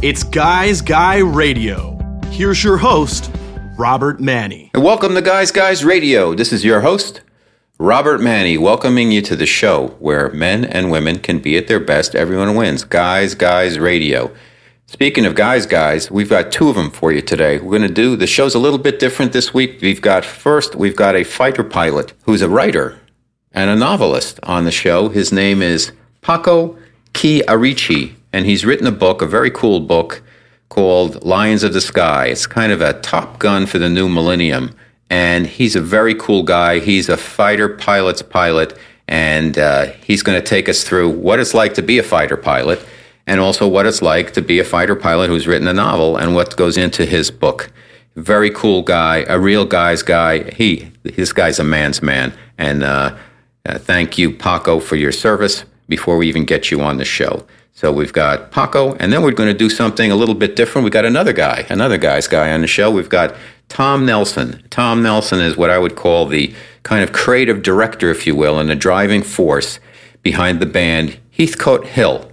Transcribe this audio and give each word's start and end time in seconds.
It's 0.00 0.22
Guys 0.22 0.80
Guy 0.80 1.18
Radio. 1.18 1.98
Here's 2.30 2.62
your 2.62 2.76
host, 2.76 3.32
Robert 3.76 4.20
Manny. 4.20 4.70
And 4.72 4.84
welcome 4.84 5.12
to 5.16 5.20
Guys 5.20 5.50
Guys 5.50 5.84
Radio. 5.84 6.34
This 6.34 6.52
is 6.52 6.64
your 6.64 6.82
host, 6.82 7.20
Robert 7.80 8.20
Manny, 8.20 8.56
welcoming 8.58 9.10
you 9.10 9.22
to 9.22 9.34
the 9.34 9.44
show 9.44 9.88
where 9.98 10.30
men 10.30 10.64
and 10.64 10.92
women 10.92 11.18
can 11.18 11.40
be 11.40 11.56
at 11.56 11.66
their 11.66 11.80
best. 11.80 12.14
Everyone 12.14 12.54
wins. 12.54 12.84
Guys 12.84 13.34
Guys 13.34 13.80
Radio. 13.80 14.32
Speaking 14.86 15.26
of 15.26 15.34
guys, 15.34 15.66
guys, 15.66 16.12
we've 16.12 16.30
got 16.30 16.52
two 16.52 16.68
of 16.68 16.76
them 16.76 16.92
for 16.92 17.10
you 17.10 17.20
today. 17.20 17.58
We're 17.58 17.76
going 17.76 17.82
to 17.82 17.92
do 17.92 18.14
the 18.14 18.28
show's 18.28 18.54
a 18.54 18.60
little 18.60 18.78
bit 18.78 19.00
different 19.00 19.32
this 19.32 19.52
week. 19.52 19.80
We've 19.82 20.00
got 20.00 20.24
first, 20.24 20.76
we've 20.76 20.96
got 20.96 21.16
a 21.16 21.24
fighter 21.24 21.64
pilot 21.64 22.12
who's 22.22 22.40
a 22.42 22.48
writer 22.48 23.00
and 23.50 23.68
a 23.68 23.74
novelist 23.74 24.38
on 24.44 24.64
the 24.64 24.70
show. 24.70 25.08
His 25.08 25.32
name 25.32 25.60
is 25.60 25.90
Paco 26.22 26.78
Chierici, 27.14 28.14
and 28.32 28.46
he's 28.46 28.64
written 28.64 28.86
a 28.86 28.92
book, 28.92 29.22
a 29.22 29.26
very 29.26 29.50
cool 29.50 29.80
book 29.80 30.22
called 30.68 31.24
Lions 31.24 31.62
of 31.62 31.72
the 31.72 31.80
Sky. 31.80 32.26
It's 32.26 32.46
kind 32.46 32.72
of 32.72 32.80
a 32.80 33.00
top 33.00 33.38
gun 33.38 33.66
for 33.66 33.78
the 33.78 33.88
new 33.88 34.08
millennium, 34.08 34.74
and 35.10 35.46
he's 35.46 35.76
a 35.76 35.80
very 35.80 36.14
cool 36.14 36.42
guy. 36.42 36.78
He's 36.80 37.08
a 37.08 37.16
fighter 37.16 37.68
pilot's 37.68 38.22
pilot, 38.22 38.76
and 39.06 39.58
uh, 39.58 39.86
he's 40.04 40.22
going 40.22 40.40
to 40.40 40.46
take 40.46 40.68
us 40.68 40.84
through 40.84 41.10
what 41.10 41.40
it's 41.40 41.54
like 41.54 41.74
to 41.74 41.82
be 41.82 41.98
a 41.98 42.02
fighter 42.02 42.36
pilot 42.36 42.84
and 43.28 43.40
also 43.40 43.68
what 43.68 43.84
it's 43.84 44.00
like 44.00 44.32
to 44.32 44.40
be 44.40 44.58
a 44.58 44.64
fighter 44.64 44.96
pilot 44.96 45.28
who's 45.28 45.46
written 45.46 45.68
a 45.68 45.72
novel 45.74 46.16
and 46.16 46.34
what 46.34 46.56
goes 46.56 46.78
into 46.78 47.04
his 47.04 47.30
book. 47.30 47.70
Very 48.16 48.50
cool 48.50 48.80
guy, 48.80 49.18
a 49.28 49.38
real 49.38 49.66
guy's 49.66 50.02
guy. 50.02 50.50
He, 50.52 50.90
this 51.02 51.34
guy's 51.34 51.58
a 51.58 51.64
man's 51.64 52.02
man. 52.02 52.32
And 52.56 52.82
uh, 52.82 53.16
uh, 53.66 53.78
thank 53.78 54.16
you, 54.16 54.32
Paco, 54.32 54.80
for 54.80 54.96
your 54.96 55.12
service 55.12 55.66
before 55.90 56.16
we 56.16 56.26
even 56.26 56.46
get 56.46 56.70
you 56.70 56.80
on 56.80 56.96
the 56.96 57.04
show. 57.04 57.46
So 57.78 57.92
we've 57.92 58.12
got 58.12 58.50
Paco, 58.50 58.94
and 58.94 59.12
then 59.12 59.22
we're 59.22 59.30
going 59.30 59.52
to 59.52 59.56
do 59.56 59.70
something 59.70 60.10
a 60.10 60.16
little 60.16 60.34
bit 60.34 60.56
different. 60.56 60.82
We've 60.82 60.92
got 60.92 61.04
another 61.04 61.32
guy, 61.32 61.64
another 61.68 61.96
guy's 61.96 62.26
guy 62.26 62.50
on 62.50 62.60
the 62.60 62.66
show. 62.66 62.90
We've 62.90 63.08
got 63.08 63.36
Tom 63.68 64.04
Nelson. 64.04 64.64
Tom 64.68 65.00
Nelson 65.00 65.38
is 65.38 65.56
what 65.56 65.70
I 65.70 65.78
would 65.78 65.94
call 65.94 66.26
the 66.26 66.52
kind 66.82 67.04
of 67.04 67.12
creative 67.12 67.62
director, 67.62 68.10
if 68.10 68.26
you 68.26 68.34
will, 68.34 68.58
and 68.58 68.68
the 68.68 68.74
driving 68.74 69.22
force 69.22 69.78
behind 70.24 70.58
the 70.58 70.66
band 70.66 71.20
Heathcote 71.30 71.86
Hill 71.86 72.28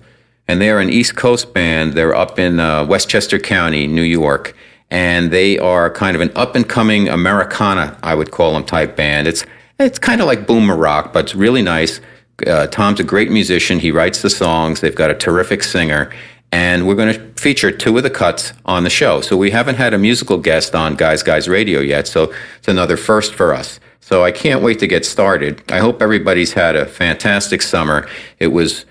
and 0.47 0.59
they're 0.59 0.79
an 0.79 0.89
East 0.89 1.15
Coast 1.15 1.53
band. 1.53 1.93
They're 1.93 2.15
up 2.15 2.39
in 2.39 2.59
uh, 2.59 2.85
Westchester 2.85 3.39
County, 3.39 3.85
New 3.85 4.01
York, 4.01 4.55
and 4.89 5.31
they 5.31 5.57
are 5.59 5.91
kind 5.91 6.15
of 6.15 6.21
an 6.21 6.31
up 6.35 6.55
and 6.55 6.67
coming 6.67 7.07
Americana, 7.07 7.99
I 8.03 8.15
would 8.15 8.31
call 8.31 8.53
them, 8.53 8.63
type 8.63 8.95
band. 8.95 9.27
It's 9.27 9.45
it's 9.77 9.99
kind 9.99 10.21
of 10.21 10.27
like 10.27 10.47
boomer 10.47 10.75
rock, 10.75 11.11
but 11.11 11.25
it's 11.25 11.35
really 11.35 11.61
nice. 11.61 11.99
Uh, 12.45 12.67
Tom's 12.67 12.99
a 12.99 13.03
great 13.03 13.31
musician. 13.31 13.79
He 13.79 13.91
writes 13.91 14.21
the 14.21 14.29
songs. 14.29 14.81
They've 14.81 14.95
got 14.95 15.11
a 15.11 15.15
terrific 15.15 15.63
singer. 15.63 16.11
And 16.51 16.87
we're 16.87 16.95
going 16.95 17.13
to 17.13 17.33
feature 17.41 17.71
two 17.71 17.97
of 17.97 18.03
the 18.03 18.09
cuts 18.09 18.53
on 18.65 18.83
the 18.83 18.89
show. 18.89 19.21
So 19.21 19.35
we 19.35 19.51
haven't 19.51 19.75
had 19.75 19.93
a 19.93 19.97
musical 19.97 20.37
guest 20.37 20.75
on 20.75 20.95
Guys 20.95 21.23
Guys 21.23 21.47
Radio 21.47 21.79
yet. 21.79 22.07
So 22.07 22.33
it's 22.57 22.67
another 22.67 22.97
first 22.97 23.33
for 23.33 23.53
us. 23.53 23.79
So 23.99 24.23
I 24.23 24.31
can't 24.31 24.61
wait 24.61 24.79
to 24.79 24.87
get 24.87 25.05
started. 25.05 25.63
I 25.71 25.79
hope 25.79 26.01
everybody's 26.01 26.53
had 26.53 26.75
a 26.75 26.85
fantastic 26.85 27.61
summer. 27.61 28.07
It 28.39 28.49
was 28.49 28.85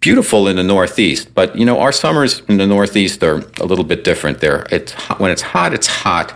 beautiful 0.00 0.48
in 0.48 0.56
the 0.56 0.64
Northeast, 0.64 1.32
but 1.34 1.54
you 1.56 1.64
know 1.64 1.78
our 1.78 1.92
summers 1.92 2.42
in 2.48 2.56
the 2.56 2.66
Northeast 2.66 3.22
are 3.22 3.44
a 3.60 3.64
little 3.64 3.84
bit 3.84 4.02
different. 4.04 4.40
There, 4.40 4.66
it's 4.70 4.92
hot. 4.92 5.20
when 5.20 5.30
it's 5.30 5.42
hot, 5.42 5.72
it's 5.72 5.86
hot, 5.86 6.34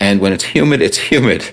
and 0.00 0.20
when 0.20 0.32
it's 0.32 0.44
humid, 0.44 0.82
it's 0.82 0.98
humid. 1.10 1.48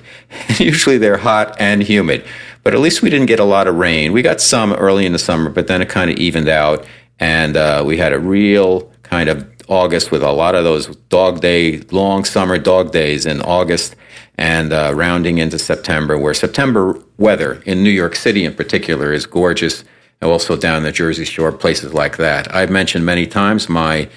Usually 0.57 0.97
they're 0.97 1.17
hot 1.17 1.55
and 1.59 1.83
humid, 1.83 2.25
but 2.63 2.73
at 2.73 2.79
least 2.79 3.01
we 3.01 3.09
didn't 3.09 3.27
get 3.27 3.39
a 3.39 3.45
lot 3.45 3.67
of 3.67 3.75
rain. 3.75 4.11
We 4.11 4.21
got 4.21 4.41
some 4.41 4.73
early 4.73 5.05
in 5.05 5.13
the 5.13 5.19
summer, 5.19 5.49
but 5.49 5.67
then 5.67 5.81
it 5.81 5.89
kind 5.89 6.09
of 6.09 6.17
evened 6.17 6.49
out, 6.49 6.85
and 7.19 7.57
uh, 7.57 7.83
we 7.85 7.97
had 7.97 8.13
a 8.13 8.19
real 8.19 8.91
kind 9.03 9.29
of 9.29 9.49
August 9.67 10.11
with 10.11 10.23
a 10.23 10.31
lot 10.31 10.55
of 10.55 10.63
those 10.63 10.87
dog 11.09 11.41
day, 11.41 11.79
long 11.91 12.25
summer 12.25 12.57
dog 12.57 12.91
days 12.91 13.25
in 13.25 13.41
August 13.41 13.95
and 14.35 14.73
uh, 14.73 14.91
rounding 14.95 15.37
into 15.37 15.59
September, 15.59 16.17
where 16.17 16.33
September 16.33 16.99
weather 17.17 17.61
in 17.65 17.83
New 17.83 17.89
York 17.89 18.15
City 18.15 18.45
in 18.45 18.53
particular 18.53 19.13
is 19.13 19.25
gorgeous 19.25 19.83
and 20.21 20.31
also 20.31 20.55
down 20.55 20.83
the 20.83 20.91
Jersey 20.91 21.25
Shore, 21.25 21.51
places 21.51 21.93
like 21.93 22.17
that. 22.17 22.53
I've 22.53 22.69
mentioned 22.71 23.05
many 23.05 23.27
times 23.27 23.69
my 23.69 24.09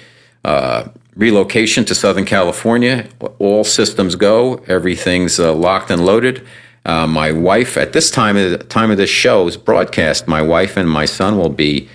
uh, 0.43 0.87
relocation 1.15 1.85
to 1.85 1.95
Southern 1.95 2.25
California. 2.25 3.07
All 3.39 3.63
systems 3.63 4.15
go. 4.15 4.55
Everything's 4.67 5.39
uh, 5.39 5.53
locked 5.53 5.91
and 5.91 6.05
loaded. 6.05 6.45
Uh, 6.85 7.07
my 7.07 7.31
wife, 7.31 7.77
at 7.77 7.93
this 7.93 8.11
time 8.11 8.35
of 8.35 8.51
the 8.51 8.57
time 8.57 8.91
of 8.91 8.97
this 8.97 9.09
show's 9.09 9.55
broadcast, 9.55 10.27
my 10.27 10.41
wife 10.41 10.75
and 10.75 10.89
my 10.89 11.05
son 11.05 11.37
will 11.37 11.49
be 11.49 11.87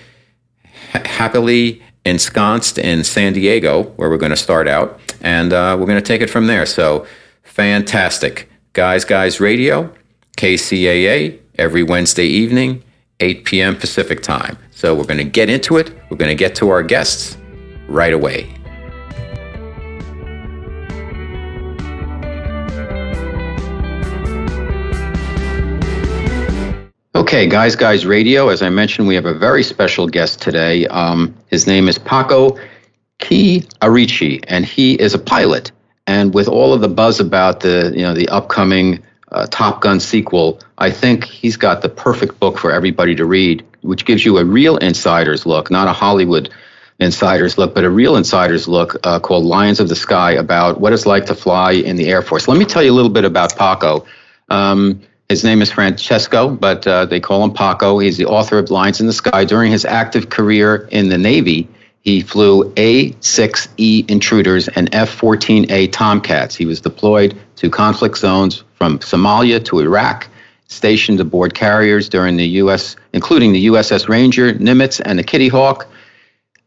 ha- 0.91 1.03
happily 1.05 1.81
ensconced 2.05 2.77
in 2.77 3.03
San 3.03 3.33
Diego, 3.33 3.83
where 3.97 4.09
we're 4.09 4.17
going 4.17 4.31
to 4.31 4.35
start 4.35 4.67
out, 4.67 4.99
and 5.21 5.53
uh, 5.53 5.75
we're 5.79 5.85
going 5.85 6.01
to 6.01 6.05
take 6.05 6.21
it 6.21 6.29
from 6.29 6.47
there. 6.47 6.65
So 6.65 7.05
fantastic, 7.43 8.49
guys, 8.73 9.05
guys, 9.05 9.39
radio, 9.39 9.93
KCAA 10.37 11.39
every 11.55 11.83
Wednesday 11.83 12.25
evening. 12.25 12.83
8 13.19 13.43
p.m. 13.43 13.75
Pacific 13.75 14.21
time. 14.21 14.57
So 14.71 14.95
we're 14.95 15.03
going 15.03 15.17
to 15.17 15.25
get 15.25 15.49
into 15.49 15.75
it. 15.75 15.91
We're 16.09 16.17
going 16.17 16.29
to 16.29 16.35
get 16.35 16.55
to 16.55 16.69
our 16.69 16.81
guests 16.81 17.37
right 17.89 18.13
away. 18.13 18.58
Okay, 27.29 27.45
Guys 27.45 27.75
Guys 27.75 28.07
Radio. 28.07 28.49
As 28.49 28.63
I 28.63 28.69
mentioned, 28.69 29.07
we 29.07 29.13
have 29.13 29.27
a 29.27 29.35
very 29.35 29.61
special 29.61 30.07
guest 30.07 30.41
today. 30.41 30.87
Um, 30.87 31.35
his 31.45 31.67
name 31.67 31.87
is 31.87 31.99
Paco 31.99 32.57
Chierici, 33.19 34.43
and 34.47 34.65
he 34.65 34.95
is 34.95 35.13
a 35.13 35.19
pilot. 35.19 35.71
And 36.07 36.33
with 36.33 36.47
all 36.47 36.73
of 36.73 36.81
the 36.81 36.87
buzz 36.87 37.19
about 37.19 37.59
the 37.59 37.93
you 37.95 38.01
know 38.01 38.15
the 38.15 38.27
upcoming 38.29 39.03
uh, 39.31 39.45
Top 39.45 39.79
Gun 39.79 39.99
sequel, 39.99 40.59
I 40.79 40.89
think 40.89 41.23
he's 41.23 41.55
got 41.55 41.83
the 41.83 41.89
perfect 41.89 42.39
book 42.39 42.57
for 42.57 42.71
everybody 42.71 43.13
to 43.13 43.25
read, 43.25 43.63
which 43.81 44.05
gives 44.05 44.25
you 44.25 44.39
a 44.39 44.43
real 44.43 44.77
insider's 44.77 45.45
look, 45.45 45.69
not 45.69 45.87
a 45.87 45.93
Hollywood 45.93 46.49
insider's 46.97 47.59
look, 47.59 47.75
but 47.75 47.83
a 47.83 47.91
real 47.91 48.15
insider's 48.15 48.67
look 48.67 48.95
uh, 49.03 49.19
called 49.19 49.45
Lions 49.45 49.79
of 49.79 49.87
the 49.87 49.95
Sky 49.95 50.31
about 50.31 50.81
what 50.81 50.93
it's 50.93 51.05
like 51.05 51.27
to 51.27 51.35
fly 51.35 51.73
in 51.73 51.95
the 51.95 52.07
Air 52.07 52.23
Force. 52.23 52.47
Let 52.47 52.57
me 52.57 52.65
tell 52.65 52.81
you 52.81 52.91
a 52.91 52.97
little 52.97 53.11
bit 53.11 53.23
about 53.23 53.55
Paco. 53.55 54.07
Um, 54.49 55.03
his 55.29 55.43
name 55.43 55.61
is 55.61 55.71
Francesco, 55.71 56.49
but 56.49 56.85
uh, 56.87 57.05
they 57.05 57.19
call 57.19 57.43
him 57.43 57.53
Paco. 57.53 57.99
He's 57.99 58.17
the 58.17 58.25
author 58.25 58.57
of 58.57 58.71
Lines 58.71 58.99
in 58.99 59.05
the 59.05 59.13
Sky. 59.13 59.45
During 59.45 59.71
his 59.71 59.85
active 59.85 60.29
career 60.29 60.87
in 60.91 61.09
the 61.09 61.19
Navy, 61.19 61.67
he 62.01 62.21
flew 62.21 62.73
A 62.77 63.11
6E 63.11 64.09
intruders 64.09 64.67
and 64.69 64.93
F 64.93 65.15
14A 65.21 65.91
Tomcats. 65.91 66.55
He 66.55 66.65
was 66.65 66.81
deployed 66.81 67.37
to 67.57 67.69
conflict 67.69 68.17
zones 68.17 68.63
from 68.73 68.97
Somalia 68.99 69.63
to 69.65 69.81
Iraq, 69.81 70.27
stationed 70.67 71.19
aboard 71.19 71.53
carriers 71.53 72.09
during 72.09 72.37
the 72.37 72.47
U.S., 72.63 72.95
including 73.13 73.53
the 73.53 73.67
USS 73.67 74.09
Ranger, 74.09 74.53
Nimitz, 74.53 74.99
and 75.05 75.19
the 75.19 75.23
Kitty 75.23 75.47
Hawk. 75.47 75.87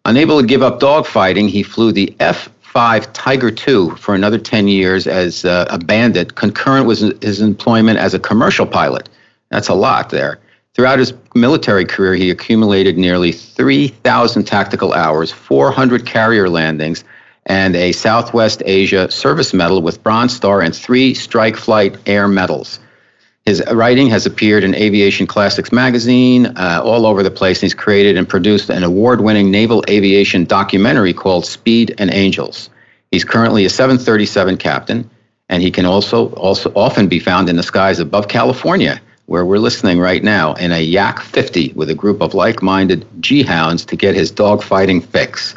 Unable 0.04 0.40
to 0.40 0.46
give 0.46 0.62
up 0.62 0.78
dogfighting, 0.78 1.48
he 1.48 1.64
flew 1.64 1.90
the 1.90 2.14
F 2.20 2.48
5 2.72 3.12
Tiger 3.12 3.50
II 3.50 3.90
for 3.96 4.14
another 4.14 4.38
10 4.38 4.66
years 4.66 5.06
as 5.06 5.44
uh, 5.44 5.66
a 5.68 5.78
bandit, 5.78 6.36
concurrent 6.36 6.86
with 6.86 7.22
his 7.22 7.42
employment 7.42 7.98
as 7.98 8.14
a 8.14 8.18
commercial 8.18 8.64
pilot. 8.64 9.10
That's 9.50 9.68
a 9.68 9.74
lot 9.74 10.08
there. 10.08 10.38
Throughout 10.72 10.98
his 10.98 11.12
military 11.34 11.84
career, 11.84 12.14
he 12.14 12.30
accumulated 12.30 12.96
nearly 12.96 13.30
3,000 13.30 14.44
tactical 14.44 14.94
hours, 14.94 15.30
400 15.30 16.06
carrier 16.06 16.48
landings, 16.48 17.04
and 17.44 17.76
a 17.76 17.92
Southwest 17.92 18.62
Asia 18.64 19.10
Service 19.10 19.52
Medal 19.52 19.82
with 19.82 20.02
Bronze 20.02 20.34
Star 20.34 20.62
and 20.62 20.74
three 20.74 21.12
Strike 21.12 21.58
Flight 21.58 21.98
Air 22.06 22.26
Medals. 22.26 22.80
His 23.44 23.62
writing 23.72 24.08
has 24.08 24.24
appeared 24.24 24.62
in 24.62 24.74
Aviation 24.74 25.26
Classics 25.26 25.72
magazine 25.72 26.46
uh, 26.46 26.80
all 26.84 27.06
over 27.06 27.22
the 27.22 27.30
place. 27.30 27.60
He's 27.60 27.74
created 27.74 28.16
and 28.16 28.28
produced 28.28 28.70
an 28.70 28.84
award 28.84 29.20
winning 29.20 29.50
naval 29.50 29.84
aviation 29.88 30.44
documentary 30.44 31.12
called 31.12 31.44
Speed 31.44 31.94
and 31.98 32.12
Angels. 32.12 32.70
He's 33.10 33.24
currently 33.24 33.64
a 33.64 33.70
737 33.70 34.56
captain, 34.58 35.10
and 35.48 35.60
he 35.60 35.72
can 35.72 35.86
also, 35.86 36.28
also 36.34 36.72
often 36.76 37.08
be 37.08 37.18
found 37.18 37.48
in 37.48 37.56
the 37.56 37.62
skies 37.64 37.98
above 37.98 38.28
California 38.28 39.00
where 39.26 39.44
we're 39.44 39.58
listening 39.58 39.98
right 39.98 40.22
now, 40.22 40.52
in 40.54 40.72
a 40.72 40.82
Yak 40.82 41.20
50 41.20 41.72
with 41.74 41.88
a 41.90 41.94
group 41.94 42.20
of 42.20 42.34
like 42.34 42.62
minded 42.62 43.06
G 43.20 43.42
hounds 43.42 43.84
to 43.86 43.96
get 43.96 44.14
his 44.14 44.32
dogfighting 44.32 45.04
fix. 45.04 45.54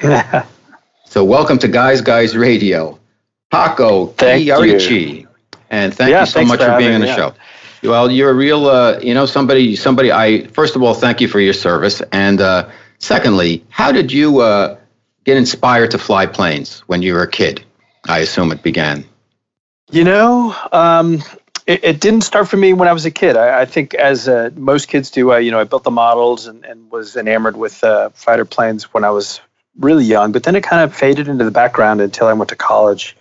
so, 1.04 1.24
welcome 1.24 1.58
to 1.58 1.68
Guys 1.68 2.00
Guys 2.00 2.36
Radio. 2.36 2.98
Paco 3.50 4.06
Thank 4.06 4.44
Chierici. 4.44 5.26
And 5.70 5.94
thank 5.94 6.10
yeah, 6.10 6.20
you 6.20 6.26
so 6.26 6.44
much 6.44 6.58
for, 6.58 6.66
for 6.66 6.78
being 6.78 6.94
on 6.94 7.00
the 7.00 7.14
show. 7.14 7.34
Well, 7.82 8.10
you're 8.10 8.30
a 8.30 8.34
real, 8.34 8.66
uh, 8.66 8.98
you 9.00 9.14
know, 9.14 9.24
somebody, 9.24 9.74
somebody, 9.76 10.12
I, 10.12 10.46
first 10.48 10.76
of 10.76 10.82
all, 10.82 10.92
thank 10.92 11.20
you 11.20 11.28
for 11.28 11.40
your 11.40 11.54
service. 11.54 12.02
And 12.12 12.40
uh, 12.40 12.68
secondly, 12.98 13.64
how 13.70 13.90
did 13.90 14.12
you 14.12 14.40
uh, 14.40 14.76
get 15.24 15.36
inspired 15.36 15.92
to 15.92 15.98
fly 15.98 16.26
planes 16.26 16.80
when 16.80 17.00
you 17.00 17.14
were 17.14 17.22
a 17.22 17.30
kid? 17.30 17.64
I 18.06 18.18
assume 18.18 18.52
it 18.52 18.62
began. 18.62 19.04
You 19.90 20.04
know, 20.04 20.54
um, 20.72 21.22
it, 21.66 21.84
it, 21.84 22.00
didn't 22.00 22.22
start 22.22 22.48
for 22.48 22.56
me 22.56 22.72
when 22.72 22.88
I 22.88 22.92
was 22.92 23.06
a 23.06 23.10
kid. 23.10 23.36
I, 23.36 23.62
I 23.62 23.64
think, 23.64 23.94
as 23.94 24.28
uh, 24.28 24.50
most 24.56 24.88
kids 24.88 25.10
do, 25.10 25.30
I, 25.30 25.38
you 25.40 25.50
know, 25.50 25.58
I 25.58 25.64
built 25.64 25.84
the 25.84 25.90
models 25.90 26.46
and, 26.46 26.64
and 26.64 26.90
was 26.90 27.16
enamored 27.16 27.56
with 27.56 27.82
uh, 27.82 28.10
fighter 28.10 28.44
planes 28.44 28.92
when 28.92 29.04
I 29.04 29.10
was 29.10 29.40
really 29.78 30.04
young, 30.04 30.32
but 30.32 30.42
then 30.42 30.54
it 30.54 30.62
kind 30.62 30.82
of 30.82 30.94
faded 30.94 31.28
into 31.28 31.44
the 31.44 31.50
background 31.50 32.00
until 32.00 32.26
I 32.26 32.32
went 32.34 32.50
to 32.50 32.56
college, 32.56 33.16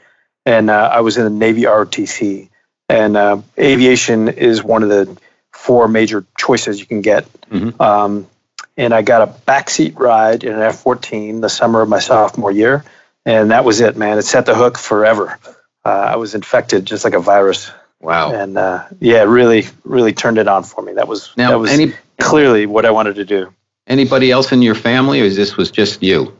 and 0.49 0.71
uh, 0.71 0.89
I 0.91 1.01
was 1.01 1.17
in 1.17 1.25
the 1.25 1.29
Navy 1.29 1.63
ROTC, 1.63 2.49
and 2.89 3.15
uh, 3.15 3.41
aviation 3.59 4.29
is 4.29 4.63
one 4.63 4.81
of 4.81 4.89
the 4.89 5.15
four 5.53 5.87
major 5.87 6.25
choices 6.39 6.79
you 6.79 6.87
can 6.87 7.01
get. 7.01 7.31
Mm-hmm. 7.51 7.79
Um, 7.79 8.27
and 8.75 8.91
I 8.91 9.03
got 9.03 9.21
a 9.21 9.31
backseat 9.47 9.99
ride 9.99 10.43
in 10.43 10.53
an 10.53 10.61
F-14 10.61 11.41
the 11.41 11.49
summer 11.49 11.81
of 11.81 11.89
my 11.89 11.99
sophomore 11.99 12.51
year, 12.51 12.83
and 13.25 13.51
that 13.51 13.63
was 13.63 13.79
it, 13.79 13.95
man. 13.95 14.17
It 14.17 14.23
set 14.23 14.47
the 14.47 14.55
hook 14.55 14.79
forever. 14.79 15.37
Uh, 15.85 15.89
I 15.89 16.15
was 16.15 16.33
infected 16.33 16.83
just 16.85 17.03
like 17.03 17.13
a 17.13 17.19
virus. 17.19 17.71
Wow. 18.01 18.31
And 18.31 18.57
uh, 18.57 18.85
yeah, 18.99 19.23
really, 19.23 19.65
really 19.83 20.13
turned 20.13 20.39
it 20.39 20.47
on 20.47 20.63
for 20.63 20.81
me. 20.81 20.93
That 20.93 21.07
was 21.07 21.31
now, 21.37 21.51
that 21.51 21.59
was 21.59 21.71
any, 21.71 21.93
clearly 22.19 22.65
what 22.65 22.85
I 22.85 22.91
wanted 22.91 23.15
to 23.15 23.25
do. 23.25 23.53
Anybody 23.85 24.31
else 24.31 24.51
in 24.51 24.63
your 24.63 24.75
family, 24.75 25.21
or 25.21 25.29
this 25.29 25.57
was 25.57 25.69
just 25.69 26.01
you? 26.01 26.35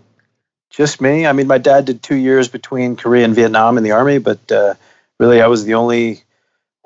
Just 0.69 1.01
me. 1.01 1.25
I 1.25 1.33
mean, 1.33 1.47
my 1.47 1.57
dad 1.57 1.85
did 1.85 2.03
two 2.03 2.15
years 2.15 2.47
between 2.47 2.95
Korea 2.95 3.25
and 3.25 3.35
Vietnam 3.35 3.77
in 3.77 3.83
the 3.83 3.91
army, 3.91 4.19
but 4.19 4.51
uh, 4.51 4.75
really, 5.19 5.41
I 5.41 5.47
was 5.47 5.65
the 5.65 5.73
only 5.73 6.23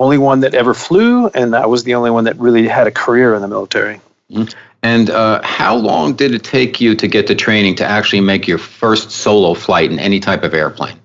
only 0.00 0.18
one 0.18 0.40
that 0.40 0.54
ever 0.54 0.74
flew, 0.74 1.28
and 1.28 1.54
I 1.54 1.66
was 1.66 1.84
the 1.84 1.94
only 1.94 2.10
one 2.10 2.24
that 2.24 2.36
really 2.36 2.66
had 2.66 2.86
a 2.86 2.90
career 2.90 3.34
in 3.34 3.42
the 3.42 3.48
military. 3.48 4.00
Mm-hmm. 4.30 4.58
And 4.82 5.08
uh, 5.08 5.40
how 5.42 5.76
long 5.76 6.14
did 6.14 6.34
it 6.34 6.44
take 6.44 6.80
you 6.80 6.94
to 6.96 7.08
get 7.08 7.26
the 7.26 7.34
training 7.34 7.76
to 7.76 7.86
actually 7.86 8.20
make 8.20 8.46
your 8.46 8.58
first 8.58 9.10
solo 9.10 9.54
flight 9.54 9.90
in 9.90 9.98
any 9.98 10.20
type 10.20 10.42
of 10.42 10.52
airplane? 10.52 10.98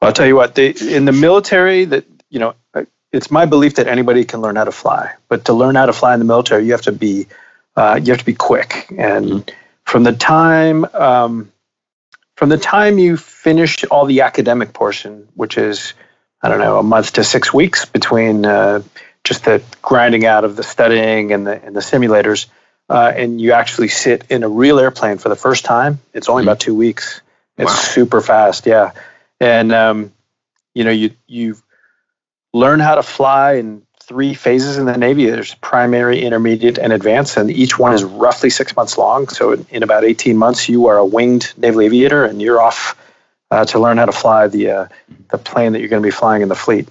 Well, 0.00 0.08
I'll 0.08 0.12
tell 0.12 0.26
you 0.26 0.36
what. 0.36 0.54
They, 0.54 0.70
in 0.70 1.04
the 1.04 1.12
military, 1.12 1.84
that 1.86 2.04
you 2.30 2.38
know, 2.38 2.54
it's 3.12 3.30
my 3.30 3.44
belief 3.44 3.74
that 3.74 3.88
anybody 3.88 4.24
can 4.24 4.40
learn 4.40 4.56
how 4.56 4.64
to 4.64 4.72
fly. 4.72 5.12
But 5.28 5.44
to 5.46 5.52
learn 5.52 5.74
how 5.74 5.86
to 5.86 5.92
fly 5.92 6.14
in 6.14 6.20
the 6.20 6.24
military, 6.24 6.64
you 6.64 6.72
have 6.72 6.82
to 6.82 6.92
be 6.92 7.26
uh, 7.76 8.00
you 8.02 8.12
have 8.12 8.20
to 8.20 8.24
be 8.24 8.34
quick. 8.34 8.86
And 8.96 9.26
mm-hmm. 9.26 9.50
from 9.84 10.04
the 10.04 10.12
time 10.12 10.86
um, 10.94 11.52
from 12.40 12.48
the 12.48 12.56
time 12.56 12.98
you 12.98 13.18
finish 13.18 13.84
all 13.90 14.06
the 14.06 14.22
academic 14.22 14.72
portion, 14.72 15.28
which 15.34 15.58
is 15.58 15.92
I 16.40 16.48
don't 16.48 16.58
know 16.58 16.78
a 16.78 16.82
month 16.82 17.12
to 17.12 17.22
six 17.22 17.52
weeks 17.52 17.84
between 17.84 18.46
uh, 18.46 18.82
just 19.24 19.44
the 19.44 19.62
grinding 19.82 20.24
out 20.24 20.44
of 20.44 20.56
the 20.56 20.62
studying 20.62 21.34
and 21.34 21.46
the 21.46 21.62
and 21.62 21.76
the 21.76 21.80
simulators, 21.80 22.46
uh, 22.88 23.12
and 23.14 23.38
you 23.38 23.52
actually 23.52 23.88
sit 23.88 24.24
in 24.30 24.42
a 24.42 24.48
real 24.48 24.80
airplane 24.80 25.18
for 25.18 25.28
the 25.28 25.36
first 25.36 25.66
time, 25.66 25.98
it's 26.14 26.30
only 26.30 26.40
mm-hmm. 26.40 26.48
about 26.48 26.60
two 26.60 26.74
weeks. 26.74 27.20
It's 27.58 27.70
wow. 27.70 27.76
super 27.76 28.22
fast, 28.22 28.64
yeah. 28.64 28.92
And 29.38 29.70
um, 29.70 30.10
you 30.72 30.84
know 30.84 30.92
you 30.92 31.10
you 31.26 31.58
learn 32.54 32.80
how 32.80 32.94
to 32.94 33.02
fly 33.02 33.56
in 33.56 33.82
three 34.10 34.34
phases 34.34 34.76
in 34.76 34.86
the 34.86 34.98
Navy. 34.98 35.26
There's 35.26 35.54
primary, 35.54 36.20
intermediate, 36.20 36.78
and 36.78 36.92
advanced, 36.92 37.36
and 37.36 37.48
each 37.48 37.78
one 37.78 37.94
is 37.94 38.02
roughly 38.02 38.50
six 38.50 38.74
months 38.74 38.98
long. 38.98 39.28
So 39.28 39.52
in 39.70 39.84
about 39.84 40.02
18 40.02 40.36
months, 40.36 40.68
you 40.68 40.88
are 40.88 40.98
a 40.98 41.06
winged 41.06 41.52
naval 41.56 41.82
aviator, 41.82 42.24
and 42.24 42.42
you're 42.42 42.60
off 42.60 42.96
uh, 43.52 43.64
to 43.66 43.78
learn 43.78 43.98
how 43.98 44.06
to 44.06 44.12
fly 44.12 44.48
the 44.48 44.70
uh, 44.70 44.88
the 45.30 45.38
plane 45.38 45.74
that 45.74 45.78
you're 45.78 45.88
going 45.88 46.02
to 46.02 46.06
be 46.06 46.10
flying 46.10 46.42
in 46.42 46.48
the 46.48 46.56
fleet. 46.56 46.88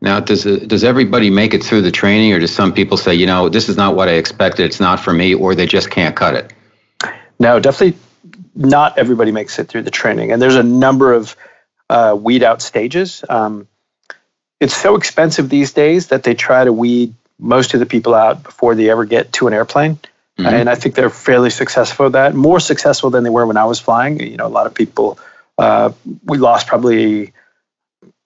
Now, 0.00 0.20
does 0.20 0.44
does 0.44 0.84
everybody 0.84 1.28
make 1.28 1.54
it 1.54 1.64
through 1.64 1.82
the 1.82 1.90
training, 1.90 2.32
or 2.34 2.38
does 2.38 2.54
some 2.54 2.72
people 2.72 2.96
say, 2.96 3.16
you 3.16 3.26
know, 3.26 3.48
this 3.48 3.68
is 3.68 3.76
not 3.76 3.96
what 3.96 4.08
I 4.08 4.12
expected, 4.12 4.66
it's 4.66 4.78
not 4.78 5.00
for 5.00 5.12
me, 5.12 5.34
or 5.34 5.56
they 5.56 5.66
just 5.66 5.90
can't 5.90 6.14
cut 6.14 6.36
it? 6.36 6.52
No, 7.40 7.58
definitely 7.58 7.98
not 8.54 8.96
everybody 8.96 9.32
makes 9.32 9.58
it 9.58 9.66
through 9.66 9.82
the 9.82 9.90
training, 9.90 10.30
and 10.30 10.40
there's 10.40 10.54
a 10.54 10.62
number 10.62 11.12
of 11.14 11.34
uh, 11.88 12.16
weed 12.16 12.44
out 12.44 12.62
stages. 12.62 13.24
Um, 13.28 13.66
it's 14.60 14.76
so 14.76 14.94
expensive 14.94 15.48
these 15.48 15.72
days 15.72 16.08
that 16.08 16.22
they 16.22 16.34
try 16.34 16.64
to 16.64 16.72
weed 16.72 17.14
most 17.38 17.72
of 17.74 17.80
the 17.80 17.86
people 17.86 18.14
out 18.14 18.42
before 18.42 18.74
they 18.74 18.90
ever 18.90 19.06
get 19.06 19.32
to 19.32 19.48
an 19.48 19.54
airplane. 19.54 19.96
Mm-hmm. 20.38 20.46
And 20.46 20.70
I 20.70 20.74
think 20.74 20.94
they're 20.94 21.10
fairly 21.10 21.50
successful 21.50 22.06
at 22.06 22.12
that, 22.12 22.34
more 22.34 22.60
successful 22.60 23.10
than 23.10 23.24
they 23.24 23.30
were 23.30 23.46
when 23.46 23.56
I 23.56 23.64
was 23.64 23.80
flying. 23.80 24.20
You 24.20 24.36
know, 24.36 24.46
a 24.46 24.48
lot 24.48 24.66
of 24.66 24.74
people, 24.74 25.18
uh, 25.58 25.92
we 26.24 26.38
lost 26.38 26.66
probably 26.66 27.32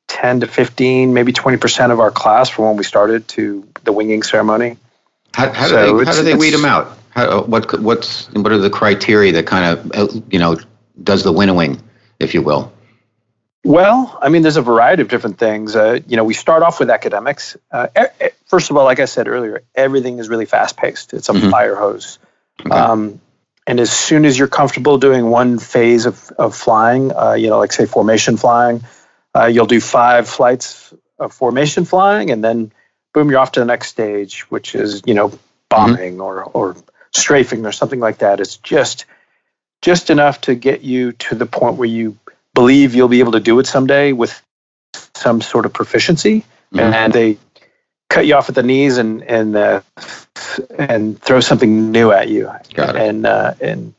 10 0.09 0.41
to 0.41 0.47
15, 0.47 1.15
maybe 1.15 1.33
20% 1.33 1.91
of 1.91 2.01
our 2.01 2.11
class 2.11 2.49
from 2.49 2.67
when 2.67 2.77
we 2.77 2.85
started 2.85 3.27
to 3.29 3.67
the 3.85 3.93
winging 3.93 4.23
ceremony. 4.23 4.77
How, 5.35 5.53
how 5.53 5.67
so 5.69 5.99
do 5.99 5.99
they, 5.99 6.05
how 6.05 6.17
do 6.17 6.23
they 6.23 6.35
weed 6.35 6.51
them 6.51 6.65
out? 6.65 6.99
How, 7.11 7.43
what, 7.43 7.81
what's, 7.81 8.27
what 8.33 8.51
are 8.53 8.59
the 8.59 8.71
criteria 8.71 9.33
that 9.33 9.47
kind 9.47 9.79
of, 9.79 9.93
uh, 9.93 10.21
you 10.31 10.39
know, 10.39 10.57
does 11.03 11.23
the 11.23 11.33
winnowing, 11.33 11.81
if 12.19 12.35
you 12.35 12.43
will? 12.43 12.73
Well, 13.65 14.19
I 14.21 14.29
mean, 14.29 14.43
there's 14.43 14.59
a 14.59 14.63
variety 14.63 15.01
of 15.01 15.09
different 15.09 15.39
things. 15.39 15.75
Uh, 15.75 16.01
you 16.07 16.17
know, 16.17 16.25
we 16.25 16.35
start 16.35 16.63
off 16.63 16.81
with 16.81 16.91
academics. 16.91 17.57
Uh, 17.71 17.89
first 18.47 18.71
of 18.71 18.77
all, 18.77 18.85
like 18.85 19.01
I 19.01 19.07
said 19.07 19.27
earlier, 19.27 19.63
everything 19.75 20.19
is 20.19 20.29
really 20.29 20.45
fast 20.45 20.77
paced. 20.77 21.15
It's 21.15 21.31
a 21.31 21.33
mm-hmm. 21.33 21.51
fire 21.51 21.75
hose. 21.75 22.19
Okay. 22.61 22.71
Um, 22.71 23.21
and 23.67 23.81
as 23.81 23.91
soon 23.91 24.27
as 24.27 24.39
you're 24.39 24.49
comfortable 24.49 24.99
doing 24.99 25.31
one 25.31 25.59
phase 25.59 26.05
of, 26.05 26.31
of 26.33 26.55
flying, 26.55 27.11
uh, 27.17 27.33
you 27.33 27.49
know, 27.49 27.59
like 27.59 27.73
say 27.73 27.87
formation 27.87 28.37
flying, 28.37 28.85
uh, 29.35 29.47
you'll 29.47 29.67
do 29.67 29.81
five 29.81 30.29
flights 30.29 30.93
of 31.19 31.33
formation 31.33 31.87
flying, 31.87 32.31
and 32.31 32.45
then 32.45 32.71
boom, 33.15 33.31
you're 33.31 33.39
off 33.39 33.53
to 33.53 33.61
the 33.61 33.67
next 33.67 33.89
stage, 33.89 34.43
which 34.51 34.75
is 34.75 35.03
you 35.07 35.15
know 35.15 35.33
bombing 35.71 36.15
mm-hmm. 36.15 36.21
or 36.21 36.45
or 36.45 36.77
strafing 37.13 37.65
or 37.65 37.73
something 37.73 38.01
like 38.01 38.19
that. 38.19 38.41
It's 38.41 38.59
just 38.59 39.07
just 39.81 40.11
enough 40.11 40.43
to 40.43 40.55
get 40.55 40.83
you 40.83 41.13
to 41.13 41.35
the 41.35 41.47
point 41.47 41.77
where 41.77 41.89
you 41.89 42.19
believe 42.55 42.95
you'll 42.95 43.09
be 43.09 43.21
able 43.21 43.33
to 43.33 43.41
do 43.41 43.59
it 43.59 43.67
someday 43.67 44.13
with 44.13 44.41
some 45.15 45.41
sort 45.41 45.67
of 45.67 45.73
proficiency, 45.73 46.41
mm-hmm. 46.73 46.81
and 46.81 47.13
they 47.13 47.39
cut 48.09 48.27
you 48.27 48.35
off 48.35 48.49
at 48.49 48.55
the 48.55 48.63
knees 48.63 48.97
and 48.97 49.23
and 49.23 49.57
uh, 49.57 49.81
and 50.79 51.21
throw 51.21 51.41
something 51.41 51.93
new 51.93 52.13
at 52.13 52.29
you. 52.29 52.51
Got 52.73 52.97
it. 52.97 53.03
And 53.03 53.27
uh, 53.27 53.55
and 53.61 53.95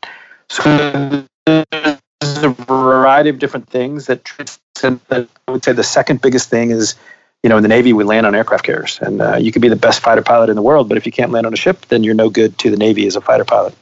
so 0.48 1.26
there's 1.46 2.42
a 2.42 2.48
variety 2.48 3.30
of 3.30 3.38
different 3.38 3.68
things 3.68 4.06
that. 4.06 4.58
I 4.82 5.26
would 5.48 5.64
say 5.64 5.72
the 5.72 5.82
second 5.82 6.20
biggest 6.20 6.50
thing 6.50 6.70
is, 6.70 6.96
you 7.42 7.48
know, 7.48 7.56
in 7.56 7.62
the 7.62 7.68
Navy 7.68 7.94
we 7.94 8.04
land 8.04 8.26
on 8.26 8.34
aircraft 8.34 8.62
carriers, 8.62 8.98
and 9.00 9.22
uh, 9.22 9.36
you 9.36 9.50
could 9.50 9.62
be 9.62 9.70
the 9.70 9.74
best 9.74 10.00
fighter 10.00 10.20
pilot 10.20 10.50
in 10.50 10.54
the 10.54 10.60
world, 10.60 10.86
but 10.86 10.98
if 10.98 11.06
you 11.06 11.12
can't 11.12 11.32
land 11.32 11.46
on 11.46 11.54
a 11.54 11.56
ship, 11.56 11.86
then 11.86 12.04
you're 12.04 12.14
no 12.14 12.28
good 12.28 12.58
to 12.58 12.70
the 12.70 12.76
Navy 12.76 13.06
as 13.06 13.16
a 13.16 13.22
fighter 13.22 13.46
pilot. 13.46 13.74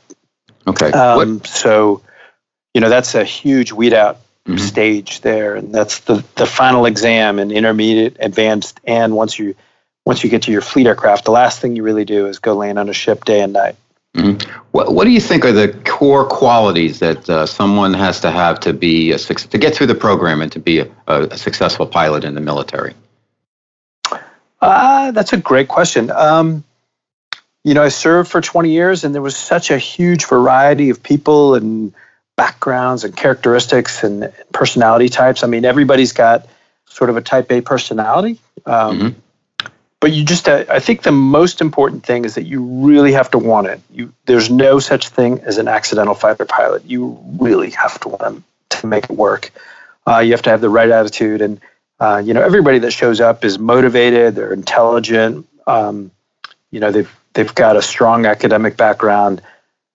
Okay. 0.68 0.92
Um, 0.92 1.42
so, 1.44 2.00
you 2.74 2.80
know, 2.80 2.88
that's 2.88 3.16
a 3.16 3.24
huge 3.24 3.72
weed 3.72 3.92
out 3.92 4.18
mm-hmm. 4.46 4.58
stage 4.58 5.20
there, 5.20 5.56
and 5.56 5.74
that's 5.74 6.00
the 6.00 6.24
the 6.36 6.46
final 6.46 6.86
exam 6.86 7.38
and 7.38 7.52
intermediate, 7.52 8.16
advanced, 8.20 8.80
and 8.84 9.14
once 9.14 9.38
you 9.38 9.54
once 10.04 10.22
you 10.22 10.30
get 10.30 10.42
to 10.42 10.52
your 10.52 10.60
fleet 10.60 10.86
aircraft, 10.86 11.24
the 11.24 11.30
last 11.30 11.60
thing 11.60 11.76
you 11.76 11.82
really 11.82 12.04
do 12.04 12.26
is 12.26 12.38
go 12.38 12.54
land 12.54 12.78
on 12.78 12.88
a 12.88 12.92
ship 12.92 13.24
day 13.24 13.40
and 13.40 13.52
night. 13.52 13.76
Mm-hmm. 14.14 14.48
What, 14.70 14.94
what 14.94 15.04
do 15.04 15.10
you 15.10 15.20
think 15.20 15.44
are 15.44 15.52
the 15.52 15.72
core 15.84 16.24
qualities 16.24 17.00
that 17.00 17.28
uh, 17.28 17.46
someone 17.46 17.94
has 17.94 18.20
to 18.20 18.30
have 18.30 18.60
to 18.60 18.72
be 18.72 19.10
a, 19.10 19.18
to 19.18 19.58
get 19.58 19.74
through 19.74 19.88
the 19.88 19.94
program 19.94 20.40
and 20.40 20.52
to 20.52 20.60
be 20.60 20.78
a, 20.80 20.88
a 21.08 21.36
successful 21.36 21.86
pilot 21.86 22.22
in 22.22 22.34
the 22.34 22.40
military? 22.40 22.94
Uh, 24.60 25.10
that's 25.10 25.32
a 25.32 25.36
great 25.36 25.68
question. 25.68 26.10
Um, 26.10 26.64
you 27.64 27.74
know, 27.74 27.82
I 27.82 27.88
served 27.88 28.30
for 28.30 28.40
20 28.40 28.70
years, 28.70 29.04
and 29.04 29.14
there 29.14 29.22
was 29.22 29.36
such 29.36 29.70
a 29.70 29.78
huge 29.78 30.26
variety 30.26 30.90
of 30.90 31.02
people 31.02 31.54
and 31.54 31.92
backgrounds 32.36 33.04
and 33.04 33.16
characteristics 33.16 34.02
and 34.02 34.32
personality 34.52 35.08
types. 35.08 35.44
I 35.44 35.46
mean, 35.46 35.64
everybody's 35.64 36.12
got 36.12 36.46
sort 36.86 37.10
of 37.10 37.16
a 37.16 37.20
type 37.20 37.50
A 37.52 37.60
personality. 37.60 38.38
Um, 38.66 38.98
mm-hmm. 38.98 39.68
But 40.00 40.12
you 40.12 40.22
just, 40.22 40.48
uh, 40.48 40.64
I 40.68 40.80
think 40.80 41.02
the 41.02 41.12
most 41.12 41.62
important 41.62 42.04
thing 42.04 42.26
is 42.26 42.34
that 42.34 42.42
you 42.42 42.62
really 42.62 43.12
have 43.12 43.30
to 43.30 43.38
want 43.38 43.68
it. 43.68 43.80
You, 43.90 44.12
there's 44.26 44.50
no 44.50 44.78
such 44.78 45.08
thing 45.08 45.40
as 45.40 45.56
an 45.56 45.66
accidental 45.66 46.14
fighter 46.14 46.44
pilot. 46.44 46.84
You 46.84 47.18
really 47.40 47.70
have 47.70 47.98
to 48.00 48.10
want 48.10 48.44
to 48.68 48.86
make 48.86 49.04
it 49.04 49.10
work. 49.10 49.50
Uh, 50.06 50.18
you 50.18 50.32
have 50.32 50.42
to 50.42 50.50
have 50.50 50.60
the 50.60 50.68
right 50.68 50.90
attitude, 50.90 51.40
and 51.40 51.60
uh, 52.00 52.22
you 52.22 52.34
know 52.34 52.42
everybody 52.42 52.78
that 52.80 52.90
shows 52.90 53.20
up 53.20 53.44
is 53.44 53.58
motivated. 53.58 54.34
They're 54.34 54.52
intelligent. 54.52 55.46
Um, 55.66 56.10
you 56.70 56.80
know 56.80 56.90
they've 56.90 57.10
they've 57.32 57.54
got 57.54 57.76
a 57.76 57.82
strong 57.82 58.26
academic 58.26 58.76
background, 58.76 59.40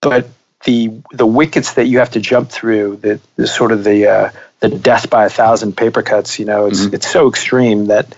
but 0.00 0.26
the 0.64 1.02
the 1.12 1.26
wickets 1.26 1.74
that 1.74 1.86
you 1.86 1.98
have 1.98 2.10
to 2.10 2.20
jump 2.20 2.50
through, 2.50 2.96
the, 2.96 3.20
the 3.36 3.46
sort 3.46 3.72
of 3.72 3.84
the 3.84 4.06
uh, 4.06 4.30
the 4.60 4.68
death 4.68 5.08
by 5.08 5.26
a 5.26 5.30
thousand 5.30 5.76
paper 5.76 6.02
cuts. 6.02 6.38
You 6.38 6.44
know, 6.44 6.66
it's 6.66 6.80
mm-hmm. 6.80 6.94
it's 6.94 7.10
so 7.10 7.28
extreme 7.28 7.86
that 7.86 8.14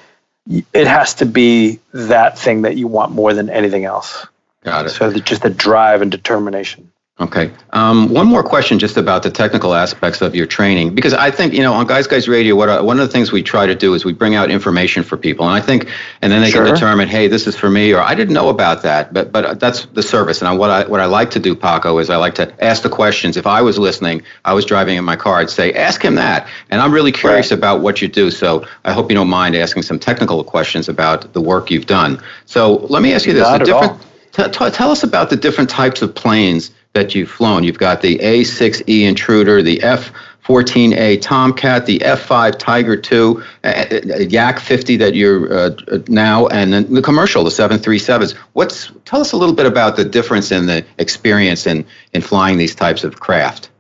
it 0.49 0.87
has 0.87 1.15
to 1.15 1.27
be 1.27 1.79
that 1.93 2.39
thing 2.39 2.63
that 2.63 2.77
you 2.77 2.89
want 2.89 3.13
more 3.13 3.33
than 3.33 3.49
anything 3.49 3.85
else. 3.85 4.27
Got 4.65 4.87
it. 4.87 4.91
So 4.91 5.11
the, 5.11 5.21
just 5.21 5.43
the 5.43 5.51
drive 5.51 6.03
and 6.03 6.11
determination. 6.11 6.91
Okay. 7.21 7.53
Um, 7.75 8.09
one 8.09 8.27
more 8.27 8.43
question 8.43 8.79
just 8.79 8.97
about 8.97 9.23
the 9.23 9.31
technical 9.31 9.75
aspects 9.75 10.23
of 10.23 10.35
your 10.35 10.47
training, 10.47 10.95
because 10.95 11.13
I 11.13 11.31
think, 11.31 11.53
you 11.53 11.61
know, 11.61 11.75
on 11.75 11.87
Guys 11.87 12.07
Guys 12.07 12.27
Radio, 12.27 12.57
what 12.57 12.71
uh, 12.71 12.83
one 12.83 12.99
of 12.99 13.07
the 13.07 13.13
things 13.13 13.31
we 13.31 13.43
try 13.43 13.67
to 13.67 13.75
do 13.75 13.93
is 13.93 14.03
we 14.03 14.15
bring 14.15 14.35
out 14.35 14.51
information 14.51 15.03
for 15.03 15.19
people. 15.19 15.47
And 15.47 15.55
I 15.55 15.61
think, 15.61 15.89
and 16.23 16.33
then 16.33 16.41
they 16.41 16.51
sure. 16.51 16.65
can 16.65 16.75
determine, 16.75 17.09
hey, 17.09 17.29
this 17.29 17.47
is 17.47 17.55
for 17.55 17.69
me, 17.69 17.93
or 17.93 18.01
I 18.01 18.15
didn't 18.15 18.33
know 18.33 18.49
about 18.49 18.83
that. 18.83 19.13
But 19.13 19.31
but 19.31 19.61
that's 19.61 19.85
the 19.87 20.03
service. 20.03 20.43
And 20.43 20.59
what 20.59 20.71
I, 20.71 20.89
what 20.89 21.01
I 21.01 21.05
like 21.05 21.31
to 21.33 21.39
do, 21.39 21.55
Paco, 21.55 21.99
is 21.99 22.09
I 22.09 22.17
like 22.17 22.35
to 22.37 22.65
ask 22.65 22.83
the 22.83 22.89
questions. 22.89 23.37
If 23.37 23.47
I 23.47 23.61
was 23.61 23.79
listening, 23.79 24.23
I 24.47 24.55
was 24.55 24.65
driving 24.65 24.97
in 24.97 25.05
my 25.05 25.17
car, 25.17 25.37
I'd 25.37 25.51
say, 25.51 25.75
ask 25.75 26.03
him 26.03 26.15
that. 26.15 26.49
And 26.71 26.81
I'm 26.81 26.93
really 26.93 27.13
curious 27.13 27.51
right. 27.51 27.59
about 27.59 27.83
what 27.83 28.01
you 28.01 28.09
do. 28.09 28.31
So 28.31 28.67
I 28.85 28.93
hope 28.93 29.11
you 29.11 29.15
don't 29.15 29.29
mind 29.29 29.55
asking 29.55 29.83
some 29.83 29.99
technical 29.99 30.43
questions 30.43 30.89
about 30.89 31.35
the 31.35 31.43
work 31.43 31.71
you've 31.71 31.87
done. 31.87 32.21
So 32.47 32.77
let 32.89 33.03
me 33.03 33.13
ask 33.13 33.27
you 33.27 33.35
this. 33.35 33.43
Not 33.43 33.65
different, 33.65 34.01
t- 34.33 34.45
t- 34.45 34.71
tell 34.71 34.91
us 34.91 35.05
about 35.05 35.29
the 35.29 35.37
different 35.37 35.69
types 35.69 36.01
of 36.01 36.15
planes 36.15 36.73
that 36.95 37.15
you've 37.15 37.31
flown. 37.31 37.65
You've 37.65 37.79
got 37.79 38.03
the 38.03 38.19
A6E 38.19 39.03
Intruder, 39.03 39.63
the 39.63 39.83
F 39.83 40.13
14A 40.45 41.23
Tomcat, 41.23 41.87
the 41.87 42.01
F5 42.01 42.59
Tiger 42.59 43.01
II, 43.01 44.27
Yak 44.29 44.59
50 44.59 44.97
that 44.97 45.15
you're 45.15 45.53
uh, 45.53 45.71
now, 46.09 46.49
and 46.49 46.73
then 46.73 46.93
the 46.93 47.03
commercial, 47.03 47.45
the 47.45 47.51
737s. 47.51 48.33
What's 48.53 48.91
tell 49.05 49.21
us 49.21 49.33
a 49.33 49.37
little 49.37 49.55
bit 49.55 49.67
about 49.67 49.97
the 49.97 50.05
difference 50.05 50.51
in 50.51 50.67
the 50.67 50.85
experience 50.99 51.67
in 51.67 51.85
in 52.13 52.23
flying 52.23 52.59
these 52.59 52.75
types 52.75 53.05
of 53.05 53.21
craft. 53.21 53.71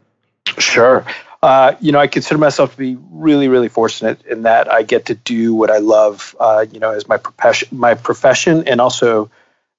Sure. 0.58 1.04
Uh, 1.42 1.74
you 1.80 1.90
know, 1.90 1.98
I 1.98 2.06
consider 2.06 2.38
myself 2.38 2.72
to 2.72 2.78
be 2.78 2.96
really, 3.10 3.48
really 3.48 3.68
fortunate 3.68 4.24
in 4.26 4.42
that 4.42 4.72
I 4.72 4.84
get 4.84 5.06
to 5.06 5.16
do 5.16 5.54
what 5.54 5.70
I 5.70 5.78
love. 5.78 6.36
Uh, 6.38 6.66
you 6.70 6.78
know, 6.78 6.92
as 6.92 7.08
my 7.08 7.16
profession, 7.16 7.68
my 7.72 7.94
profession, 7.94 8.68
and 8.68 8.80
also 8.80 9.28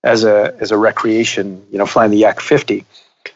as 0.03 0.25
a 0.25 0.53
as 0.59 0.71
a 0.71 0.77
recreation. 0.77 1.65
You 1.71 1.77
know, 1.77 1.85
flying 1.85 2.11
the 2.11 2.17
Yak 2.17 2.41
50. 2.41 2.85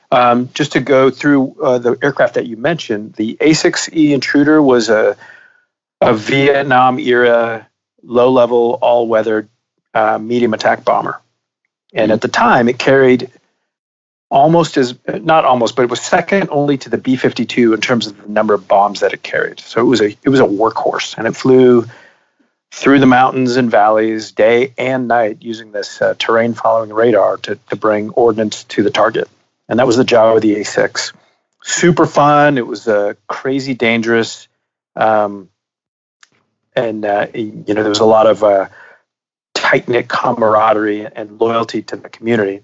Um, 0.09 0.49
just 0.53 0.71
to 0.73 0.79
go 0.79 1.09
through 1.09 1.55
uh, 1.61 1.79
the 1.79 1.97
aircraft 2.01 2.35
that 2.35 2.47
you 2.47 2.55
mentioned, 2.55 3.13
the 3.13 3.35
A6E 3.41 4.11
Intruder 4.11 4.61
was 4.61 4.89
a, 4.89 5.17
a 5.99 6.13
Vietnam 6.13 6.97
era 6.97 7.67
low 8.03 8.31
level 8.31 8.79
all 8.81 9.07
weather 9.07 9.49
uh, 9.93 10.17
medium 10.17 10.53
attack 10.53 10.85
bomber. 10.85 11.21
And 11.93 12.11
at 12.11 12.21
the 12.21 12.27
time, 12.29 12.69
it 12.69 12.79
carried 12.79 13.31
almost 14.29 14.77
as 14.77 14.95
not 15.07 15.45
almost, 15.45 15.75
but 15.75 15.83
it 15.83 15.89
was 15.89 16.01
second 16.01 16.49
only 16.51 16.77
to 16.77 16.89
the 16.89 16.97
B 16.97 17.15
52 17.15 17.73
in 17.73 17.81
terms 17.81 18.07
of 18.07 18.21
the 18.21 18.29
number 18.29 18.53
of 18.53 18.67
bombs 18.67 19.01
that 19.01 19.13
it 19.13 19.23
carried. 19.23 19.59
So 19.59 19.81
it 19.81 19.85
was 19.85 20.01
a 20.01 20.09
it 20.23 20.29
was 20.29 20.39
a 20.39 20.45
workhorse, 20.45 21.17
and 21.17 21.27
it 21.27 21.35
flew 21.35 21.85
through 22.71 22.99
the 22.99 23.05
mountains 23.05 23.55
and 23.55 23.71
valleys 23.71 24.31
day 24.31 24.73
and 24.77 25.07
night 25.07 25.37
using 25.41 25.71
this 25.71 26.01
uh, 26.01 26.15
terrain 26.19 26.53
following 26.53 26.93
radar 26.93 27.37
to, 27.37 27.57
to 27.69 27.75
bring 27.75 28.09
ordnance 28.11 28.65
to 28.65 28.83
the 28.83 28.91
target 28.91 29.29
and 29.69 29.79
that 29.79 29.87
was 29.87 29.97
the 29.97 30.03
job 30.03 30.35
of 30.35 30.41
the 30.41 30.55
A6. 30.55 31.13
Super 31.63 32.05
fun. 32.05 32.57
It 32.57 32.65
was 32.65 32.87
uh, 32.87 33.13
crazy 33.27 33.73
dangerous, 33.73 34.47
um, 34.95 35.49
and 36.75 37.03
uh, 37.03 37.27
you 37.33 37.63
know 37.67 37.81
there 37.81 37.89
was 37.89 37.99
a 37.99 38.05
lot 38.05 38.27
of 38.27 38.43
uh, 38.43 38.67
tight 39.53 39.87
knit 39.87 40.07
camaraderie 40.07 41.05
and 41.05 41.39
loyalty 41.39 41.81
to 41.83 41.97
the 41.97 42.09
community. 42.09 42.61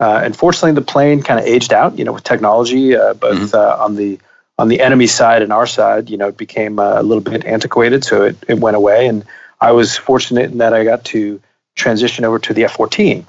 Uh, 0.00 0.22
unfortunately, 0.24 0.72
the 0.72 0.80
plane 0.80 1.22
kind 1.22 1.38
of 1.38 1.46
aged 1.46 1.72
out. 1.72 1.98
You 1.98 2.04
know, 2.04 2.12
with 2.12 2.24
technology, 2.24 2.96
uh, 2.96 3.14
both 3.14 3.38
mm-hmm. 3.38 3.56
Uh, 3.56 3.84
on 3.84 3.96
the 3.96 4.18
on 4.60 4.68
the 4.68 4.80
enemy 4.80 5.06
side 5.06 5.42
and 5.42 5.52
our 5.52 5.66
side, 5.66 6.10
you 6.10 6.18
know, 6.18 6.28
it 6.28 6.36
became 6.36 6.78
a 6.78 7.02
little 7.02 7.22
bit 7.22 7.46
antiquated, 7.46 8.04
so 8.04 8.24
it, 8.24 8.36
it 8.46 8.58
went 8.58 8.76
away. 8.76 9.06
And 9.06 9.24
I 9.58 9.72
was 9.72 9.96
fortunate 9.96 10.50
in 10.50 10.58
that 10.58 10.74
I 10.74 10.84
got 10.84 11.04
to 11.06 11.40
transition 11.74 12.26
over 12.26 12.38
to 12.40 12.52
the 12.52 12.64
F-14. 12.64 13.24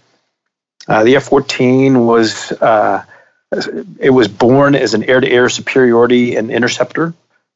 Uh, 0.89 1.03
the 1.05 1.15
F-14 1.15 2.05
was 2.05 2.51
uh, 2.51 3.05
it 3.51 4.13
was 4.13 4.27
born 4.27 4.75
as 4.75 4.93
an 4.93 5.03
air-to-air 5.03 5.49
superiority 5.49 6.35
and 6.35 6.49
interceptor. 6.49 7.13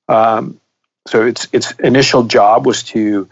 Um, 0.08 0.60
so 1.08 1.26
its 1.26 1.48
its 1.54 1.72
initial 1.74 2.24
job 2.24 2.66
was 2.66 2.84
to 2.84 3.30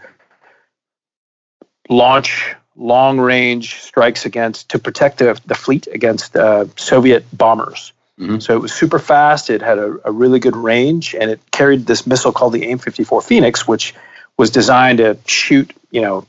launch 1.88 2.54
long-range 2.76 3.80
strikes 3.80 4.26
against 4.26 4.70
to 4.70 4.78
protect 4.78 5.18
the, 5.18 5.40
the 5.46 5.54
fleet 5.54 5.86
against 5.86 6.36
uh, 6.36 6.66
Soviet 6.76 7.24
bombers. 7.36 7.92
Mm-hmm. 8.18 8.38
So 8.38 8.54
it 8.54 8.60
was 8.60 8.72
super 8.72 8.98
fast. 8.98 9.50
It 9.50 9.60
had 9.60 9.78
a, 9.78 9.96
a, 10.04 10.12
really 10.12 10.38
good 10.38 10.56
range, 10.56 11.14
and 11.14 11.30
it 11.30 11.40
carried 11.50 11.86
this 11.86 12.06
missile 12.06 12.32
called 12.32 12.52
the 12.52 12.64
AIM-54 12.64 13.24
Phoenix, 13.24 13.66
which 13.66 13.94
was 14.38 14.50
designed 14.50 14.98
to 14.98 15.18
shoot, 15.26 15.72
you 15.90 16.00
know, 16.00 16.26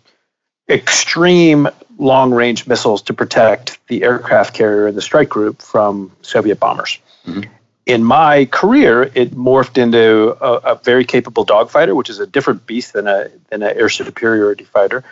extreme 0.68 1.68
long 1.98 2.34
range 2.34 2.68
missiles 2.68 3.02
to 3.04 3.14
protect 3.14 3.80
the 3.88 4.04
aircraft 4.04 4.54
carrier 4.54 4.88
and 4.88 4.98
the 4.98 5.02
strike 5.02 5.30
group 5.30 5.62
from 5.62 6.12
Soviet 6.22 6.60
bombers. 6.60 7.00
Mm-hmm. 7.26 7.50
In 7.86 8.04
my 8.04 8.46
career, 8.46 9.04
it 9.14 9.32
morphed 9.32 9.78
into 9.78 10.36
a, 10.42 10.74
a, 10.74 10.76
very 10.76 11.06
capable 11.06 11.46
dogfighter, 11.46 11.96
which 11.96 12.10
is 12.10 12.20
a 12.20 12.26
different 12.26 12.66
beast 12.66 12.94
than 12.94 13.08
a 13.08 13.30
than 13.50 13.62
an 13.62 13.78
air 13.78 13.90
superiority 13.90 14.64
fighter. 14.64 15.04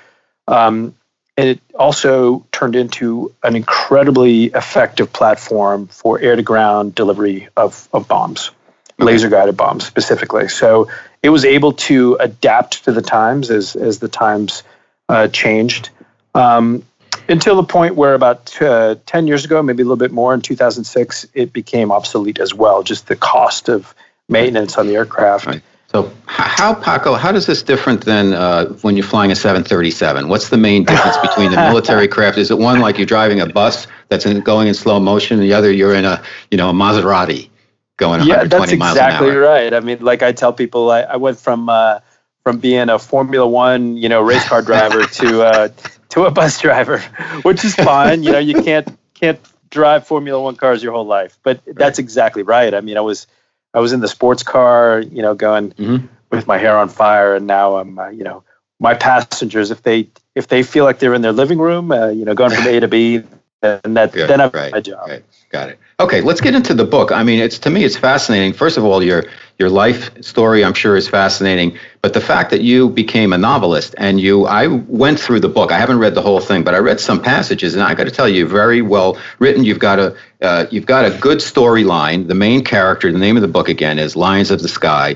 Um, 0.48 0.96
and 1.38 1.50
it 1.50 1.60
also 1.74 2.46
turned 2.52 2.76
into 2.76 3.34
an 3.44 3.56
incredibly 3.56 4.46
effective 4.46 5.12
platform 5.12 5.88
for 5.88 6.20
air 6.20 6.36
to 6.36 6.44
ground 6.44 6.94
delivery 6.94 7.48
of, 7.58 7.88
of 7.92 8.08
bombs, 8.08 8.52
okay. 9.00 9.06
laser 9.06 9.30
guided 9.30 9.58
bombs 9.58 9.86
specifically. 9.86 10.48
So 10.48 10.90
it 11.24 11.30
was 11.30 11.44
able 11.44 11.74
to 11.74 12.18
adapt 12.20 12.84
to 12.86 12.92
the 12.92 13.02
times 13.02 13.50
as, 13.50 13.76
as 13.76 13.98
the 13.98 14.10
times 14.10 14.64
uh, 15.10 15.28
changed 15.28 15.90
um, 16.34 16.84
until 17.30 17.56
the 17.56 17.64
point 17.64 17.96
where 17.96 18.14
about 18.14 18.62
uh, 18.62 18.96
10 19.06 19.28
years 19.28 19.46
ago, 19.46 19.62
maybe 19.62 19.82
a 19.82 19.86
little 19.86 19.96
bit 19.96 20.12
more 20.12 20.34
in 20.34 20.42
2006, 20.42 21.28
it 21.34 21.54
became 21.54 21.92
obsolete 21.92 22.40
as 22.40 22.54
well, 22.54 22.84
just 22.84 23.08
the 23.08 23.16
cost 23.16 23.70
of 23.70 23.94
maintenance 24.28 24.78
on 24.78 24.88
the 24.88 24.96
aircraft. 24.96 25.46
Right. 25.46 25.62
So, 25.94 26.12
how, 26.26 26.74
Paco, 26.74 27.14
how 27.14 27.32
does 27.32 27.46
this 27.46 27.62
different 27.62 28.04
than 28.04 28.34
uh, 28.34 28.66
when 28.82 28.98
you're 28.98 29.06
flying 29.06 29.32
a 29.32 29.36
737? 29.36 30.28
What's 30.28 30.50
the 30.50 30.58
main 30.58 30.86
difference 30.86 31.18
between 31.18 31.52
the 31.52 31.58
military 31.58 32.08
craft? 32.10 32.40
Is 32.40 32.50
it 32.50 32.58
one 32.58 32.80
like 32.80 32.98
you're 32.98 33.06
driving 33.06 33.40
a 33.42 33.46
bus 33.46 33.86
that's 34.10 34.26
in, 34.26 34.42
going 34.42 34.68
in 34.68 34.74
slow 34.74 35.00
motion, 35.00 35.38
and 35.38 35.44
the 35.44 35.54
other 35.54 35.72
you're 35.72 35.94
in 35.94 36.04
a 36.04 36.24
you 36.50 36.58
know 36.58 36.72
a 36.72 36.74
Maserati 36.74 37.50
going 37.98 38.22
yeah, 38.22 38.38
120 38.38 38.78
miles 38.78 38.98
an 38.98 39.04
hour? 39.04 39.10
Yeah, 39.10 39.12
that's 39.12 39.22
exactly 39.22 39.36
right. 39.36 39.74
I 39.76 39.80
mean, 39.82 40.04
like 40.04 40.24
I 40.24 40.32
tell 40.32 40.52
people, 40.52 40.90
I, 40.90 41.02
I 41.02 41.18
went 41.18 41.40
from 41.40 41.70
uh, 41.70 42.00
from 42.42 42.58
being 42.58 42.90
a 42.90 42.98
Formula 42.98 43.48
One, 43.48 43.96
you 43.96 44.10
know, 44.10 44.22
race 44.22 44.48
car 44.48 44.64
driver 44.64 45.06
to 45.20 45.44
uh, 45.44 45.68
to 46.14 46.26
a 46.26 46.32
bus 46.32 46.62
driver, 46.62 47.00
which 47.42 47.66
is 47.66 47.76
fine. 47.76 48.24
you 48.24 48.32
know, 48.32 48.40
you 48.40 48.62
can't 48.62 48.88
can't 49.16 49.40
drive 49.70 50.06
Formula 50.06 50.42
One 50.42 50.56
cars 50.56 50.84
your 50.84 50.94
whole 50.94 51.06
life, 51.06 51.38
but 51.44 51.62
right. 51.66 51.76
that's 51.76 52.00
exactly 52.00 52.44
right. 52.44 52.74
I 52.74 52.82
mean, 52.82 52.98
I 52.98 53.02
was 53.02 53.28
I 53.74 53.80
was 53.80 53.94
in 53.94 54.00
the 54.00 54.08
sports 54.08 54.44
car, 54.44 55.02
you 55.02 55.22
know, 55.22 55.34
going 55.34 55.72
mm-hmm. 55.72 56.06
with 56.30 56.48
my 56.48 56.58
hair 56.58 56.78
on 56.78 56.90
fire, 56.90 57.36
and 57.36 57.48
now 57.48 57.78
I'm, 57.78 57.98
uh, 57.98 58.10
you 58.10 58.24
know, 58.24 58.44
my 58.80 58.94
passengers 58.94 59.72
if 59.72 59.82
they 59.82 60.10
if 60.36 60.48
they 60.48 60.62
feel 60.62 60.86
like 60.86 61.00
they're 61.00 61.16
in 61.16 61.24
their 61.24 61.32
living 61.32 61.58
room, 61.58 61.92
uh, 61.92 62.10
you 62.10 62.26
know, 62.26 62.36
going 62.36 62.52
from 62.52 62.68
A 62.68 62.80
to 62.80 62.88
B, 62.88 63.24
and 63.64 63.98
that 63.98 64.12
Good, 64.12 64.30
then 64.30 64.42
I've 64.42 64.54
right, 64.54 64.72
my 64.72 64.82
job. 64.82 65.08
Right. 65.08 65.24
Got 65.50 65.70
it. 65.70 65.80
Okay, 66.00 66.22
let's 66.22 66.42
get 66.42 66.56
into 66.56 66.74
the 66.74 66.84
book. 66.84 67.12
I 67.12 67.24
mean, 67.24 67.40
it's 67.40 67.60
to 67.60 67.70
me, 67.70 67.84
it's 67.84 67.96
fascinating. 67.96 68.54
First 68.54 68.78
of 68.78 68.84
all, 68.84 69.04
your 69.04 69.26
your 69.60 69.70
life 69.70 70.10
story, 70.24 70.66
I'm 70.66 70.74
sure, 70.74 70.96
is 70.96 71.08
fascinating. 71.08 71.78
But 72.02 72.14
the 72.14 72.22
fact 72.22 72.50
that 72.50 72.62
you 72.62 72.90
became 72.90 73.32
a 73.32 73.38
novelist 73.38 73.94
and 73.98 74.20
you, 74.20 74.46
I 74.46 74.68
went 74.68 75.20
through 75.20 75.42
the 75.42 75.50
book. 75.50 75.72
I 75.72 75.78
haven't 75.78 76.00
read 76.00 76.16
the 76.16 76.22
whole 76.22 76.40
thing, 76.40 76.64
but 76.64 76.74
I 76.74 76.80
read 76.80 77.00
some 77.00 77.22
passages, 77.22 77.76
and 77.76 77.84
I 77.84 77.94
got 77.94 78.06
to 78.06 78.12
tell 78.12 78.28
you, 78.28 78.48
very 78.48 78.82
well 78.82 79.18
written. 79.40 79.64
You've 79.64 79.80
got 79.80 80.00
a 80.00 80.16
uh, 80.42 80.66
you've 80.72 80.88
got 80.88 81.06
a 81.06 81.16
good 81.18 81.38
storyline. 81.38 82.28
The 82.28 82.36
main 82.36 82.64
character, 82.64 83.12
the 83.12 83.20
name 83.20 83.36
of 83.38 83.42
the 83.42 83.48
book 83.48 83.70
again 83.70 84.00
is 84.00 84.16
Lions 84.16 84.52
of 84.52 84.62
the 84.62 84.70
Sky. 84.70 85.16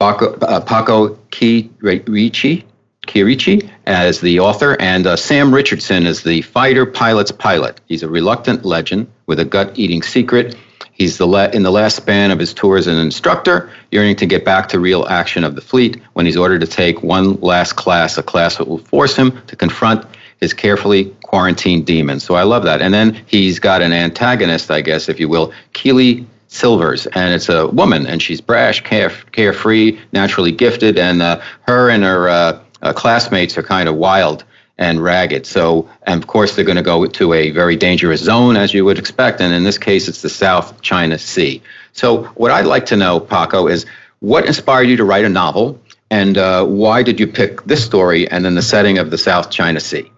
Paco, 0.00 0.34
uh, 0.40 0.60
Paco 0.60 1.14
Chierici 1.30 2.64
Chierici 3.08 3.68
as 3.88 4.20
the 4.20 4.38
author, 4.38 4.76
and 4.78 5.06
uh, 5.06 5.16
Sam 5.16 5.52
Richardson 5.52 6.06
is 6.06 6.22
the 6.22 6.42
fighter 6.42 6.84
pilot's 6.84 7.32
pilot. 7.32 7.80
He's 7.88 8.02
a 8.02 8.08
reluctant 8.08 8.66
legend 8.66 9.10
with 9.26 9.40
a 9.40 9.46
gut-eating 9.46 10.02
secret. 10.02 10.56
He's 10.92 11.16
the 11.16 11.50
in 11.54 11.62
the 11.62 11.70
last 11.70 11.96
span 11.96 12.30
of 12.30 12.38
his 12.38 12.52
tour 12.52 12.76
as 12.76 12.86
an 12.86 12.98
instructor, 12.98 13.70
yearning 13.90 14.16
to 14.16 14.26
get 14.26 14.44
back 14.44 14.68
to 14.68 14.78
real 14.78 15.06
action 15.08 15.42
of 15.42 15.54
the 15.54 15.62
fleet 15.62 16.02
when 16.12 16.26
he's 16.26 16.36
ordered 16.36 16.60
to 16.60 16.66
take 16.66 17.02
one 17.02 17.40
last 17.40 17.76
class, 17.76 18.18
a 18.18 18.22
class 18.22 18.56
that 18.58 18.68
will 18.68 18.78
force 18.78 19.16
him 19.16 19.40
to 19.46 19.56
confront 19.56 20.04
his 20.38 20.52
carefully 20.52 21.06
quarantined 21.22 21.86
demons. 21.86 22.24
So 22.24 22.34
I 22.34 22.42
love 22.42 22.64
that. 22.64 22.82
And 22.82 22.92
then 22.92 23.22
he's 23.26 23.58
got 23.58 23.80
an 23.80 23.92
antagonist, 23.92 24.70
I 24.70 24.82
guess, 24.82 25.08
if 25.08 25.18
you 25.18 25.30
will, 25.30 25.52
Keeley 25.72 26.26
Silvers, 26.48 27.06
and 27.06 27.34
it's 27.34 27.48
a 27.48 27.68
woman, 27.68 28.06
and 28.06 28.22
she's 28.22 28.40
brash, 28.40 28.82
care, 28.82 29.12
carefree, 29.32 29.98
naturally 30.12 30.50
gifted, 30.50 30.98
and 30.98 31.20
uh, 31.20 31.40
her 31.62 31.90
and 31.90 32.02
her 32.04 32.28
uh, 32.28 32.58
uh, 32.82 32.92
classmates 32.92 33.58
are 33.58 33.62
kind 33.62 33.88
of 33.88 33.96
wild 33.96 34.44
and 34.78 35.02
ragged. 35.02 35.44
So, 35.46 35.88
and 36.04 36.22
of 36.22 36.28
course, 36.28 36.54
they're 36.54 36.64
going 36.64 36.76
to 36.76 36.82
go 36.82 37.04
to 37.06 37.32
a 37.32 37.50
very 37.50 37.76
dangerous 37.76 38.22
zone, 38.22 38.56
as 38.56 38.72
you 38.72 38.84
would 38.84 38.98
expect. 38.98 39.40
And 39.40 39.52
in 39.52 39.64
this 39.64 39.78
case, 39.78 40.08
it's 40.08 40.22
the 40.22 40.28
South 40.28 40.80
China 40.82 41.18
Sea. 41.18 41.62
So, 41.92 42.24
what 42.34 42.50
I'd 42.50 42.66
like 42.66 42.86
to 42.86 42.96
know, 42.96 43.18
Paco, 43.18 43.66
is 43.66 43.86
what 44.20 44.46
inspired 44.46 44.84
you 44.84 44.96
to 44.96 45.04
write 45.04 45.24
a 45.24 45.28
novel, 45.28 45.80
and 46.10 46.38
uh, 46.38 46.64
why 46.64 47.02
did 47.02 47.20
you 47.20 47.26
pick 47.26 47.64
this 47.64 47.84
story 47.84 48.28
and 48.28 48.44
then 48.44 48.54
the 48.54 48.62
setting 48.62 48.98
of 48.98 49.10
the 49.10 49.18
South 49.18 49.50
China 49.50 49.80
Sea? 49.80 50.10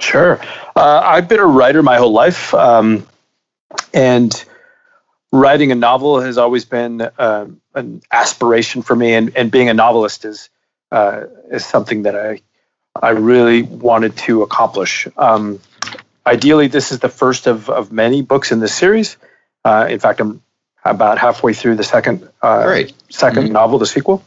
Sure. 0.00 0.40
Uh, 0.76 1.00
I've 1.04 1.28
been 1.28 1.40
a 1.40 1.46
writer 1.46 1.82
my 1.82 1.96
whole 1.96 2.12
life, 2.12 2.52
um, 2.52 3.06
and 3.92 4.44
writing 5.32 5.72
a 5.72 5.74
novel 5.74 6.20
has 6.20 6.38
always 6.38 6.64
been 6.64 7.00
uh, 7.00 7.46
an 7.74 8.02
aspiration 8.12 8.82
for 8.82 8.94
me. 8.94 9.14
And, 9.14 9.36
and 9.36 9.50
being 9.50 9.68
a 9.68 9.74
novelist 9.74 10.24
is 10.24 10.48
uh, 10.94 11.26
is 11.50 11.66
something 11.66 12.04
that 12.04 12.16
I 12.16 12.40
I 13.02 13.10
really 13.10 13.62
wanted 13.62 14.16
to 14.28 14.42
accomplish. 14.42 15.08
Um, 15.16 15.60
ideally, 16.24 16.68
this 16.68 16.92
is 16.92 17.00
the 17.00 17.08
first 17.08 17.48
of, 17.48 17.68
of 17.68 17.90
many 17.90 18.22
books 18.22 18.52
in 18.52 18.60
this 18.60 18.72
series. 18.72 19.16
Uh, 19.64 19.88
in 19.90 19.98
fact, 19.98 20.20
I'm 20.20 20.40
about 20.84 21.18
halfway 21.18 21.54
through 21.54 21.74
the 21.74 21.84
second 21.84 22.28
uh, 22.40 22.62
2nd 22.64 22.94
mm-hmm. 23.10 23.52
novel, 23.52 23.78
the 23.78 23.86
sequel. 23.86 24.22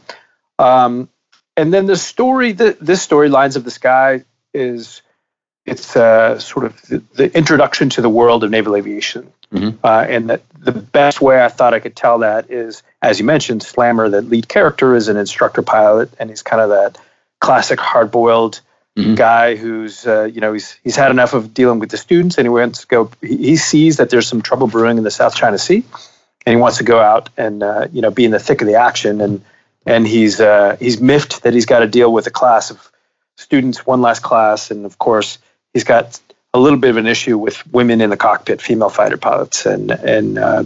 Um, 0.58 1.08
and 1.56 1.72
then 1.72 1.86
the 1.86 1.96
story, 1.96 2.52
the, 2.52 2.76
this 2.80 3.00
story, 3.00 3.28
Lions 3.30 3.56
of 3.56 3.64
the 3.64 3.70
Sky, 3.70 4.24
is 4.52 5.02
it's 5.64 5.96
uh, 5.96 6.38
sort 6.38 6.66
of 6.66 6.80
the, 6.82 7.02
the, 7.14 7.36
introduction 7.36 7.88
to 7.90 8.02
the 8.02 8.08
world 8.10 8.44
of 8.44 8.50
naval 8.50 8.76
aviation 8.76 9.32
Mm-hmm. 9.52 9.78
Uh, 9.82 10.04
and 10.08 10.30
that 10.30 10.42
the 10.58 10.72
best 10.72 11.20
way 11.20 11.42
I 11.42 11.48
thought 11.48 11.72
I 11.72 11.80
could 11.80 11.96
tell 11.96 12.18
that 12.18 12.50
is, 12.50 12.82
as 13.00 13.18
you 13.18 13.24
mentioned, 13.24 13.62
Slammer, 13.62 14.08
the 14.08 14.20
lead 14.20 14.48
character, 14.48 14.94
is 14.94 15.08
an 15.08 15.16
instructor 15.16 15.62
pilot, 15.62 16.10
and 16.18 16.28
he's 16.28 16.42
kind 16.42 16.60
of 16.60 16.68
that 16.68 16.98
classic 17.40 17.80
hard-boiled 17.80 18.60
mm-hmm. 18.96 19.14
guy 19.14 19.56
who's, 19.56 20.06
uh, 20.06 20.24
you 20.24 20.40
know, 20.40 20.52
he's 20.52 20.72
he's 20.84 20.96
had 20.96 21.10
enough 21.10 21.32
of 21.32 21.54
dealing 21.54 21.78
with 21.78 21.90
the 21.90 21.96
students, 21.96 22.36
and 22.36 22.44
he 22.44 22.50
wants 22.50 22.82
to 22.82 22.86
go. 22.86 23.10
He, 23.22 23.56
sees 23.56 23.96
that 23.96 24.10
there's 24.10 24.26
some 24.26 24.42
trouble 24.42 24.66
brewing 24.66 24.98
in 24.98 25.04
the 25.04 25.10
South 25.10 25.34
China 25.34 25.56
Sea, 25.56 25.84
and 26.44 26.54
he 26.54 26.60
wants 26.60 26.78
to 26.78 26.84
go 26.84 26.98
out 26.98 27.30
and, 27.36 27.62
uh, 27.62 27.88
you 27.92 28.02
know, 28.02 28.10
be 28.10 28.24
in 28.24 28.30
the 28.30 28.38
thick 28.38 28.60
of 28.60 28.66
the 28.66 28.74
action. 28.74 29.20
And 29.20 29.42
and 29.86 30.06
he's 30.06 30.40
uh, 30.40 30.76
he's 30.78 31.00
miffed 31.00 31.42
that 31.44 31.54
he's 31.54 31.66
got 31.66 31.80
to 31.80 31.86
deal 31.86 32.12
with 32.12 32.26
a 32.26 32.30
class 32.30 32.70
of 32.70 32.92
students, 33.36 33.86
one 33.86 34.02
last 34.02 34.20
class, 34.20 34.70
and 34.70 34.84
of 34.84 34.98
course 34.98 35.38
he's 35.72 35.84
got 35.84 36.20
a 36.58 36.60
little 36.60 36.78
bit 36.78 36.90
of 36.90 36.96
an 36.96 37.06
issue 37.06 37.38
with 37.38 37.64
women 37.72 38.00
in 38.00 38.10
the 38.10 38.16
cockpit, 38.16 38.60
female 38.60 38.90
fighter 38.90 39.16
pilots, 39.16 39.64
and 39.64 39.90
and 39.90 40.38
uh, 40.38 40.64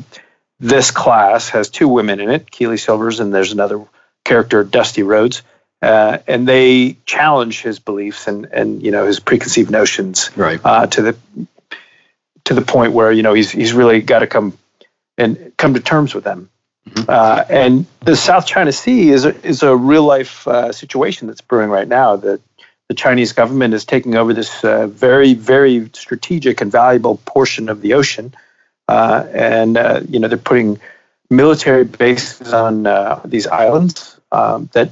this 0.59 0.91
class 0.91 1.51
has 1.51 1.69
two 1.69 1.87
women 1.87 2.19
in 2.19 2.31
it, 2.31 2.51
Keely 2.51 2.79
Silvers, 2.79 3.21
and 3.21 3.35
there's 3.35 3.53
another 3.53 3.85
character, 4.25 4.65
Dusty 4.65 5.03
Rhodes, 5.03 5.43
uh, 5.83 6.19
and 6.27 6.49
they 6.49 6.97
challenge 7.05 7.61
his 7.61 7.79
beliefs 7.79 8.27
and 8.27 8.47
and 8.47 8.83
you 8.83 8.91
know 8.91 9.07
his 9.07 9.21
preconceived 9.21 9.71
notions 9.71 10.31
right. 10.37 10.61
uh, 10.65 10.87
to 10.87 11.03
the 11.03 11.17
to 12.45 12.55
the 12.55 12.63
point 12.63 12.93
where 12.93 13.13
you 13.13 13.23
know 13.23 13.35
he's 13.35 13.51
he's 13.51 13.75
really 13.75 14.01
got 14.01 14.21
to 14.21 14.27
come 14.27 14.57
and 15.19 15.53
come 15.59 15.75
to 15.75 15.81
terms 15.81 16.15
with 16.15 16.25
them. 16.25 16.49
Mm-hmm. 16.89 17.05
Uh, 17.09 17.45
and 17.49 17.87
the 18.01 18.17
South 18.17 18.47
China 18.47 18.73
Sea 18.73 19.11
is 19.11 19.25
a, 19.25 19.47
is 19.47 19.63
a 19.63 19.77
real 19.77 20.05
life 20.05 20.49
uh, 20.49 20.73
situation 20.73 21.29
that's 21.29 21.41
brewing 21.41 21.71
right 21.71 21.87
now. 21.87 22.17
That 22.17 22.41
the 22.93 22.97
Chinese 22.97 23.33
government 23.33 23.73
is 23.73 23.87
taking 23.87 24.17
over 24.17 24.35
this 24.35 24.63
uh, 24.63 24.87
very, 24.87 25.33
very 25.33 25.89
strategic 25.95 26.61
and 26.61 26.71
valuable 26.71 27.17
portion 27.25 27.71
of 27.71 27.81
the 27.81 27.95
ocean, 27.95 28.35
uh, 28.87 29.25
and 29.33 29.79
uh, 29.79 30.03
you 30.07 30.21
know 30.21 30.29
they're 30.29 30.37
putting 30.37 30.79
military 31.31 31.85
bases 31.85 32.53
on 32.53 32.87
uh, 32.87 33.19
these 33.25 33.47
islands 33.47 34.21
um, 34.31 34.69
that 34.75 34.91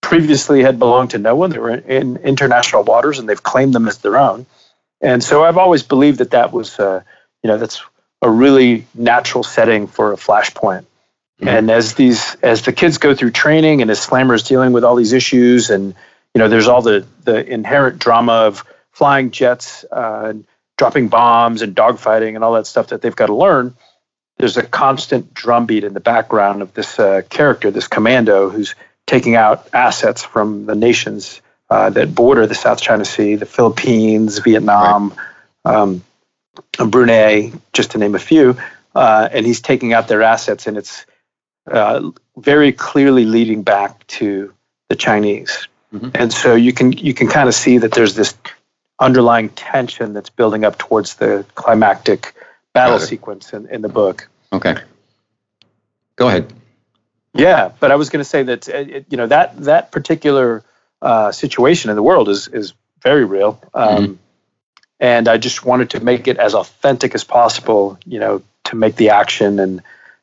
previously 0.00 0.60
had 0.60 0.80
belonged 0.80 1.10
to 1.10 1.18
no 1.18 1.36
one. 1.36 1.50
They 1.50 1.58
were 1.58 1.70
in 1.70 2.16
international 2.16 2.82
waters, 2.82 3.20
and 3.20 3.28
they've 3.28 3.40
claimed 3.40 3.74
them 3.74 3.86
as 3.86 3.98
their 3.98 4.16
own. 4.18 4.44
And 5.00 5.22
so 5.22 5.44
I've 5.44 5.56
always 5.56 5.84
believed 5.84 6.18
that 6.18 6.32
that 6.32 6.52
was, 6.52 6.76
you 6.80 7.04
know, 7.44 7.58
that's 7.58 7.80
a 8.22 8.28
really 8.28 8.86
natural 8.92 9.44
setting 9.44 9.86
for 9.86 10.12
a 10.12 10.16
flashpoint 10.16 10.84
Mm-hmm. 11.40 11.48
And 11.48 11.70
as 11.70 11.94
these 11.94 12.34
as 12.42 12.62
the 12.62 12.72
kids 12.72 12.98
go 12.98 13.14
through 13.14 13.30
training 13.30 13.80
and 13.80 13.90
as 13.90 14.00
Slammer 14.00 14.34
is 14.34 14.42
dealing 14.42 14.72
with 14.72 14.84
all 14.84 14.94
these 14.94 15.14
issues 15.14 15.70
and 15.70 15.94
you 16.34 16.38
know 16.38 16.48
there's 16.48 16.68
all 16.68 16.82
the 16.82 17.06
the 17.24 17.44
inherent 17.46 17.98
drama 17.98 18.32
of 18.32 18.64
flying 18.92 19.30
jets 19.30 19.84
uh, 19.90 20.26
and 20.26 20.46
dropping 20.76 21.08
bombs 21.08 21.62
and 21.62 21.74
dogfighting 21.76 22.34
and 22.34 22.44
all 22.44 22.54
that 22.54 22.66
stuff 22.66 22.88
that 22.88 23.02
they've 23.02 23.16
got 23.16 23.26
to 23.26 23.34
learn. 23.34 23.74
There's 24.38 24.56
a 24.56 24.62
constant 24.62 25.34
drumbeat 25.34 25.84
in 25.84 25.92
the 25.92 26.00
background 26.00 26.62
of 26.62 26.72
this 26.72 26.98
uh, 26.98 27.22
character, 27.28 27.70
this 27.70 27.88
commando, 27.88 28.48
who's 28.48 28.74
taking 29.06 29.36
out 29.36 29.68
assets 29.74 30.22
from 30.22 30.64
the 30.64 30.74
nations 30.74 31.42
uh, 31.68 31.90
that 31.90 32.14
border 32.14 32.46
the 32.46 32.54
South 32.54 32.80
China 32.80 33.04
Sea, 33.04 33.34
the 33.34 33.46
Philippines, 33.46 34.38
Vietnam, 34.38 35.14
right. 35.64 35.76
um, 35.76 36.02
Brunei, 36.88 37.52
just 37.72 37.90
to 37.90 37.98
name 37.98 38.14
a 38.14 38.18
few. 38.18 38.56
Uh, 38.94 39.28
and 39.30 39.44
he's 39.44 39.60
taking 39.60 39.92
out 39.92 40.08
their 40.08 40.22
assets, 40.22 40.66
and 40.66 40.76
it's 40.76 41.04
uh, 41.70 42.10
very 42.36 42.72
clearly 42.72 43.24
leading 43.24 43.62
back 43.62 44.06
to 44.06 44.52
the 44.88 44.96
Chinese. 44.96 45.68
Mm-hmm. 45.92 46.10
And 46.14 46.32
so 46.32 46.54
you 46.54 46.72
can 46.72 46.92
you 46.92 47.14
can 47.14 47.28
kind 47.28 47.48
of 47.48 47.54
see 47.54 47.78
that 47.78 47.92
there's 47.92 48.14
this 48.14 48.34
underlying 48.98 49.48
tension 49.50 50.12
that's 50.12 50.30
building 50.30 50.64
up 50.64 50.78
towards 50.78 51.16
the 51.16 51.44
climactic 51.54 52.34
battle 52.72 52.98
sequence 53.00 53.52
in, 53.52 53.66
in 53.68 53.82
the 53.82 53.88
book. 53.88 54.28
Okay. 54.52 54.76
Go 56.16 56.28
ahead. 56.28 56.52
Yeah, 57.32 57.70
but 57.80 57.90
I 57.90 57.96
was 57.96 58.10
going 58.10 58.20
to 58.20 58.28
say 58.28 58.42
that 58.42 58.68
uh, 58.68 58.76
it, 58.76 59.06
you 59.08 59.16
know 59.16 59.26
that 59.26 59.56
that 59.64 59.92
particular 59.92 60.64
uh, 61.00 61.32
situation 61.32 61.90
in 61.90 61.96
the 61.96 62.02
world 62.02 62.28
is 62.28 62.48
is 62.48 62.74
very 63.02 63.24
real, 63.24 63.60
um, 63.72 64.04
mm-hmm. 64.04 64.14
and 64.98 65.28
I 65.28 65.38
just 65.38 65.64
wanted 65.64 65.90
to 65.90 66.00
make 66.00 66.26
it 66.26 66.38
as 66.38 66.54
authentic 66.54 67.14
as 67.14 67.24
possible. 67.24 67.98
You 68.04 68.18
know, 68.18 68.42
to 68.64 68.76
make 68.76 68.96
the 68.96 69.10
action 69.10 69.60
and 69.60 69.82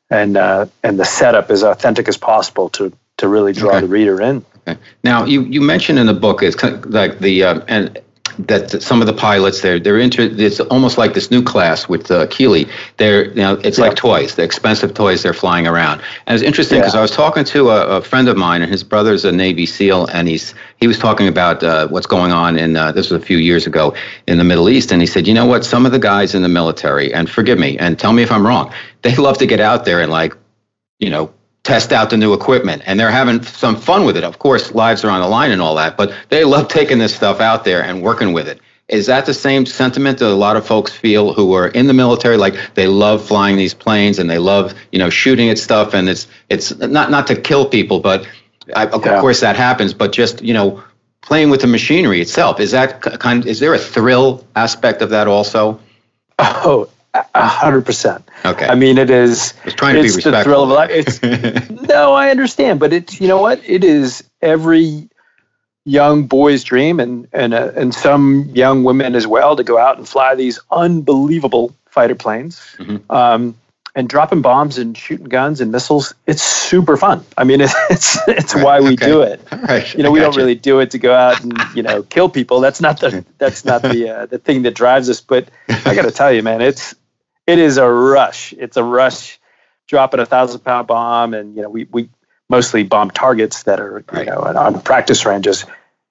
and 0.09 0.35
uh, 0.35 0.65
and 0.83 0.99
the 0.99 1.05
setup 1.05 1.49
as 1.49 1.63
authentic 1.63 2.09
as 2.09 2.17
possible 2.17 2.69
to 2.71 2.91
to 3.17 3.27
really 3.27 3.53
draw 3.53 3.71
okay. 3.71 3.81
the 3.81 3.87
reader 3.87 4.21
in. 4.21 4.45
Okay. 4.67 4.79
Now 5.03 5.25
you 5.25 5.43
you 5.43 5.61
mentioned 5.61 5.99
in 5.99 6.07
the 6.07 6.13
book 6.13 6.43
it's 6.43 6.55
kind 6.55 6.75
of 6.75 6.85
like 6.89 7.19
the 7.19 7.43
uh, 7.43 7.61
and 7.67 7.99
that 8.39 8.83
some 8.83 9.01
of 9.01 9.07
the 9.07 9.13
pilots 9.13 9.61
they're 9.61 9.79
they're 9.79 9.97
into 9.97 10.21
it's 10.21 10.59
almost 10.59 10.97
like 10.97 11.13
this 11.13 11.31
new 11.31 11.41
class 11.41 11.87
with 11.89 12.11
uh, 12.11 12.27
Keely. 12.27 12.67
They're 12.97 13.29
you 13.29 13.35
know 13.35 13.53
it's 13.63 13.79
yeah. 13.79 13.85
like 13.85 13.95
toys, 13.95 14.35
the 14.35 14.43
expensive 14.43 14.93
toys 14.93 15.23
they're 15.23 15.33
flying 15.33 15.67
around. 15.67 16.01
And 16.27 16.35
it's 16.35 16.43
interesting 16.43 16.79
because 16.79 16.93
yeah. 16.93 16.99
I 16.99 17.01
was 17.01 17.11
talking 17.11 17.45
to 17.45 17.69
a, 17.69 17.97
a, 17.97 18.01
friend 18.01 18.27
of 18.27 18.37
mine 18.37 18.61
and 18.61 18.71
his 18.71 18.83
brother's 18.83 19.25
a 19.25 19.31
Navy 19.31 19.65
SEAL 19.65 20.07
and 20.07 20.27
he's 20.27 20.53
he 20.79 20.87
was 20.87 20.99
talking 20.99 21.27
about 21.27 21.63
uh, 21.63 21.87
what's 21.87 22.07
going 22.07 22.31
on 22.31 22.59
in 22.59 22.75
uh, 22.75 22.91
this 22.91 23.09
was 23.09 23.21
a 23.21 23.25
few 23.25 23.37
years 23.37 23.65
ago 23.65 23.95
in 24.27 24.37
the 24.37 24.43
Middle 24.43 24.69
East 24.69 24.91
and 24.91 25.01
he 25.01 25.07
said 25.07 25.27
you 25.27 25.33
know 25.33 25.45
what 25.45 25.65
some 25.65 25.85
of 25.85 25.91
the 25.91 25.99
guys 25.99 26.35
in 26.35 26.43
the 26.43 26.49
military 26.49 27.13
and 27.13 27.29
forgive 27.29 27.57
me 27.57 27.77
and 27.79 27.97
tell 27.97 28.13
me 28.13 28.21
if 28.21 28.31
I'm 28.31 28.45
wrong 28.45 28.71
they 29.01 29.15
love 29.15 29.37
to 29.39 29.47
get 29.47 29.59
out 29.59 29.85
there 29.85 30.01
and 30.01 30.11
like 30.11 30.35
you 30.99 31.09
know 31.09 31.33
test 31.67 31.91
out 31.91 32.09
the 32.09 32.15
new 32.15 32.33
equipment 32.33 32.81
and 32.85 32.97
they're 32.97 33.11
having 33.11 33.43
some 33.43 33.75
fun 33.75 34.05
with 34.05 34.15
it. 34.15 34.23
Of 34.23 34.39
course, 34.39 34.73
lives 34.73 35.03
are 35.03 35.09
on 35.09 35.19
the 35.19 35.27
line 35.27 35.51
and 35.51 35.61
all 35.61 35.75
that, 35.75 35.97
but 35.97 36.13
they 36.29 36.45
love 36.45 36.69
taking 36.69 36.97
this 36.97 37.13
stuff 37.13 37.41
out 37.41 37.65
there 37.65 37.83
and 37.83 38.01
working 38.01 38.31
with 38.31 38.47
it. 38.47 38.61
Is 38.87 39.07
that 39.07 39.25
the 39.25 39.33
same 39.33 39.65
sentiment 39.65 40.19
that 40.19 40.29
a 40.29 40.33
lot 40.33 40.55
of 40.55 40.65
folks 40.65 40.93
feel 40.93 41.33
who 41.33 41.51
are 41.53 41.67
in 41.67 41.87
the 41.87 41.93
military? 41.93 42.37
Like 42.37 42.55
they 42.75 42.87
love 42.87 43.21
flying 43.21 43.57
these 43.57 43.73
planes 43.73 44.17
and 44.17 44.29
they 44.29 44.37
love, 44.37 44.73
you 44.93 44.99
know, 44.99 45.09
shooting 45.09 45.49
at 45.49 45.57
stuff 45.57 45.93
and 45.93 46.07
it's 46.07 46.25
it's 46.47 46.73
not 46.77 47.11
not 47.11 47.27
to 47.27 47.35
kill 47.35 47.65
people, 47.65 47.99
but 47.99 48.25
I, 48.73 48.87
of 48.87 49.05
yeah. 49.05 49.19
course 49.19 49.41
that 49.41 49.57
happens. 49.57 49.93
But 49.93 50.13
just 50.13 50.41
you 50.41 50.53
know, 50.53 50.81
playing 51.19 51.49
with 51.49 51.59
the 51.59 51.67
machinery 51.67 52.21
itself 52.21 52.61
is 52.61 52.71
that 52.71 53.01
kind? 53.01 53.45
Is 53.45 53.59
there 53.59 53.73
a 53.73 53.77
thrill 53.77 54.47
aspect 54.55 55.01
of 55.01 55.09
that 55.09 55.27
also? 55.27 55.81
Oh, 56.39 56.89
hundred 57.35 57.85
percent. 57.85 58.27
Okay. 58.45 58.65
I 58.65 58.75
mean, 58.75 58.97
it 58.97 59.09
is. 59.09 59.53
I 59.61 59.65
was 59.65 59.73
trying 59.73 59.95
to 59.95 60.01
it's 60.01 60.13
be 60.13 60.17
respectful. 60.17 60.31
the 60.31 60.43
thrill 60.43 60.63
of 60.63 60.69
life. 60.69 60.89
It's 60.91 61.69
no, 61.89 62.13
I 62.13 62.29
understand, 62.29 62.79
but 62.79 62.93
it's 62.93 63.19
you 63.19 63.27
know 63.27 63.41
what? 63.41 63.61
It 63.67 63.83
is 63.83 64.23
every 64.41 65.09
young 65.85 66.27
boy's 66.27 66.63
dream, 66.63 66.99
and 66.99 67.27
and 67.33 67.53
uh, 67.53 67.71
and 67.75 67.93
some 67.93 68.49
young 68.53 68.83
women 68.83 69.15
as 69.15 69.25
well, 69.25 69.55
to 69.55 69.63
go 69.63 69.77
out 69.77 69.97
and 69.97 70.07
fly 70.07 70.35
these 70.35 70.59
unbelievable 70.71 71.73
fighter 71.89 72.15
planes. 72.15 72.59
Mm-hmm. 72.77 73.11
Um, 73.11 73.55
and 73.97 74.07
dropping 74.07 74.43
bombs 74.43 74.77
and 74.77 74.95
shooting 74.95 75.25
guns 75.25 75.59
and 75.59 75.71
missiles, 75.71 76.13
it's 76.27 76.43
super 76.43 76.97
fun. 76.97 77.25
I 77.35 77.43
mean, 77.45 77.61
it's 77.61 77.73
it's, 77.89 78.17
it's 78.27 78.55
right, 78.55 78.63
why 78.63 78.79
we 78.79 78.93
okay. 78.93 79.07
do 79.07 79.21
it. 79.21 79.41
Right. 79.67 79.91
You 79.95 80.03
know, 80.03 80.11
we 80.11 80.19
don't 80.19 80.35
you. 80.35 80.41
really 80.41 80.55
do 80.55 80.79
it 80.79 80.91
to 80.91 80.99
go 80.99 81.13
out 81.13 81.43
and 81.43 81.59
you 81.75 81.81
know 81.81 82.03
kill 82.03 82.29
people. 82.29 82.59
That's 82.61 82.79
not 82.79 82.99
the 82.99 83.25
that's 83.37 83.65
not 83.65 83.81
the 83.81 84.09
uh, 84.09 84.25
the 84.27 84.37
thing 84.37 84.61
that 84.61 84.75
drives 84.75 85.09
us. 85.09 85.19
But 85.19 85.49
I 85.67 85.95
got 85.95 86.03
to 86.03 86.11
tell 86.11 86.31
you, 86.31 86.43
man, 86.43 86.61
it's 86.61 86.95
it 87.47 87.59
is 87.59 87.77
a 87.77 87.89
rush. 87.89 88.53
It's 88.57 88.77
a 88.77 88.83
rush 88.83 89.39
dropping 89.87 90.19
a 90.19 90.25
thousand 90.25 90.59
pound 90.59 90.87
bomb, 90.87 91.33
and 91.33 91.55
you 91.55 91.61
know 91.61 91.69
we 91.69 91.85
we 91.85 92.09
mostly 92.49 92.83
bomb 92.83 93.09
targets 93.09 93.63
that 93.63 93.79
are 93.79 94.03
you 94.13 94.25
know 94.25 94.41
on 94.41 94.81
practice 94.81 95.25
ranges, 95.25 95.65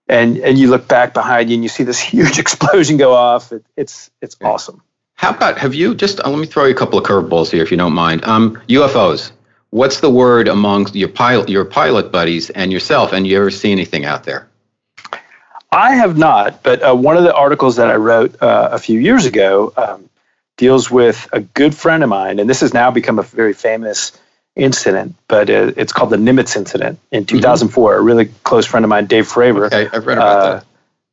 and 0.08 0.38
and 0.38 0.58
you 0.58 0.68
look 0.68 0.88
back 0.88 1.14
behind 1.14 1.50
you 1.50 1.54
and 1.54 1.62
you 1.62 1.68
see 1.68 1.84
this 1.84 2.00
huge 2.14 2.38
explosion 2.38 2.96
go 2.96 3.14
off. 3.14 3.52
It, 3.52 3.64
it's 3.76 4.10
it's 4.20 4.36
awesome. 4.42 4.82
How 5.14 5.30
about 5.30 5.58
have 5.58 5.74
you 5.74 5.94
just 5.94 6.20
uh, 6.20 6.28
let 6.28 6.38
me 6.38 6.46
throw 6.46 6.64
you 6.64 6.72
a 6.72 6.76
couple 6.76 6.98
of 6.98 7.04
curveballs 7.04 7.50
here 7.50 7.62
if 7.62 7.70
you 7.70 7.76
don't 7.76 7.94
mind. 7.94 8.24
Um, 8.24 8.60
UFOs. 8.68 9.32
What's 9.70 10.00
the 10.00 10.10
word 10.10 10.48
among 10.48 10.88
your 10.94 11.08
pilot 11.08 11.48
your 11.48 11.64
pilot 11.64 12.10
buddies 12.10 12.48
and 12.50 12.72
yourself? 12.72 13.12
And 13.12 13.26
you 13.26 13.36
ever 13.36 13.50
see 13.50 13.72
anything 13.72 14.06
out 14.06 14.24
there? 14.24 14.48
I 15.72 15.96
have 15.96 16.16
not, 16.16 16.62
but 16.62 16.82
uh, 16.82 16.94
one 16.94 17.16
of 17.18 17.24
the 17.24 17.34
articles 17.34 17.76
that 17.76 17.90
I 17.90 17.96
wrote 17.96 18.40
uh, 18.40 18.70
a 18.72 18.78
few 18.78 18.98
years 19.00 19.26
ago 19.26 19.72
um, 19.76 20.08
deals 20.56 20.90
with 20.90 21.28
a 21.32 21.40
good 21.40 21.74
friend 21.74 22.02
of 22.02 22.08
mine, 22.08 22.38
and 22.38 22.48
this 22.48 22.60
has 22.60 22.72
now 22.72 22.90
become 22.90 23.18
a 23.18 23.22
very 23.22 23.52
famous 23.52 24.18
incident, 24.54 25.14
but 25.28 25.50
it's 25.50 25.92
called 25.92 26.10
the 26.10 26.16
Nimitz 26.16 26.56
incident 26.56 26.98
in 27.12 27.26
2004. 27.26 27.92
Mm-hmm. 27.92 28.00
A 28.00 28.02
really 28.02 28.24
close 28.44 28.66
friend 28.66 28.84
of 28.84 28.88
mine, 28.88 29.06
Dave 29.06 29.26
Fravor. 29.26 29.66
Okay, 29.66 29.88
I've 29.92 30.06
read 30.06 30.18
about 30.18 30.38
uh, 30.38 30.54
that. 30.54 30.64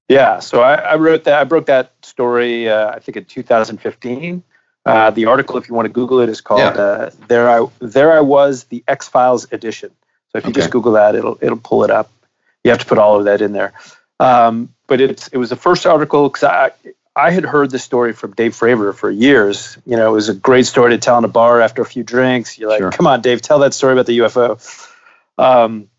Yeah, 0.10 0.39
so 0.39 0.62
I, 0.62 0.75
I, 0.75 0.95
wrote 0.95 1.25
that. 1.25 1.39
I 1.39 1.43
broke 1.43 1.65
that 1.67 1.91
story. 2.01 2.69
Uh, 2.69 2.89
I 2.89 2.99
think 2.99 3.17
in 3.17 3.25
2015. 3.25 4.43
Uh, 4.86 5.12
the 5.12 5.25
article, 5.25 5.58
if 5.58 5.69
you 5.69 5.75
want 5.75 5.86
to 5.86 5.93
Google 5.93 6.19
it, 6.19 6.27
is 6.27 6.41
called 6.41 6.60
yeah. 6.60 6.69
Uh, 6.69 7.10
"There 7.29 7.49
I 7.49 7.65
There 7.79 8.12
I 8.12 8.19
Was: 8.19 8.65
The 8.65 8.84
X 8.88 9.08
Files 9.08 9.47
Edition." 9.51 9.91
So 10.32 10.39
if 10.39 10.43
you 10.43 10.49
okay. 10.49 10.60
just 10.60 10.71
Google 10.71 10.93
that, 10.93 11.15
it'll 11.15 11.38
it'll 11.39 11.58
pull 11.58 11.86
it 11.86 11.89
up. 11.89 12.12
You 12.65 12.71
have 12.71 12.79
to 12.79 12.86
put 12.86 12.97
all 12.97 13.17
of 13.17 13.25
that 13.25 13.41
in 13.41 13.53
there. 13.53 13.71
Um, 14.19 14.73
but 14.88 14.99
it's 14.99 15.29
it 15.29 15.38
was 15.38 15.49
the 15.49 15.56
first 15.56 15.86
article 15.86 16.27
because 16.27 16.43
I 17.15 17.32
had 17.32 17.45
heard 17.45 17.69
the 17.69 17.80
story 17.80 18.13
from 18.13 18.34
Dave 18.34 18.54
Fravor 18.54 18.93
for 18.95 19.12
years. 19.12 19.78
You 19.86 19.97
know, 19.97 20.10
it 20.10 20.13
was 20.13 20.30
a 20.30 20.34
great 20.34 20.65
story 20.65 20.91
to 20.91 20.97
tell 20.97 21.17
in 21.19 21.23
a 21.23 21.28
bar 21.30 21.62
after 21.62 21.82
a 21.82 21.86
few 21.86 22.04
drinks. 22.04 22.58
You're 22.58 22.69
like, 22.69 22.80
sure. 22.80 22.91
come 22.91 23.06
on, 23.06 23.21
Dave, 23.21 23.41
tell 23.41 23.60
that 23.60 23.73
story 23.73 23.93
about 23.93 24.08
the 24.08 24.19
UFO. 24.19 24.89
Um, 25.38 25.89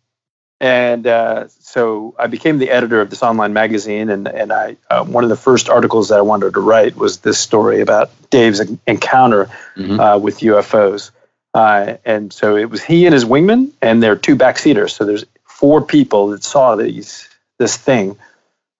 and 0.60 1.06
uh, 1.06 1.48
so 1.48 2.14
I 2.18 2.26
became 2.26 2.58
the 2.58 2.70
editor 2.70 3.00
of 3.00 3.10
this 3.10 3.22
online 3.22 3.52
magazine. 3.52 4.08
And 4.08 4.26
and 4.26 4.52
I 4.52 4.76
uh, 4.90 5.04
one 5.04 5.24
of 5.24 5.30
the 5.30 5.36
first 5.36 5.68
articles 5.68 6.08
that 6.08 6.18
I 6.18 6.22
wanted 6.22 6.54
to 6.54 6.60
write 6.60 6.96
was 6.96 7.18
this 7.18 7.38
story 7.38 7.80
about 7.80 8.10
Dave's 8.30 8.60
encounter 8.86 9.50
mm-hmm. 9.76 10.00
uh, 10.00 10.18
with 10.18 10.38
UFOs. 10.38 11.10
Uh, 11.52 11.98
and 12.04 12.32
so 12.32 12.56
it 12.56 12.70
was 12.70 12.82
he 12.82 13.06
and 13.06 13.12
his 13.12 13.24
wingman, 13.24 13.70
and 13.80 14.02
their 14.02 14.16
two 14.16 14.36
backseaters. 14.36 14.90
So 14.90 15.04
there's 15.04 15.24
four 15.44 15.82
people 15.82 16.28
that 16.28 16.42
saw 16.42 16.74
these 16.74 17.28
this 17.58 17.76
thing, 17.76 18.16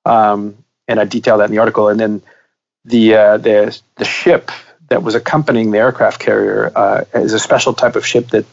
um, 0.04 0.63
and 0.88 1.00
I 1.00 1.04
detail 1.04 1.38
that 1.38 1.46
in 1.46 1.50
the 1.50 1.58
article. 1.58 1.88
And 1.88 1.98
then 1.98 2.22
the 2.84 3.14
uh, 3.14 3.36
the 3.38 3.80
the 3.96 4.04
ship 4.04 4.50
that 4.88 5.02
was 5.02 5.14
accompanying 5.14 5.70
the 5.70 5.78
aircraft 5.78 6.20
carrier 6.20 6.70
uh, 6.74 7.04
is 7.14 7.32
a 7.32 7.38
special 7.38 7.72
type 7.72 7.96
of 7.96 8.06
ship 8.06 8.28
that 8.28 8.44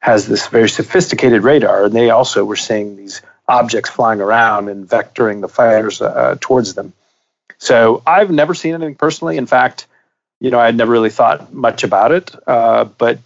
has 0.00 0.26
this 0.26 0.46
very 0.48 0.68
sophisticated 0.68 1.42
radar, 1.42 1.84
and 1.84 1.94
they 1.94 2.10
also 2.10 2.44
were 2.44 2.56
seeing 2.56 2.96
these 2.96 3.22
objects 3.48 3.90
flying 3.90 4.20
around 4.20 4.68
and 4.68 4.88
vectoring 4.88 5.40
the 5.40 5.48
fighters 5.48 6.00
uh, 6.00 6.36
towards 6.40 6.74
them. 6.74 6.92
So 7.58 8.02
I've 8.06 8.30
never 8.30 8.54
seen 8.54 8.74
anything 8.74 8.94
personally. 8.94 9.36
In 9.36 9.46
fact, 9.46 9.86
you 10.40 10.50
know, 10.50 10.58
I 10.58 10.66
had 10.66 10.76
never 10.76 10.90
really 10.90 11.10
thought 11.10 11.52
much 11.52 11.84
about 11.84 12.12
it. 12.12 12.34
Uh, 12.46 12.84
but 12.84 13.18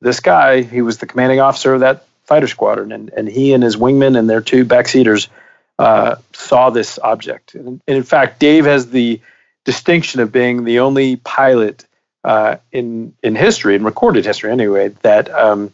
this 0.00 0.20
guy, 0.20 0.62
he 0.62 0.82
was 0.82 0.98
the 0.98 1.06
commanding 1.06 1.40
officer 1.40 1.74
of 1.74 1.80
that 1.80 2.06
fighter 2.24 2.46
squadron, 2.46 2.92
and, 2.92 3.10
and 3.10 3.28
he 3.28 3.52
and 3.52 3.62
his 3.62 3.76
wingman 3.76 4.16
and 4.16 4.30
their 4.30 4.40
two 4.40 4.64
backseaters 4.64 5.28
uh, 5.80 6.16
saw 6.32 6.68
this 6.68 6.98
object. 6.98 7.54
And, 7.54 7.80
and, 7.86 7.96
in 7.96 8.02
fact, 8.02 8.38
Dave 8.38 8.66
has 8.66 8.90
the 8.90 9.20
distinction 9.64 10.20
of 10.20 10.30
being 10.30 10.64
the 10.64 10.80
only 10.80 11.16
pilot 11.16 11.86
uh, 12.22 12.56
in 12.70 13.14
in 13.22 13.34
history, 13.34 13.76
in 13.76 13.84
recorded 13.84 14.26
history 14.26 14.50
anyway, 14.50 14.88
that 15.00 15.30
um, 15.30 15.72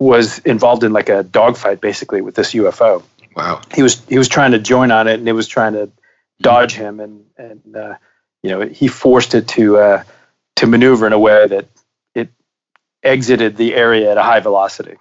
was 0.00 0.40
involved 0.40 0.82
in 0.82 0.92
like 0.92 1.08
a 1.08 1.22
dogfight 1.22 1.80
basically 1.80 2.20
with 2.20 2.34
this 2.34 2.52
UFO. 2.52 3.04
Wow. 3.36 3.60
He 3.72 3.82
was 3.82 4.04
he 4.08 4.18
was 4.18 4.28
trying 4.28 4.52
to 4.52 4.58
join 4.58 4.90
on 4.90 5.06
it 5.06 5.20
and 5.20 5.28
it 5.28 5.32
was 5.32 5.46
trying 5.46 5.74
to 5.74 5.88
dodge 6.40 6.74
him 6.74 6.98
and 6.98 7.24
and 7.38 7.76
uh, 7.76 7.94
you 8.42 8.50
know 8.50 8.66
he 8.66 8.88
forced 8.88 9.36
it 9.36 9.46
to 9.48 9.78
uh, 9.78 10.04
to 10.56 10.66
maneuver 10.66 11.06
in 11.06 11.12
a 11.12 11.18
way 11.18 11.46
that 11.46 11.68
it 12.16 12.28
exited 13.04 13.56
the 13.56 13.74
area 13.76 14.10
at 14.10 14.18
a 14.18 14.22
high 14.22 14.40
velocity. 14.40 14.96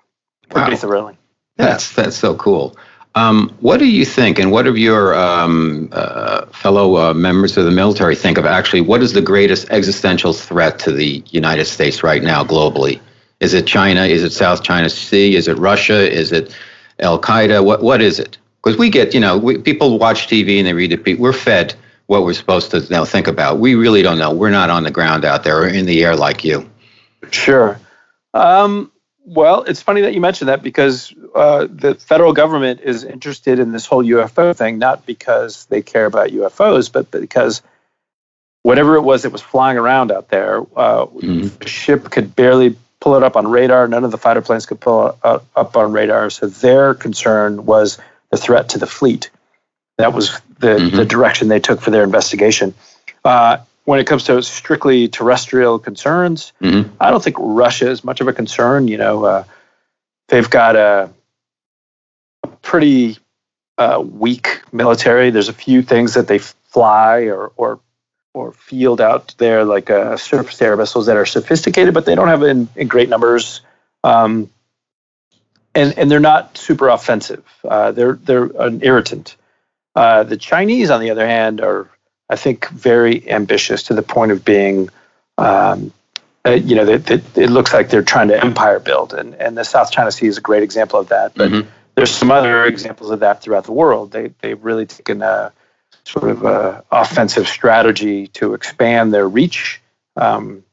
Pretty 0.48 0.72
wow. 0.74 0.78
thrilling. 0.78 1.18
That's 1.58 1.96
that's 1.96 2.16
so 2.16 2.36
cool. 2.36 2.78
Um, 3.14 3.54
what 3.60 3.78
do 3.78 3.86
you 3.86 4.06
think, 4.06 4.40
and 4.40 4.52
what 4.52 4.64
do 4.64 4.76
your 4.76 5.14
um, 5.16 5.90
uh, 5.92 6.46
fellow 6.48 6.96
uh, 6.96 7.14
members 7.14 7.58
of 7.58 7.66
the 7.66 7.72
military 7.72 8.16
think 8.16 8.38
of 8.38 8.46
actually 8.46 8.82
what 8.82 9.04
is 9.04 9.12
the 9.12 9.22
greatest 9.22 9.70
existential 9.70 10.32
threat 10.32 10.80
to 10.80 10.94
the 10.94 11.22
United 11.32 11.66
States 11.66 12.04
right 12.04 12.24
now 12.24 12.44
globally? 12.44 13.02
Is 13.42 13.54
it 13.54 13.68
China? 13.68 14.06
Is 14.06 14.24
it 14.24 14.32
South 14.32 14.64
China 14.64 14.90
Sea? 14.90 15.36
Is 15.36 15.50
it 15.50 15.58
Russia? 15.58 16.10
Is 16.10 16.32
it 16.32 16.56
Al 17.00 17.20
Qaeda? 17.20 17.66
What 17.66 17.84
what 17.84 18.02
is 18.02 18.18
it? 18.18 18.38
Because 18.64 18.78
we 18.78 18.90
get, 18.90 19.14
you 19.14 19.20
know, 19.20 19.38
we, 19.38 19.58
people 19.58 19.98
watch 19.98 20.28
TV 20.28 20.60
and 20.60 20.68
they 20.68 20.74
read 20.74 20.94
it. 20.94 21.20
We're 21.20 21.34
fed 21.34 21.74
what 22.06 22.24
we're 22.24 22.34
supposed 22.34 22.72
to 22.72 22.86
now 22.92 23.06
think 23.06 23.28
about. 23.28 23.60
We 23.60 23.76
really 23.76 24.04
don't 24.04 24.20
know. 24.20 24.32
We're 24.32 24.52
not 24.52 24.70
on 24.70 24.84
the 24.84 24.92
ground 24.92 25.26
out 25.26 25.44
there 25.44 25.64
or 25.64 25.68
in 25.68 25.86
the 25.86 26.04
air 26.04 26.16
like 26.16 26.44
you. 26.44 26.70
Sure. 27.32 27.80
Um, 28.34 28.92
well, 29.34 29.64
it's 29.64 29.82
funny 29.82 30.02
that 30.02 30.14
you 30.14 30.20
mentioned 30.20 30.50
that 30.50 30.62
because 30.62 31.14
uh, 31.34 31.66
the 31.70 31.96
federal 31.96 32.34
government 32.34 32.82
is 32.82 33.06
interested 33.06 33.60
in 33.60 33.72
this 33.72 33.86
whole 33.86 34.04
UFO 34.04 34.54
thing, 34.54 34.78
not 34.78 35.06
because 35.06 35.66
they 35.68 35.82
care 35.82 36.06
about 36.06 36.32
UFOs, 36.32 36.92
but 36.92 37.10
because 37.12 37.62
whatever 38.64 38.98
it 38.98 39.02
was 39.02 39.24
that 39.24 39.32
was 39.32 39.42
flying 39.42 39.78
around 39.78 40.12
out 40.12 40.28
there, 40.28 40.60
uh, 40.76 41.06
mm-hmm. 41.06 41.48
the 41.60 41.68
ship 41.70 42.10
could 42.10 42.36
barely 42.36 42.76
pull 43.00 43.16
it 43.16 43.24
up 43.24 43.38
on 43.38 43.48
radar. 43.48 43.88
None 43.88 44.04
of 44.04 44.12
the 44.12 44.18
fighter 44.18 44.42
planes 44.42 44.66
could 44.66 44.82
pull 44.82 45.08
it 45.08 45.16
up 45.24 45.78
on 45.78 45.94
radar. 45.94 46.30
So 46.30 46.48
their 46.48 46.94
concern 46.94 47.66
was 47.66 48.00
the 48.32 48.38
threat 48.38 48.68
to 48.70 48.80
the 48.80 48.88
fleet. 48.88 49.30
That 49.98 50.12
was 50.12 50.42
the, 50.60 50.76
mm-hmm. 50.76 50.98
the 50.98 51.06
direction 51.06 51.48
they 51.48 51.62
took 51.62 51.80
for 51.80 51.92
their 51.92 52.04
investigation. 52.04 52.74
Uh, 53.24 53.60
when 53.86 54.00
it 54.00 54.08
comes 54.08 54.26
to 54.26 54.42
strictly 54.44 55.08
terrestrial 55.08 55.80
concerns, 55.80 56.54
mm-hmm. 56.62 56.94
I 57.00 57.12
don't 57.12 57.24
think 57.24 57.38
Russia 57.40 57.90
is 57.90 58.04
much 58.04 58.22
of 58.22 58.28
a 58.28 58.34
concern. 58.34 58.88
You 58.88 58.98
know, 58.98 59.26
uh, 59.26 59.44
they've 60.28 60.50
got 60.50 60.76
a, 60.76 61.10
a 62.44 62.48
pretty 62.62 63.18
uh, 63.78 64.04
weak 64.06 64.62
military. 64.72 65.32
There's 65.32 65.50
a 65.50 65.54
few 65.54 65.82
things 65.82 66.14
that 66.14 66.28
they 66.28 66.38
fly 66.40 67.24
or, 67.24 67.52
or 67.58 67.80
or 68.34 68.54
field 68.54 69.02
out 69.02 69.36
there 69.40 69.66
like 69.66 69.90
uh, 69.90 70.16
surface 70.16 70.62
air 70.62 70.78
missiles 70.78 71.08
that 71.08 71.18
are 71.18 71.26
sophisticated, 71.26 71.94
but 71.94 72.06
they 72.06 72.16
don't 72.16 72.30
have 72.30 72.44
in, 72.44 72.70
in 72.78 72.88
great 72.88 73.10
numbers. 73.10 73.62
Um, 74.06 74.50
and 75.76 75.98
and 75.98 76.10
they're 76.10 76.20
not 76.20 76.58
super 76.58 76.90
offensive. 76.90 77.44
Uh, 77.64 77.92
they're 77.92 78.14
they're 78.14 78.46
an 78.46 78.82
irritant. 78.84 79.36
Uh, 79.96 80.24
the 80.24 80.38
Chinese, 80.38 80.90
on 80.90 81.02
the 81.02 81.10
other 81.10 81.28
hand, 81.28 81.62
are 81.62 81.90
I 82.32 82.38
think 82.38 82.70
very 82.70 83.30
ambitious 83.30 83.84
to 83.84 83.94
the 83.94 84.02
point 84.02 84.32
of 84.32 84.46
being, 84.46 84.90
um, 85.38 85.92
uh, 86.46 86.52
you 86.52 86.76
know, 86.76 86.86
they, 86.86 86.96
they, 86.96 87.44
it 87.44 87.50
looks 87.50 87.74
like 87.74 87.90
they're 87.90 88.02
trying 88.02 88.30
to 88.30 88.42
empire 88.42 88.80
build, 88.80 89.14
and 89.14 89.36
and 89.36 89.58
the 89.58 89.66
South 89.66 89.92
China 89.92 90.12
Sea 90.12 90.28
is 90.28 90.38
a 90.38 90.42
great 90.42 90.64
example 90.64 90.98
of 90.98 91.10
that. 91.10 91.34
But 91.36 91.52
mm-hmm. 91.52 91.70
there's 91.96 92.10
some 92.10 92.32
other 92.32 92.66
examples 92.66 93.12
of 93.12 93.20
that 93.20 93.42
throughout 93.42 93.66
the 93.66 93.74
world. 93.74 94.12
They 94.12 94.32
they've 94.40 94.64
really 94.64 94.86
taken 94.86 95.22
a 95.22 95.52
sort 96.06 96.30
of 96.30 96.44
a 96.46 96.84
offensive 96.90 97.50
strategy 97.50 98.28
to 98.28 98.54
expand 98.54 99.14
their 99.14 99.28
reach 99.28 99.82
um, 100.16 100.64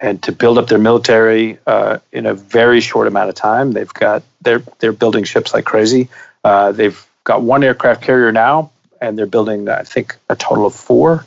and 0.00 0.22
to 0.22 0.32
build 0.32 0.56
up 0.56 0.68
their 0.68 0.78
military 0.78 1.58
uh, 1.66 1.98
in 2.12 2.24
a 2.24 2.34
very 2.34 2.80
short 2.80 3.06
amount 3.06 3.28
of 3.28 3.34
time. 3.34 3.72
They've 3.72 3.92
got 3.92 4.22
they're 4.40 4.62
they're 4.78 4.92
building 4.92 5.24
ships 5.24 5.52
like 5.52 5.66
crazy. 5.66 6.08
Uh, 6.42 6.72
they've 6.72 7.06
got 7.24 7.42
one 7.42 7.62
aircraft 7.62 8.02
carrier 8.02 8.32
now, 8.32 8.70
and 9.00 9.18
they're 9.18 9.26
building 9.26 9.68
I 9.68 9.82
think 9.82 10.16
a 10.28 10.36
total 10.36 10.66
of 10.66 10.74
4 10.74 11.26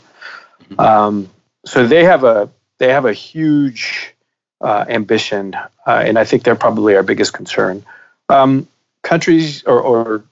mm-hmm. 0.70 0.80
um, 0.80 1.30
so 1.66 1.86
they 1.86 2.06
have 2.06 2.24
a 2.24 2.50
they 2.78 2.92
have 2.92 3.06
a 3.06 3.14
huge 3.14 4.14
uh, 4.62 4.86
ambition, 4.88 5.56
uh, 5.56 6.04
and 6.06 6.18
I 6.18 6.26
think 6.26 6.44
they're 6.44 6.56
probably 6.56 6.96
our 6.96 7.04
biggest 7.04 7.34
concern. 7.34 7.86
Um, 8.30 8.68
countries 9.04 9.64
or, 9.64 9.80
or 9.80 10.24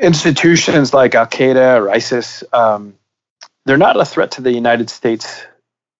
institutions 0.00 0.94
like 0.94 1.14
Al 1.14 1.26
Qaeda 1.26 1.80
or 1.80 1.90
ISIS, 1.90 2.44
um, 2.52 2.94
they're 3.66 3.76
not 3.76 4.00
a 4.00 4.04
threat 4.04 4.32
to 4.32 4.42
the 4.42 4.52
United 4.52 4.90
States 4.90 5.42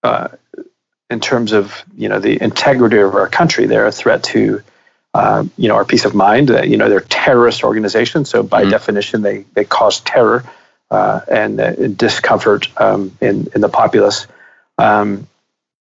uh, 0.02 0.28
in 1.10 1.20
terms 1.20 1.52
of 1.52 1.82
you 1.96 2.08
know 2.08 2.20
the 2.20 2.42
integrity 2.42 2.98
of 2.98 3.14
our 3.14 3.28
country. 3.28 3.66
They're 3.66 3.86
a 3.86 3.92
threat 3.92 4.22
to 4.24 4.62
uh, 5.14 5.44
you 5.56 5.68
know 5.68 5.74
our 5.74 5.84
peace 5.84 6.04
of 6.04 6.14
mind. 6.14 6.50
Uh, 6.50 6.62
you 6.62 6.76
know 6.76 6.88
they're 6.88 7.00
terrorist 7.00 7.64
organizations, 7.64 8.30
so 8.30 8.42
by 8.42 8.62
mm-hmm. 8.62 8.70
definition 8.70 9.22
they 9.22 9.44
they 9.54 9.64
cause 9.64 10.00
terror 10.00 10.44
uh, 10.90 11.20
and 11.30 11.60
uh, 11.60 11.72
discomfort 11.88 12.68
um, 12.80 13.16
in 13.20 13.48
in 13.54 13.60
the 13.60 13.68
populace. 13.68 14.26
Um, 14.78 15.26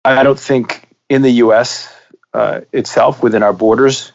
I 0.04 0.22
don't 0.22 0.38
think 0.38 0.88
in 1.08 1.22
the 1.22 1.30
U.S. 1.30 1.92
Uh, 2.32 2.60
itself, 2.72 3.22
within 3.22 3.42
our 3.42 3.52
borders, 3.52 4.12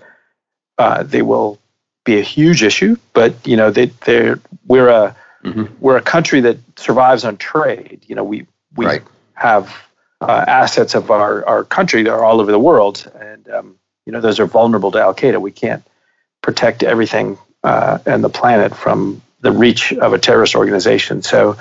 they 1.05 1.21
will 1.21 1.59
be 2.03 2.19
a 2.19 2.23
huge 2.23 2.63
issue, 2.63 2.97
but 3.13 3.35
you 3.45 3.57
know 3.57 3.71
they 3.71 3.87
they 4.05 4.35
we're 4.65 4.89
a 4.89 5.15
mm-hmm. 5.43 5.65
we're 5.79 5.97
a 5.97 6.01
country 6.01 6.41
that 6.41 6.57
survives 6.77 7.25
on 7.25 7.37
trade. 7.37 8.03
You 8.07 8.15
know 8.15 8.23
we 8.23 8.47
we 8.75 8.85
right. 8.85 9.03
have 9.33 9.75
uh, 10.21 10.45
assets 10.47 10.95
of 10.95 11.11
our 11.11 11.45
our 11.45 11.63
country 11.63 12.03
that 12.03 12.11
are 12.11 12.23
all 12.23 12.41
over 12.41 12.51
the 12.51 12.59
world, 12.59 13.09
and 13.19 13.49
um, 13.49 13.75
you 14.05 14.13
know 14.13 14.21
those 14.21 14.39
are 14.39 14.45
vulnerable 14.45 14.91
to 14.91 14.99
Al 14.99 15.13
Qaeda. 15.13 15.39
We 15.39 15.51
can't 15.51 15.83
protect 16.41 16.83
everything 16.83 17.37
uh, 17.63 17.99
and 18.05 18.23
the 18.23 18.29
planet 18.29 18.75
from 18.75 19.21
the 19.41 19.51
reach 19.51 19.93
of 19.93 20.13
a 20.13 20.19
terrorist 20.19 20.55
organization. 20.55 21.21
So 21.21 21.57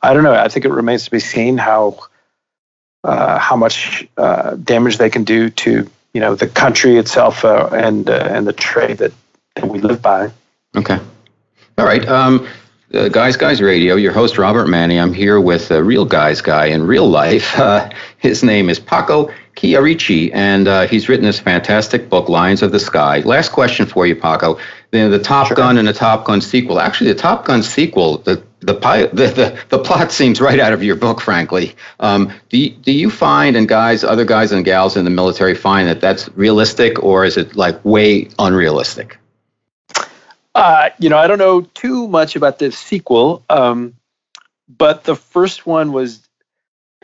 I 0.00 0.14
don't 0.14 0.22
know. 0.22 0.34
I 0.34 0.48
think 0.48 0.64
it 0.64 0.70
remains 0.70 1.04
to 1.04 1.10
be 1.10 1.20
seen 1.20 1.58
how 1.58 1.98
uh, 3.04 3.38
how 3.38 3.56
much 3.56 4.06
uh, 4.16 4.54
damage 4.56 4.98
they 4.98 5.10
can 5.10 5.24
do 5.24 5.50
to 5.50 5.88
you 6.12 6.20
know 6.20 6.34
the 6.34 6.46
country 6.46 6.96
itself 6.96 7.44
uh, 7.44 7.68
and 7.72 8.08
uh, 8.08 8.28
and 8.30 8.46
the 8.46 8.52
trade 8.52 8.98
that 8.98 9.12
that 9.54 9.68
we 9.68 9.80
live 9.80 10.02
by. 10.02 10.30
Okay. 10.76 10.98
All 11.78 11.84
right. 11.84 12.06
Um, 12.06 12.48
uh, 12.94 13.08
Guys 13.08 13.36
Guys 13.36 13.62
Radio, 13.62 13.96
your 13.96 14.12
host 14.12 14.38
Robert 14.38 14.68
Manny. 14.68 15.00
I'm 15.00 15.14
here 15.14 15.40
with 15.40 15.70
a 15.70 15.82
real 15.82 16.04
Guys 16.04 16.40
guy 16.40 16.66
in 16.66 16.86
real 16.86 17.08
life. 17.08 17.58
Uh, 17.62 17.90
his 18.18 18.42
name 18.42 18.68
is 18.68 18.78
Paco 18.78 19.32
Chierici, 19.56 20.30
and 20.32 20.66
uh, 20.66 20.86
he's 20.86 21.08
written 21.08 21.24
this 21.24 21.38
fantastic 21.38 22.08
book, 22.08 22.28
Lions 22.28 22.62
of 22.62 22.72
the 22.72 22.80
Sky. 22.80 23.20
Last 23.20 23.50
question 23.50 23.86
for 23.86 24.06
you, 24.06 24.16
Paco. 24.16 24.58
The, 24.90 25.08
the 25.08 25.18
Top 25.18 25.48
sure. 25.48 25.56
Gun 25.56 25.78
and 25.78 25.86
the 25.86 25.92
Top 25.92 26.24
Gun 26.24 26.40
sequel. 26.40 26.80
Actually, 26.80 27.12
the 27.12 27.18
Top 27.18 27.44
Gun 27.44 27.62
sequel, 27.62 28.18
the 28.18 28.42
the, 28.60 28.74
the, 29.12 29.26
the, 29.26 29.58
the 29.70 29.78
plot 29.78 30.12
seems 30.12 30.40
right 30.40 30.60
out 30.60 30.72
of 30.72 30.84
your 30.84 30.94
book, 30.94 31.20
frankly. 31.20 31.74
Um, 31.98 32.32
do, 32.48 32.58
you, 32.58 32.70
do 32.70 32.92
you 32.92 33.10
find, 33.10 33.56
and 33.56 33.68
guys, 33.68 34.04
other 34.04 34.24
guys 34.24 34.52
and 34.52 34.64
gals 34.64 34.96
in 34.96 35.04
the 35.04 35.10
military 35.10 35.56
find 35.56 35.88
that 35.88 36.00
that's 36.00 36.28
realistic, 36.36 37.02
or 37.02 37.24
is 37.24 37.36
it 37.36 37.56
like 37.56 37.84
way 37.84 38.28
unrealistic? 38.38 39.18
Uh, 40.54 40.90
you 40.98 41.08
know, 41.08 41.18
I 41.18 41.26
don't 41.26 41.38
know 41.38 41.62
too 41.62 42.06
much 42.06 42.36
about 42.36 42.60
the 42.60 42.70
sequel, 42.70 43.42
um, 43.50 43.94
but 44.68 45.04
the 45.04 45.16
first 45.16 45.66
one 45.66 45.92
was 45.92 46.20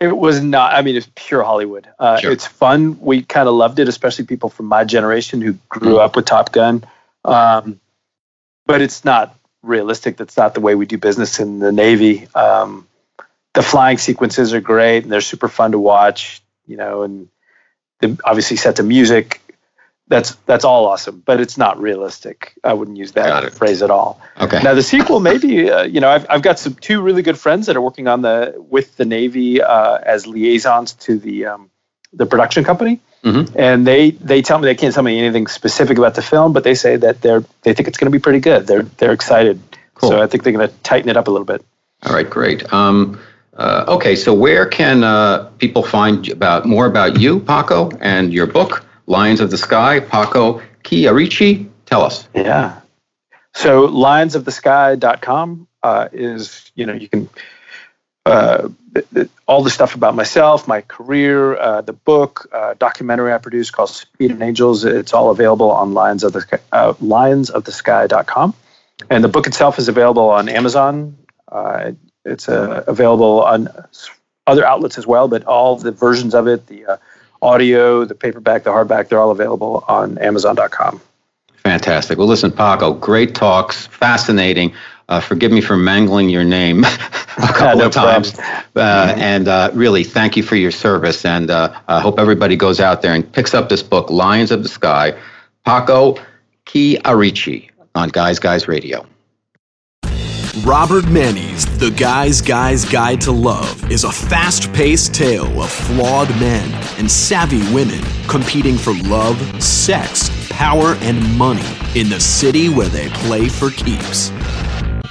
it 0.00 0.16
was 0.16 0.40
not. 0.40 0.74
I 0.74 0.82
mean, 0.82 0.96
it's 0.96 1.08
pure 1.14 1.42
Hollywood. 1.42 1.88
Uh, 1.98 2.18
sure. 2.18 2.32
It's 2.32 2.46
fun. 2.46 2.98
We 3.00 3.22
kind 3.22 3.48
of 3.48 3.54
loved 3.54 3.78
it, 3.78 3.88
especially 3.88 4.26
people 4.26 4.48
from 4.48 4.66
my 4.66 4.84
generation 4.84 5.40
who 5.40 5.54
grew 5.68 5.94
mm. 5.94 6.00
up 6.00 6.16
with 6.16 6.26
Top 6.26 6.52
Gun. 6.52 6.84
Um, 7.24 7.80
but 8.66 8.80
it's 8.80 9.04
not 9.04 9.36
realistic. 9.62 10.16
That's 10.16 10.36
not 10.36 10.54
the 10.54 10.60
way 10.60 10.74
we 10.74 10.86
do 10.86 10.98
business 10.98 11.40
in 11.40 11.58
the 11.58 11.72
Navy. 11.72 12.28
Um, 12.34 12.86
the 13.54 13.62
flying 13.62 13.98
sequences 13.98 14.54
are 14.54 14.60
great 14.60 15.02
and 15.02 15.10
they're 15.10 15.20
super 15.20 15.48
fun 15.48 15.72
to 15.72 15.78
watch, 15.78 16.42
you 16.66 16.76
know, 16.76 17.02
and 17.02 17.28
the, 18.00 18.18
obviously 18.24 18.56
set 18.56 18.76
to 18.76 18.82
music. 18.82 19.40
That's 20.08 20.34
that's 20.46 20.64
all 20.64 20.86
awesome, 20.86 21.22
but 21.24 21.38
it's 21.38 21.58
not 21.58 21.78
realistic. 21.80 22.54
I 22.64 22.72
wouldn't 22.72 22.96
use 22.96 23.12
that 23.12 23.52
phrase 23.52 23.82
at 23.82 23.90
all. 23.90 24.20
Okay. 24.40 24.62
Now 24.62 24.74
the 24.74 24.82
sequel, 24.82 25.20
maybe 25.20 25.70
uh, 25.70 25.82
you 25.82 26.00
know, 26.00 26.08
I've 26.08 26.26
I've 26.30 26.42
got 26.42 26.58
some 26.58 26.74
two 26.74 27.02
really 27.02 27.20
good 27.22 27.38
friends 27.38 27.66
that 27.66 27.76
are 27.76 27.82
working 27.82 28.08
on 28.08 28.22
the 28.22 28.54
with 28.56 28.96
the 28.96 29.04
Navy 29.04 29.60
uh, 29.60 29.98
as 29.98 30.26
liaisons 30.26 30.94
to 30.94 31.18
the 31.18 31.46
um, 31.46 31.70
the 32.14 32.24
production 32.24 32.64
company, 32.64 33.00
mm-hmm. 33.22 33.54
and 33.58 33.86
they 33.86 34.12
they 34.12 34.40
tell 34.40 34.58
me 34.58 34.64
they 34.64 34.74
can't 34.74 34.94
tell 34.94 35.02
me 35.02 35.18
anything 35.18 35.46
specific 35.46 35.98
about 35.98 36.14
the 36.14 36.22
film, 36.22 36.54
but 36.54 36.64
they 36.64 36.74
say 36.74 36.96
that 36.96 37.20
they're 37.20 37.44
they 37.62 37.74
think 37.74 37.86
it's 37.86 37.98
going 37.98 38.10
to 38.10 38.16
be 38.16 38.22
pretty 38.22 38.40
good. 38.40 38.66
They're 38.66 38.82
they're 38.82 39.12
excited. 39.12 39.60
Cool. 39.94 40.10
So 40.10 40.22
I 40.22 40.26
think 40.26 40.42
they're 40.42 40.52
going 40.52 40.68
to 40.68 40.74
tighten 40.84 41.10
it 41.10 41.16
up 41.16 41.28
a 41.28 41.30
little 41.30 41.44
bit. 41.44 41.64
All 42.04 42.14
right, 42.14 42.28
great. 42.28 42.72
Um, 42.72 43.20
uh, 43.58 43.84
okay, 43.88 44.14
so 44.14 44.32
where 44.32 44.64
can 44.64 45.02
uh, 45.02 45.50
people 45.58 45.82
find 45.82 46.28
about 46.30 46.64
more 46.64 46.86
about 46.86 47.20
you, 47.20 47.40
Paco, 47.40 47.90
and 48.00 48.32
your 48.32 48.46
book, 48.46 48.86
Lions 49.08 49.40
of 49.40 49.50
the 49.50 49.58
Sky? 49.58 50.00
Paco 50.00 50.62
Chierici, 50.84 51.68
tell 51.86 52.02
us. 52.02 52.28
Yeah. 52.34 52.80
So 53.54 53.88
lionsofthesky.com 53.88 55.66
uh, 55.82 56.08
is, 56.12 56.70
you 56.74 56.86
know, 56.86 56.92
you 56.92 57.08
can, 57.08 57.28
uh, 58.26 58.68
all 59.46 59.62
the 59.62 59.70
stuff 59.70 59.94
about 59.94 60.14
myself, 60.14 60.68
my 60.68 60.82
career, 60.82 61.56
uh, 61.56 61.80
the 61.80 61.94
book, 61.94 62.48
uh, 62.52 62.74
documentary 62.78 63.32
I 63.32 63.38
produced 63.38 63.72
called 63.72 63.90
Speed 63.90 64.30
and 64.30 64.42
Angels. 64.42 64.84
It's 64.84 65.14
all 65.14 65.30
available 65.30 65.70
on 65.70 65.94
lions 65.94 66.22
of 66.22 66.34
the, 66.34 66.60
uh, 66.72 66.92
lionsofthesky.com. 66.94 68.54
And 69.08 69.24
the 69.24 69.28
book 69.28 69.46
itself 69.46 69.78
is 69.78 69.88
available 69.88 70.28
on 70.28 70.48
Amazon. 70.48 71.16
Uh, 71.50 71.92
it's 72.24 72.48
uh, 72.48 72.84
available 72.86 73.42
on 73.42 73.68
other 74.46 74.64
outlets 74.64 74.98
as 74.98 75.06
well, 75.06 75.28
but 75.28 75.44
all 75.44 75.76
the 75.76 75.92
versions 75.92 76.34
of 76.34 76.46
it, 76.46 76.66
the 76.66 76.84
uh, 76.84 76.96
audio, 77.42 78.04
the 78.04 78.14
paperback, 78.14 78.64
the 78.64 78.70
hardback, 78.70 79.08
they're 79.08 79.20
all 79.20 79.30
available 79.30 79.84
on 79.88 80.18
Amazon.com. 80.18 81.00
Fantastic. 81.64 82.18
Well, 82.18 82.26
listen, 82.26 82.52
Paco, 82.52 82.94
great 82.94 83.34
talks, 83.34 83.86
fascinating. 83.86 84.74
Uh, 85.08 85.20
forgive 85.20 85.50
me 85.50 85.60
for 85.60 85.76
mangling 85.76 86.28
your 86.28 86.44
name 86.44 86.84
a 86.84 86.88
couple 87.38 87.80
no 87.80 87.86
of 87.86 87.92
times. 87.92 88.38
Uh, 88.76 89.14
and 89.16 89.48
uh, 89.48 89.70
really, 89.72 90.04
thank 90.04 90.36
you 90.36 90.42
for 90.42 90.56
your 90.56 90.70
service. 90.70 91.24
And 91.24 91.50
uh, 91.50 91.78
I 91.88 92.00
hope 92.00 92.18
everybody 92.18 92.56
goes 92.56 92.80
out 92.80 93.02
there 93.02 93.14
and 93.14 93.30
picks 93.30 93.54
up 93.54 93.68
this 93.68 93.82
book, 93.82 94.10
Lions 94.10 94.50
of 94.50 94.62
the 94.62 94.68
Sky, 94.68 95.18
Paco 95.64 96.16
Chierici 96.66 97.70
on 97.94 98.10
Guys 98.10 98.38
Guys 98.38 98.68
Radio. 98.68 99.06
Robert 100.64 101.08
Manny's 101.08 101.64
The 101.78 101.90
Guy's 101.90 102.40
Guy's 102.40 102.84
Guide 102.84 103.20
to 103.22 103.32
Love 103.32 103.90
is 103.90 104.04
a 104.04 104.12
fast 104.12 104.72
paced 104.72 105.14
tale 105.14 105.62
of 105.62 105.70
flawed 105.70 106.28
men 106.40 106.72
and 106.98 107.10
savvy 107.10 107.60
women 107.72 108.02
competing 108.28 108.76
for 108.76 108.94
love, 109.04 109.38
sex, 109.62 110.30
power, 110.50 110.94
and 111.02 111.36
money 111.38 111.64
in 111.94 112.08
the 112.08 112.20
city 112.20 112.68
where 112.68 112.88
they 112.88 113.08
play 113.10 113.48
for 113.48 113.70
keeps. 113.70 114.30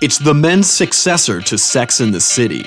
It's 0.02 0.18
the 0.18 0.34
men's 0.34 0.70
successor 0.70 1.42
to 1.42 1.58
Sex 1.58 2.02
in 2.02 2.12
the 2.12 2.22
City. 2.22 2.64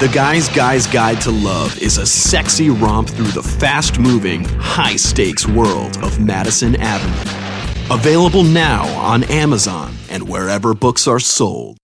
The 0.00 0.10
Guy's 0.12 0.48
Guy's 0.48 0.86
Guide 0.86 1.20
to 1.22 1.30
Love 1.30 1.78
is 1.78 1.98
a 1.98 2.06
sexy 2.06 2.68
romp 2.68 3.08
through 3.10 3.32
the 3.32 3.42
fast 3.42 3.98
moving, 3.98 4.44
high 4.58 4.96
stakes 4.96 5.46
world 5.46 5.96
of 6.02 6.20
Madison 6.20 6.76
Avenue. 6.76 7.94
Available 7.94 8.42
now 8.42 8.86
on 8.98 9.24
Amazon 9.24 9.94
and 10.10 10.28
wherever 10.28 10.74
books 10.74 11.06
are 11.06 11.20
sold. 11.20 11.78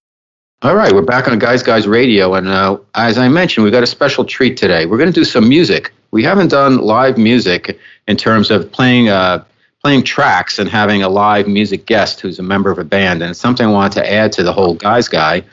All 0.62 0.76
right, 0.76 0.92
we're 0.92 1.00
back 1.00 1.26
on 1.26 1.38
Guys 1.38 1.62
Guys 1.62 1.88
Radio, 1.88 2.34
and 2.34 2.46
uh, 2.46 2.76
as 2.94 3.16
I 3.16 3.28
mentioned, 3.28 3.64
we've 3.64 3.72
got 3.72 3.82
a 3.82 3.86
special 3.86 4.26
treat 4.26 4.58
today. 4.58 4.84
We're 4.84 4.98
going 4.98 5.10
to 5.10 5.18
do 5.18 5.24
some 5.24 5.48
music. 5.48 5.90
We 6.10 6.22
haven't 6.22 6.48
done 6.48 6.82
live 6.82 7.16
music 7.16 7.78
in 8.06 8.18
terms 8.18 8.50
of 8.50 8.70
playing 8.70 9.08
uh, 9.08 9.42
playing 9.82 10.02
tracks 10.02 10.58
and 10.58 10.68
having 10.68 11.02
a 11.02 11.08
live 11.08 11.48
music 11.48 11.86
guest 11.86 12.20
who's 12.20 12.38
a 12.38 12.42
member 12.42 12.70
of 12.70 12.78
a 12.78 12.84
band, 12.84 13.22
and 13.22 13.30
it's 13.30 13.40
something 13.40 13.66
I 13.66 13.72
wanted 13.72 14.02
to 14.02 14.12
add 14.12 14.32
to 14.32 14.42
the 14.42 14.52
whole 14.52 14.74
Guys 14.74 15.08
Guy 15.08 15.44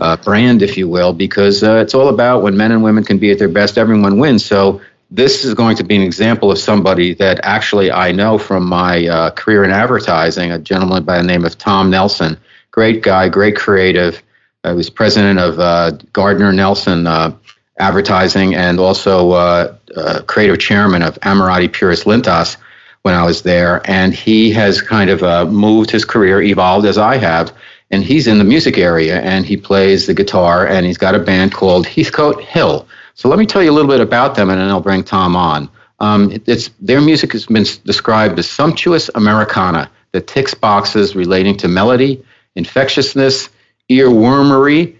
uh, 0.00 0.16
brand, 0.18 0.62
if 0.62 0.76
you 0.76 0.86
will, 0.86 1.12
because 1.12 1.64
uh, 1.64 1.78
it's 1.78 1.92
all 1.92 2.08
about 2.08 2.44
when 2.44 2.56
men 2.56 2.70
and 2.70 2.84
women 2.84 3.02
can 3.02 3.18
be 3.18 3.32
at 3.32 3.40
their 3.40 3.48
best, 3.48 3.76
everyone 3.76 4.20
wins. 4.20 4.44
So 4.44 4.80
this 5.10 5.44
is 5.44 5.54
going 5.54 5.76
to 5.78 5.82
be 5.82 5.96
an 5.96 6.02
example 6.02 6.52
of 6.52 6.58
somebody 6.58 7.12
that 7.14 7.40
actually 7.42 7.90
I 7.90 8.12
know 8.12 8.38
from 8.38 8.66
my 8.66 9.04
uh, 9.08 9.30
career 9.32 9.64
in 9.64 9.72
advertising, 9.72 10.52
a 10.52 10.60
gentleman 10.60 11.02
by 11.02 11.16
the 11.16 11.24
name 11.24 11.44
of 11.44 11.58
Tom 11.58 11.90
Nelson. 11.90 12.36
Great 12.70 13.02
guy, 13.02 13.28
great 13.28 13.56
creative 13.56 14.22
I 14.64 14.72
was 14.72 14.88
president 14.88 15.38
of 15.38 15.60
uh, 15.60 15.92
Gardner 16.12 16.52
Nelson 16.52 17.06
uh, 17.06 17.36
Advertising 17.78 18.54
and 18.54 18.78
also 18.78 19.32
uh, 19.32 19.76
uh, 19.96 20.22
creative 20.26 20.58
chairman 20.58 21.02
of 21.02 21.18
Ammirati 21.20 21.72
Puris 21.72 22.04
Lintas 22.04 22.56
when 23.02 23.14
I 23.14 23.24
was 23.24 23.42
there. 23.42 23.82
And 23.84 24.14
he 24.14 24.52
has 24.52 24.80
kind 24.80 25.10
of 25.10 25.22
uh, 25.22 25.44
moved 25.44 25.90
his 25.90 26.04
career, 26.04 26.40
evolved 26.40 26.86
as 26.86 26.96
I 26.96 27.16
have. 27.16 27.52
And 27.90 28.02
he's 28.02 28.26
in 28.26 28.38
the 28.38 28.44
music 28.44 28.78
area 28.78 29.20
and 29.20 29.44
he 29.44 29.56
plays 29.56 30.06
the 30.06 30.14
guitar 30.14 30.66
and 30.66 30.86
he's 30.86 30.96
got 30.96 31.14
a 31.14 31.18
band 31.18 31.52
called 31.52 31.86
Heathcote 31.86 32.42
Hill. 32.42 32.88
So 33.14 33.28
let 33.28 33.38
me 33.38 33.46
tell 33.46 33.62
you 33.62 33.70
a 33.70 33.76
little 33.76 33.90
bit 33.90 34.00
about 34.00 34.34
them 34.34 34.48
and 34.50 34.60
then 34.60 34.68
I'll 34.68 34.80
bring 34.80 35.04
Tom 35.04 35.36
on. 35.36 35.68
Um, 36.00 36.32
it, 36.32 36.48
it's, 36.48 36.70
their 36.80 37.00
music 37.00 37.32
has 37.32 37.46
been 37.46 37.66
described 37.84 38.38
as 38.38 38.48
sumptuous 38.48 39.10
Americana 39.14 39.90
that 40.12 40.26
ticks 40.26 40.54
boxes 40.54 41.14
relating 41.14 41.56
to 41.58 41.68
melody, 41.68 42.24
infectiousness, 42.54 43.48
earwormery. 43.90 44.96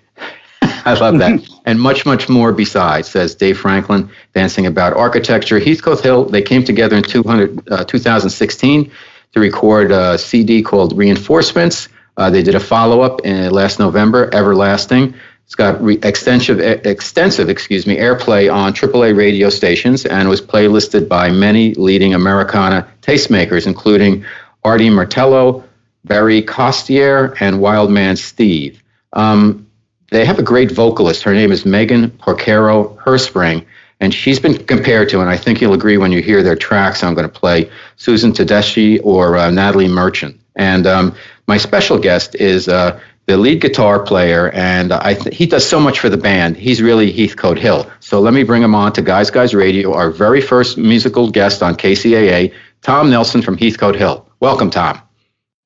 I 0.63 0.95
love 0.95 1.19
that. 1.19 1.41
and 1.65 1.81
much, 1.81 2.05
much 2.05 2.29
more 2.29 2.53
besides, 2.53 3.09
says 3.09 3.35
Dave 3.35 3.59
Franklin, 3.59 4.11
dancing 4.35 4.67
about 4.67 4.95
architecture. 4.95 5.59
Heathcote 5.59 6.03
Hill, 6.03 6.25
they 6.27 6.43
came 6.43 6.65
together 6.65 6.97
in 6.97 7.03
200, 7.03 7.73
uh, 7.73 7.85
2016 7.85 8.91
to 9.33 9.41
record 9.41 9.91
a 9.91 10.19
CD 10.19 10.63
called 10.63 10.97
Reinforcements. 10.97 11.89
Uh, 12.17 12.31
they 12.31 12.43
did 12.43 12.55
a 12.55 12.61
follow 12.61 13.01
up 13.01 13.25
in 13.25 13.51
last 13.51 13.79
November, 13.79 14.33
Everlasting. 14.33 15.15
It's 15.45 15.55
got 15.55 15.83
re- 15.83 15.99
extensive, 16.03 16.61
extensive, 16.61 17.49
excuse 17.49 17.87
me, 17.87 17.97
airplay 17.97 18.53
on 18.53 18.73
AAA 18.73 19.17
radio 19.17 19.51
stations 19.51 20.07
and 20.07 20.29
was 20.29 20.41
playlisted 20.41 21.09
by 21.09 21.31
many 21.31 21.75
leading 21.75 22.15
Americana 22.15 22.89
tastemakers, 23.03 23.67
including 23.67 24.25
Artie 24.63 24.89
Martello, 24.89 25.64
Barry 26.05 26.43
Costier, 26.43 27.35
and 27.41 27.61
Wildman 27.61 28.17
Steve. 28.17 28.83
Um, 29.13 29.67
they 30.11 30.25
have 30.25 30.39
a 30.39 30.43
great 30.43 30.71
vocalist. 30.71 31.23
Her 31.23 31.35
name 31.35 31.51
is 31.51 31.65
Megan 31.65 32.11
Porcaro 32.11 32.97
Herspring, 32.99 33.65
and 34.01 34.13
she's 34.13 34.39
been 34.39 34.59
compared 34.67 35.09
to, 35.11 35.21
and 35.21 35.31
I 35.31 35.37
think 35.37 35.61
you'll 35.61 35.73
agree 35.73 35.97
when 35.97 36.13
you 36.13 36.23
hear 36.23 36.43
their 36.43 36.57
tracks, 36.57 37.03
I'm 37.03 37.15
going 37.15 37.29
to 37.29 37.41
play 37.41 37.71
Susan 37.97 38.33
Tedeschi 38.33 39.01
or 39.03 39.37
uh, 39.37 39.51
Natalie 39.51 39.89
Merchant. 39.89 40.39
And 40.57 40.87
um, 40.87 41.15
my 41.47 41.57
special 41.57 41.99
guest 41.99 42.35
is 42.37 42.69
uh, 42.69 43.01
the 43.27 43.37
lead 43.37 43.61
guitar 43.61 43.99
player, 44.01 44.51
and 44.51 44.93
I 44.93 45.15
th- 45.15 45.35
he 45.35 45.47
does 45.47 45.67
so 45.67 45.81
much 45.81 45.99
for 45.99 46.09
the 46.09 46.17
band. 46.17 46.57
He's 46.57 46.83
really 46.83 47.11
Heathcote 47.11 47.59
Hill. 47.59 47.91
So 48.01 48.21
let 48.21 48.35
me 48.35 48.43
bring 48.43 48.63
him 48.63 48.75
on 48.75 48.93
to 48.93 49.03
Guys 49.03 49.31
Guys 49.31 49.55
Radio, 49.55 49.95
our 49.95 50.11
very 50.11 50.41
first 50.41 50.77
musical 50.77 51.31
guest 51.31 51.63
on 51.63 51.75
KCAA, 51.75 52.53
Tom 52.83 53.11
Nelson 53.11 53.41
from 53.41 53.57
Heathcote 53.57 53.97
Hill. 53.97 54.29
Welcome, 54.41 54.71
Tom. 54.71 55.01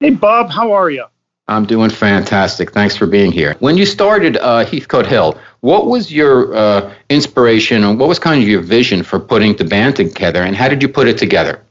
Hey, 0.00 0.10
Bob, 0.10 0.48
how 0.48 0.70
are 0.70 0.90
you? 0.90 1.06
I'm 1.48 1.66
doing 1.66 1.90
fantastic. 1.90 2.70
Thanks 2.70 2.96
for 2.96 3.06
being 3.06 3.32
here. 3.32 3.56
When 3.58 3.76
you 3.76 3.84
started 3.84 4.36
uh, 4.36 4.64
Heathcote 4.64 5.08
Hill, 5.08 5.36
what 5.58 5.86
was 5.86 6.12
your 6.12 6.54
uh, 6.54 6.94
inspiration 7.08 7.82
and 7.82 7.98
what 7.98 8.08
was 8.08 8.20
kind 8.20 8.40
of 8.40 8.48
your 8.48 8.60
vision 8.60 9.02
for 9.02 9.18
putting 9.18 9.56
the 9.56 9.64
band 9.64 9.96
together 9.96 10.44
and 10.44 10.54
how 10.54 10.68
did 10.68 10.82
you 10.82 10.88
put 10.88 11.08
it 11.08 11.18
together? 11.18 11.64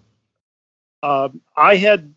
Uh, 1.02 1.30
I 1.56 1.78
had 1.78 2.14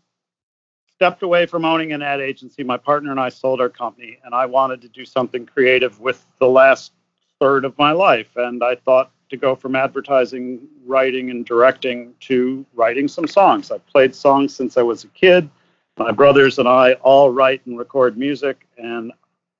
stepped 0.93 1.23
away 1.23 1.45
from 1.45 1.63
owning 1.63 1.93
an 1.93 2.01
ad 2.01 2.19
agency. 2.19 2.61
My 2.61 2.77
partner 2.77 3.11
and 3.11 3.19
I 3.19 3.29
sold 3.29 3.61
our 3.61 3.69
company, 3.69 4.19
and 4.25 4.35
I 4.35 4.47
wanted 4.47 4.81
to 4.81 4.89
do 4.89 5.05
something 5.05 5.45
creative 5.45 6.01
with 6.01 6.25
the 6.39 6.49
last 6.49 6.91
third 7.39 7.63
of 7.63 7.77
my 7.77 7.91
life. 7.91 8.35
And 8.35 8.61
I 8.63 8.75
thought 8.75 9.11
to 9.29 9.37
go 9.37 9.55
from 9.55 9.77
advertising, 9.77 10.59
writing, 10.85 11.29
and 11.29 11.45
directing 11.45 12.13
to 12.21 12.65
writing 12.73 13.07
some 13.07 13.27
songs. 13.27 13.71
I've 13.71 13.85
played 13.87 14.13
songs 14.13 14.53
since 14.53 14.75
I 14.75 14.81
was 14.81 15.05
a 15.05 15.07
kid 15.07 15.49
my 16.03 16.11
brothers 16.11 16.59
and 16.59 16.67
I 16.67 16.93
all 16.93 17.29
write 17.29 17.65
and 17.65 17.77
record 17.77 18.17
music, 18.17 18.67
and 18.77 19.11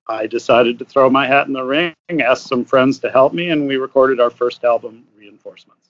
I 0.07 0.27
decided 0.27 0.79
to 0.79 0.85
throw 0.85 1.09
my 1.09 1.27
hat 1.27 1.47
in 1.47 1.53
the 1.53 1.63
ring, 1.63 1.93
asked 2.09 2.47
some 2.47 2.65
friends 2.65 2.99
to 2.99 3.11
help 3.11 3.33
me, 3.33 3.49
and 3.49 3.67
we 3.67 3.77
recorded 3.77 4.19
our 4.19 4.29
first 4.29 4.63
album, 4.63 5.03
Reinforcements. 5.17 5.89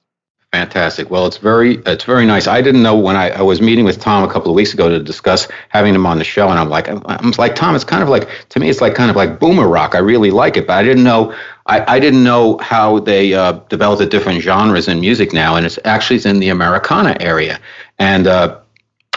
Fantastic. 0.51 1.09
Well, 1.09 1.27
it's 1.27 1.37
very 1.37 1.75
it's 1.85 2.03
very 2.03 2.25
nice. 2.25 2.45
I 2.45 2.61
didn't 2.61 2.83
know 2.83 2.97
when 2.97 3.15
I, 3.15 3.29
I 3.29 3.41
was 3.41 3.61
meeting 3.61 3.85
with 3.85 4.01
Tom 4.01 4.27
a 4.27 4.31
couple 4.31 4.51
of 4.51 4.55
weeks 4.55 4.73
ago 4.73 4.89
to 4.89 5.01
discuss 5.01 5.47
having 5.69 5.95
him 5.95 6.05
on 6.05 6.17
the 6.17 6.25
show, 6.25 6.49
and 6.49 6.59
I'm 6.59 6.67
like 6.67 6.89
I'm 6.89 7.31
like 7.37 7.55
Tom. 7.55 7.73
It's 7.73 7.85
kind 7.85 8.03
of 8.03 8.09
like 8.09 8.27
to 8.49 8.59
me, 8.59 8.69
it's 8.69 8.81
like 8.81 8.93
kind 8.93 9.09
of 9.09 9.15
like 9.15 9.39
boomer 9.39 9.69
rock. 9.69 9.95
I 9.95 9.99
really 9.99 10.29
like 10.29 10.57
it, 10.57 10.67
but 10.67 10.73
I 10.73 10.83
didn't 10.83 11.05
know 11.05 11.33
I, 11.67 11.95
I 11.95 11.99
didn't 11.99 12.25
know 12.25 12.57
how 12.57 12.99
they 12.99 13.33
uh, 13.33 13.53
developed 13.69 13.99
the 13.99 14.05
different 14.05 14.41
genres 14.41 14.89
in 14.89 14.99
music 14.99 15.31
now, 15.31 15.55
and 15.55 15.65
it's 15.65 15.79
actually 15.85 16.17
it's 16.17 16.25
in 16.25 16.39
the 16.39 16.49
Americana 16.49 17.15
area. 17.21 17.57
And 17.97 18.27
uh, 18.27 18.59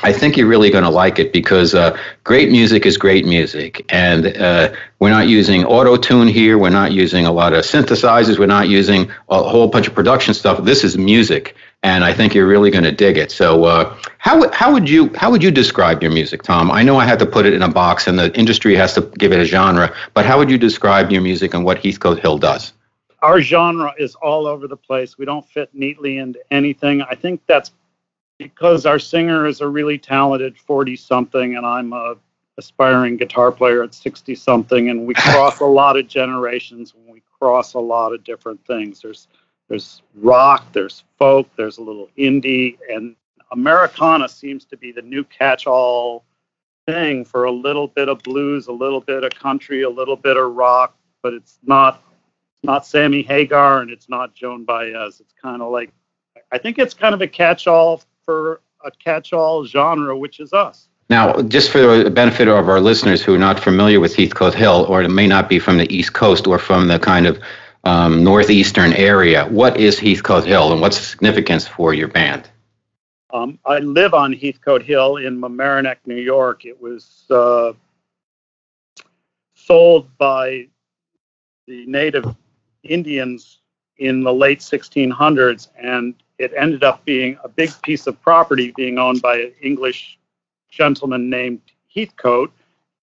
I 0.05 0.13
think 0.13 0.37
you're 0.37 0.47
really 0.47 0.69
going 0.69 0.85
to 0.85 0.91
like 0.91 1.19
it 1.19 1.33
because 1.33 1.75
uh, 1.75 1.99
great 2.25 2.51
music 2.51 2.85
is 2.85 2.99
great 2.99 3.25
music, 3.25 3.87
and 3.89 4.27
uh, 4.37 4.75
we're 4.99 5.09
not 5.09 5.29
using 5.29 5.65
auto 5.65 5.97
tune 5.97 6.29
here. 6.29 6.59
We're 6.59 6.69
not 6.69 6.93
using 6.93 7.25
a 7.25 7.33
lot 7.33 7.55
of 7.55 7.65
synthesizers. 7.65 8.39
We're 8.39 8.45
not 8.45 8.69
using 8.69 9.11
a 9.31 9.43
whole 9.43 9.67
bunch 9.67 9.89
of 9.89 9.95
production 9.95 10.35
stuff. 10.35 10.63
This 10.63 10.85
is 10.85 10.99
music, 10.99 11.57
and 11.83 12.05
I 12.05 12.13
think 12.13 12.35
you're 12.35 12.47
really 12.47 12.71
going 12.71 12.85
to 12.85 12.93
dig 12.93 13.17
it. 13.17 13.31
So, 13.31 13.65
uh, 13.65 13.97
how 14.19 14.53
how 14.53 14.75
would 14.75 14.91
you 14.91 15.11
how 15.15 15.31
would 15.31 15.43
you 15.43 15.51
describe 15.51 16.03
your 16.03 16.13
music, 16.13 16.43
Tom? 16.43 16.71
I 16.71 16.83
know 16.83 16.99
I 16.99 17.07
had 17.07 17.19
to 17.21 17.27
put 17.27 17.47
it 17.47 17.55
in 17.55 17.63
a 17.63 17.71
box, 17.71 18.07
and 18.07 18.19
the 18.19 18.31
industry 18.39 18.75
has 18.75 18.93
to 18.97 19.01
give 19.19 19.33
it 19.33 19.41
a 19.41 19.47
genre. 19.47 19.91
But 20.13 20.27
how 20.27 20.37
would 20.37 20.51
you 20.51 20.59
describe 20.59 21.13
your 21.13 21.23
music 21.23 21.55
and 21.55 21.65
what 21.65 21.79
Heathcote 21.79 22.21
Hill 22.21 22.37
does? 22.37 22.75
Our 23.23 23.41
genre 23.41 23.95
is 23.99 24.17
all 24.17 24.47
over 24.47 24.69
the 24.69 24.77
place. 24.77 25.17
We 25.17 25.25
don't 25.25 25.49
fit 25.49 25.71
neatly 25.73 26.19
into 26.19 26.41
anything. 26.51 27.01
I 27.01 27.15
think 27.15 27.41
that's 27.47 27.71
because 28.39 28.87
our 28.87 28.99
singer 28.99 29.47
is 29.47 29.61
a 29.61 29.69
really 29.69 29.99
talented 29.99 30.59
40 30.59 30.97
something 30.97 31.57
and 31.57 31.65
I'm 31.65 31.93
a 31.93 32.17
aspiring 32.57 33.17
guitar 33.17 33.51
player 33.51 33.83
at 33.83 33.95
60 33.95 34.35
something 34.35 34.91
and 34.91 35.07
we 35.07 35.15
cross 35.17 35.61
a 35.61 35.65
lot 35.65 35.97
of 35.97 36.09
generations 36.09 36.95
when 36.95 37.13
we 37.13 37.23
cross 37.39 37.75
a 37.75 37.81
lot 37.81 38.13
of 38.13 38.23
different 38.25 38.65
things. 38.67 39.01
There's 39.01 39.29
there's 39.69 40.03
rock 40.17 40.65
there's 40.73 41.05
folk 41.19 41.49
there's 41.57 41.79
a 41.79 41.83
little 41.83 42.09
indie 42.19 42.79
and 42.89 43.17
americana 43.53 44.29
seems 44.29 44.65
to 44.65 44.77
be 44.77 44.93
the 44.93 45.03
new 45.03 45.25
catch-all 45.25 46.25
thing 46.87 47.25
for 47.25 47.45
a 47.45 47.51
little 47.51 47.89
bit 47.89 48.09
of 48.09 48.23
blues 48.23 48.67
a 48.67 48.73
little 48.73 49.01
bit 49.01 49.25
of 49.25 49.31
country 49.31 49.83
a 49.83 49.91
little 49.91 50.17
bit 50.17 50.37
of 50.37 50.55
rock 50.55 50.97
but 51.23 51.33
it's 51.33 51.59
not 51.65 52.03
it's 52.27 52.65
not 52.65 52.87
sammy 52.87 53.23
hagar 53.23 53.81
and 53.81 53.91
it's 53.91 54.09
not 54.09 54.35
joan 54.35 54.65
baez. 54.65 55.21
It's 55.21 55.35
kind 55.41 55.63
of 55.63 55.73
like 55.73 55.91
i 56.53 56.59
think 56.59 56.79
it's 56.79 56.95
kind 56.95 57.15
of 57.15 57.23
a 57.23 57.29
catch-all 57.29 58.03
for 58.25 58.61
a 58.85 58.91
catch-all 58.91 59.65
genre, 59.65 60.17
which 60.17 60.41
is 60.41 60.53
us. 60.53 60.89
Now, 61.11 61.41
just 61.43 61.71
for 61.71 62.03
the 62.03 62.11
benefit 62.11 62.49
of 62.49 62.69
our 62.69 62.81
listeners 62.81 63.23
who 63.23 63.35
are 63.35 63.39
not 63.39 63.61
familiar 63.61 64.01
with 64.01 64.17
Heathcote 64.17 64.55
Hill, 64.55 64.87
or 64.89 65.07
may 65.09 65.27
not 65.27 65.49
be 65.49 65.59
from 65.59 65.77
the 65.77 65.93
East 65.95 66.15
Coast 66.15 66.47
or 66.47 66.59
from 66.59 66.89
the 66.89 66.99
kind 66.99 67.27
of 67.27 67.39
um, 67.85 68.25
northeastern 68.25 68.95
area, 68.95 69.47
what 69.47 69.79
is 69.79 69.99
Heathcote 69.99 70.45
Hill, 70.45 70.73
and 70.73 70.81
what's 70.81 70.99
the 70.99 71.05
significance 71.05 71.67
for 71.67 71.93
your 71.93 72.09
band? 72.09 72.49
Um, 73.31 73.59
I 73.67 73.81
live 73.81 74.15
on 74.15 74.33
Heathcote 74.33 74.83
Hill 74.83 75.17
in 75.17 75.39
Mamaroneck, 75.39 75.97
New 76.07 76.17
York. 76.17 76.65
It 76.65 76.81
was 76.81 77.25
uh, 77.31 77.73
sold 79.55 80.09
by 80.17 80.69
the 81.67 81.85
native 81.87 82.35
Indians 82.83 83.59
in 83.99 84.23
the 84.23 84.33
late 84.33 84.61
1600s, 84.61 85.69
and 85.77 86.15
it 86.39 86.53
ended 86.57 86.83
up 86.83 87.05
being 87.05 87.39
a 87.45 87.49
big 87.49 87.71
piece 87.83 88.07
of 88.07 88.21
property 88.21 88.73
being 88.77 88.99
owned 88.99 89.23
by 89.23 89.37
an 89.37 89.53
English 89.63 90.19
gentleman 90.71 91.31
named 91.31 91.61
Heathcote. 91.95 92.53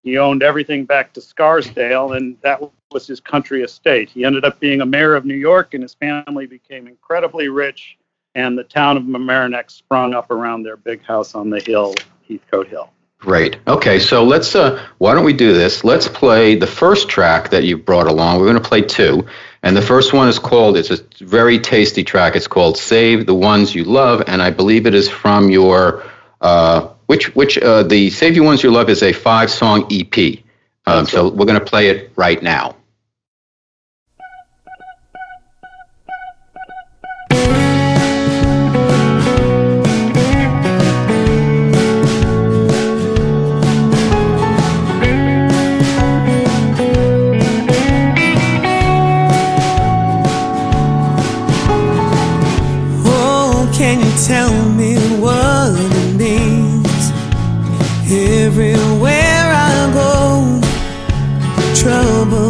He 0.04 0.17
owned 0.17 0.44
everything 0.44 0.86
back 0.86 1.13
to 1.13 1.22
Scarsdale, 1.22 2.13
and 2.13 2.36
that 2.41 2.62
was 2.91 3.08
his 3.08 3.20
country 3.20 3.63
estate. 3.63 4.10
He 4.10 4.26
ended 4.26 4.44
up 4.44 4.60
being 4.60 4.82
a 4.82 4.86
mayor 4.86 5.15
of 5.15 5.26
New 5.26 5.36
York, 5.36 5.74
and 5.74 5.84
his 5.84 5.94
family 5.94 6.48
became 6.48 6.88
incredibly 6.88 7.48
rich, 7.48 7.98
and 8.36 8.58
the 8.58 8.63
town 8.63 8.98
of 8.98 9.04
Mamaroneck 9.04 9.70
sprung 9.70 10.13
up 10.13 10.32
around 10.32 10.63
their 10.63 10.78
big 10.78 11.04
house 11.04 11.36
on 11.36 11.50
the 11.50 11.60
hill, 11.60 11.94
Heathcote 12.28 12.67
Hill. 12.67 12.91
Great. 13.20 13.60
Okay, 13.67 14.00
so 14.00 14.24
let's. 14.24 14.56
Uh, 14.56 14.84
why 14.98 15.13
don't 15.13 15.24
we 15.24 15.34
do 15.34 15.54
this? 15.54 15.84
Let's 15.84 16.08
play 16.08 16.56
the 16.56 16.65
first 16.65 17.08
track 17.08 17.52
that 17.52 17.63
you 17.63 17.78
brought 17.78 18.08
along. 18.08 18.39
We're 18.39 18.48
going 18.48 18.62
to 18.62 18.67
play 18.67 18.82
two, 18.82 19.28
and 19.63 19.78
the 19.78 19.82
first 19.82 20.13
one 20.13 20.28
is 20.28 20.39
called. 20.39 20.78
It's 20.78 20.89
a 20.89 20.97
very 21.24 21.60
tasty 21.60 22.04
track. 22.04 22.36
It's 22.36 22.47
called 22.47 22.78
"Save 22.78 23.26
the 23.26 23.36
Ones 23.36 23.76
You 23.76 23.84
Love," 23.84 24.24
and 24.28 24.41
I 24.41 24.50
believe 24.50 24.86
it 24.86 24.95
is 24.95 25.10
from 25.10 25.50
your. 25.50 26.04
Uh, 26.41 26.88
which 27.06 27.36
which 27.36 27.58
uh, 27.60 27.84
the 27.84 28.10
"Save 28.10 28.36
You 28.36 28.43
Ones 28.43 28.63
You 28.63 28.71
Love" 28.71 28.89
is 28.89 29.04
a 29.04 29.13
five-song 29.13 29.88
EP. 29.91 30.39
Um, 30.88 31.06
so 31.06 31.30
we're 31.30 31.45
going 31.45 31.60
to 31.60 31.65
play 31.65 31.89
it 31.89 32.12
right 32.15 32.41
now. 32.41 32.76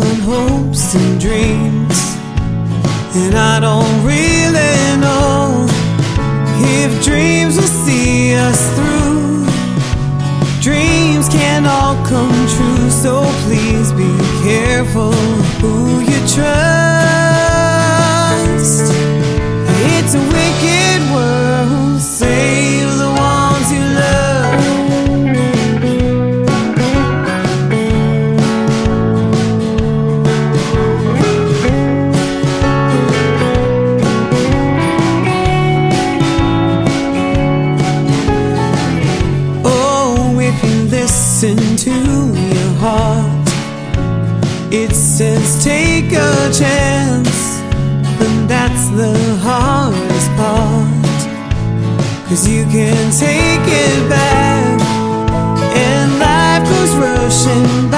And 0.04 0.22
hopes 0.24 0.96
and 0.96 1.20
dreams, 1.20 1.98
and 3.16 3.36
I 3.36 3.60
don't 3.60 4.04
really 4.04 5.00
know 5.00 5.68
if 6.58 7.04
dreams 7.04 7.56
will 7.56 7.64
see 7.64 8.36
us 8.36 8.60
through. 8.76 9.46
Dreams 10.62 11.30
can't 11.30 11.66
all 11.68 11.96
come 12.06 12.32
true, 12.56 12.90
so 12.90 13.24
please 13.46 13.92
be 13.94 14.12
careful 14.44 15.14
who 15.62 16.02
you 16.02 16.20
trust. 16.28 16.91
Cause 52.32 52.48
you 52.48 52.64
can 52.64 53.12
take 53.12 53.68
it 53.68 54.10
back, 54.10 54.82
and 55.76 56.18
life 56.18 56.64
goes 56.64 56.96
rushing 56.96 57.91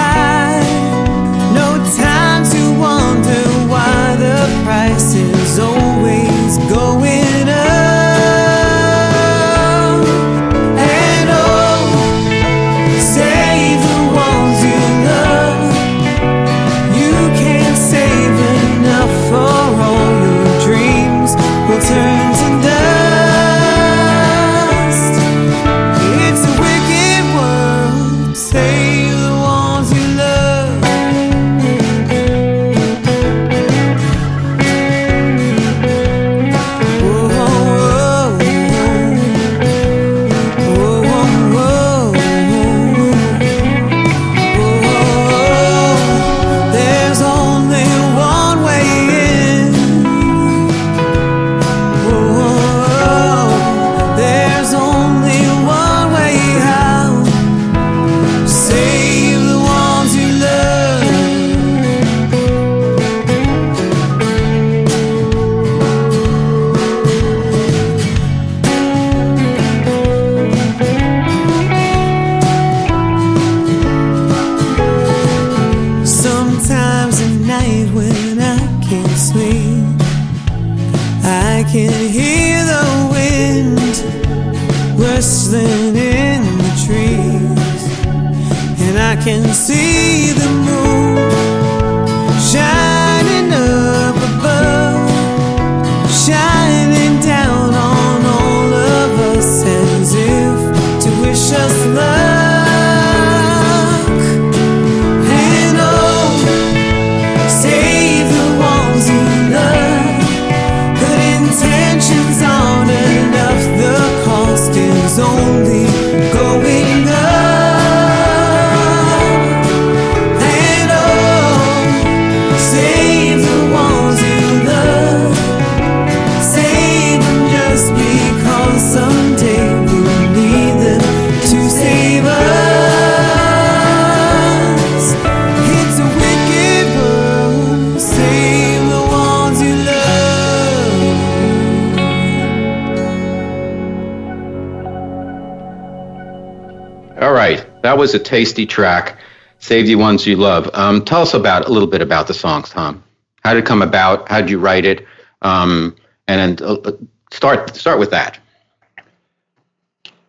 that 147.83 147.97
was 147.97 148.15
a 148.15 148.19
tasty 148.19 148.65
track. 148.65 149.19
Save 149.59 149.85
the 149.85 149.95
ones 149.95 150.25
you 150.25 150.35
love. 150.35 150.69
Um, 150.73 151.05
tell 151.05 151.21
us 151.21 151.33
about 151.33 151.67
a 151.67 151.71
little 151.71 151.87
bit 151.87 152.01
about 152.01 152.27
the 152.27 152.33
songs, 152.33 152.69
Tom. 152.69 153.03
How 153.43 153.53
did 153.53 153.63
it 153.63 153.65
come 153.65 153.81
about? 153.81 154.27
How 154.29 154.41
did 154.41 154.49
you 154.49 154.57
write 154.57 154.85
it? 154.85 155.05
Um, 155.41 155.95
and 156.27 156.61
uh, 156.61 156.73
uh, 156.85 156.91
start 157.31 157.75
start 157.75 157.99
with 157.99 158.09
that. 158.11 158.39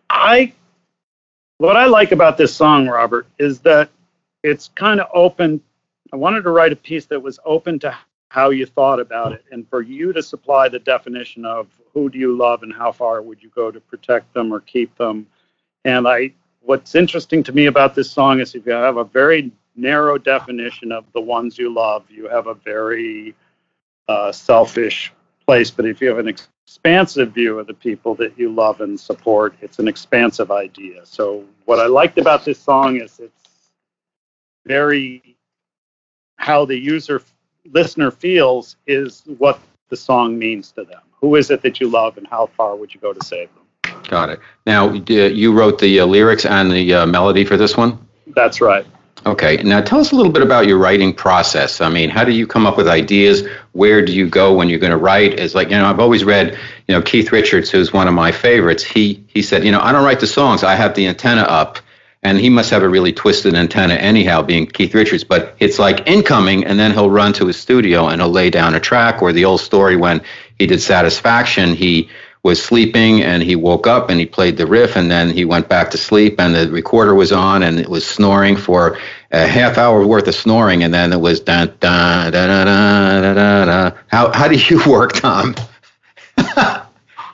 I 0.09 0.53
what 1.57 1.77
I 1.77 1.85
like 1.85 2.11
about 2.11 2.37
this 2.37 2.53
song, 2.53 2.87
Robert, 2.87 3.27
is 3.39 3.59
that 3.61 3.89
it's 4.43 4.69
kind 4.75 4.99
of 4.99 5.07
open. 5.13 5.61
I 6.13 6.17
wanted 6.17 6.43
to 6.43 6.51
write 6.51 6.73
a 6.73 6.77
piece 6.77 7.05
that 7.05 7.19
was 7.19 7.39
open 7.45 7.79
to 7.79 7.97
how 8.29 8.49
you 8.49 8.65
thought 8.65 8.99
about 8.99 9.31
it, 9.31 9.45
and 9.51 9.67
for 9.69 9.81
you 9.81 10.11
to 10.11 10.21
supply 10.21 10.67
the 10.67 10.79
definition 10.79 11.45
of 11.45 11.67
who 11.93 12.09
do 12.09 12.19
you 12.19 12.35
love 12.35 12.63
and 12.63 12.73
how 12.73 12.91
far 12.91 13.21
would 13.21 13.41
you 13.41 13.49
go 13.55 13.71
to 13.71 13.79
protect 13.79 14.33
them 14.33 14.53
or 14.53 14.59
keep 14.59 14.95
them. 14.97 15.25
And 15.85 16.05
I, 16.05 16.33
what's 16.65 16.95
interesting 16.95 17.43
to 17.43 17.51
me 17.51 17.67
about 17.67 17.95
this 17.95 18.09
song 18.11 18.39
is 18.39 18.55
if 18.55 18.65
you 18.65 18.71
have 18.71 18.97
a 18.97 19.03
very 19.03 19.51
narrow 19.75 20.17
definition 20.17 20.91
of 20.91 21.05
the 21.13 21.21
ones 21.21 21.57
you 21.57 21.73
love, 21.73 22.03
you 22.09 22.27
have 22.27 22.47
a 22.47 22.53
very 22.53 23.35
uh, 24.07 24.31
selfish 24.31 25.13
place. 25.45 25.69
But 25.71 25.85
if 25.85 26.01
you 26.01 26.07
have 26.09 26.17
an 26.17 26.27
expansive 26.27 27.33
view 27.33 27.59
of 27.59 27.67
the 27.67 27.73
people 27.73 28.15
that 28.15 28.37
you 28.37 28.51
love 28.51 28.81
and 28.81 28.99
support, 28.99 29.55
it's 29.61 29.79
an 29.79 29.87
expansive 29.87 30.51
idea. 30.51 31.05
So 31.05 31.45
what 31.65 31.79
I 31.79 31.85
liked 31.85 32.17
about 32.17 32.45
this 32.45 32.59
song 32.59 32.99
is 32.99 33.19
it's 33.19 33.71
very 34.65 35.37
how 36.37 36.65
the 36.65 36.77
user 36.77 37.21
listener 37.71 38.11
feels 38.11 38.77
is 38.87 39.23
what 39.37 39.59
the 39.89 39.97
song 39.97 40.37
means 40.37 40.71
to 40.73 40.83
them. 40.83 41.01
Who 41.21 41.35
is 41.35 41.49
it 41.49 41.61
that 41.61 41.79
you 41.79 41.87
love, 41.89 42.17
and 42.17 42.27
how 42.27 42.47
far 42.47 42.75
would 42.75 42.93
you 42.93 42.99
go 42.99 43.13
to 43.13 43.23
save 43.25 43.53
them? 43.55 43.64
Got 44.07 44.29
it. 44.29 44.39
Now, 44.65 44.91
you 44.91 45.53
wrote 45.53 45.79
the 45.79 45.99
uh, 45.99 46.05
lyrics 46.05 46.45
and 46.45 46.71
the 46.71 46.93
uh, 46.93 47.05
melody 47.05 47.45
for 47.45 47.57
this 47.57 47.75
one? 47.77 47.97
That's 48.27 48.61
right. 48.61 48.85
Okay. 49.25 49.57
Now, 49.63 49.81
tell 49.81 49.99
us 49.99 50.11
a 50.11 50.15
little 50.15 50.31
bit 50.31 50.43
about 50.43 50.67
your 50.67 50.77
writing 50.77 51.11
process. 51.11 51.81
I 51.81 51.89
mean, 51.89 52.09
how 52.09 52.23
do 52.23 52.31
you 52.31 52.45
come 52.45 52.67
up 52.67 52.77
with 52.77 52.87
ideas? 52.87 53.47
Where 53.71 54.05
do 54.05 54.13
you 54.13 54.27
go 54.27 54.53
when 54.53 54.69
you're 54.69 54.79
going 54.79 54.91
to 54.91 54.97
write? 54.97 55.39
Is 55.39 55.55
like, 55.55 55.69
you 55.69 55.77
know, 55.77 55.87
I've 55.87 55.99
always 55.99 56.23
read, 56.23 56.53
you 56.87 56.93
know, 56.93 57.01
Keith 57.01 57.31
Richards, 57.31 57.71
who's 57.71 57.91
one 57.91 58.07
of 58.07 58.13
my 58.13 58.31
favorites. 58.31 58.83
He 58.83 59.23
he 59.27 59.41
said, 59.41 59.65
you 59.65 59.71
know, 59.71 59.79
I 59.79 59.91
don't 59.91 60.05
write 60.05 60.19
the 60.19 60.27
songs. 60.27 60.63
I 60.63 60.75
have 60.75 60.93
the 60.93 61.07
antenna 61.07 61.41
up. 61.41 61.79
And 62.21 62.39
he 62.39 62.49
must 62.49 62.71
have 62.71 62.81
a 62.81 62.89
really 62.89 63.13
twisted 63.13 63.53
antenna 63.53 63.93
anyhow, 63.95 64.41
being 64.41 64.65
Keith 64.65 64.95
Richards. 64.95 65.23
But 65.23 65.55
it's 65.59 65.77
like 65.77 66.07
incoming, 66.07 66.65
and 66.65 66.79
then 66.79 66.91
he'll 66.91 67.11
run 67.11 67.33
to 67.33 67.45
his 67.45 67.55
studio 67.55 68.07
and 68.07 68.19
he'll 68.19 68.31
lay 68.31 68.49
down 68.49 68.73
a 68.73 68.79
track. 68.79 69.21
Or 69.21 69.31
the 69.31 69.45
old 69.45 69.61
story 69.61 69.95
when 69.95 70.21
he 70.57 70.65
did 70.65 70.81
Satisfaction, 70.81 71.75
he 71.75 72.09
was 72.45 72.63
sleeping 72.63 73.23
and 73.23 73.41
he 73.41 73.55
woke 73.55 73.87
up 73.87 74.07
and 74.11 74.19
he 74.19 74.25
played 74.27 74.55
the 74.55 74.67
riff 74.67 74.95
and 74.95 75.09
then 75.09 75.31
he 75.31 75.43
went 75.43 75.67
back 75.67 75.89
to 75.89 75.97
sleep 75.97 76.39
and 76.39 76.53
the 76.53 76.69
recorder 76.69 77.15
was 77.15 77.31
on 77.31 77.63
and 77.63 77.79
it 77.79 77.89
was 77.89 78.05
snoring 78.05 78.55
for 78.55 78.99
a 79.31 79.47
half 79.47 79.79
hour 79.79 80.05
worth 80.05 80.27
of 80.27 80.35
snoring 80.35 80.83
and 80.83 80.93
then 80.93 81.11
it 81.11 81.19
was 81.19 81.39
da 81.39 81.65
da 81.65 82.29
da 82.29 82.47
da 82.47 82.63
da 82.63 83.33
da 83.33 83.65
da. 83.65 83.97
How 84.09 84.31
how 84.31 84.47
do 84.47 84.55
you 84.55 84.79
work, 84.87 85.13
Tom? 85.13 85.55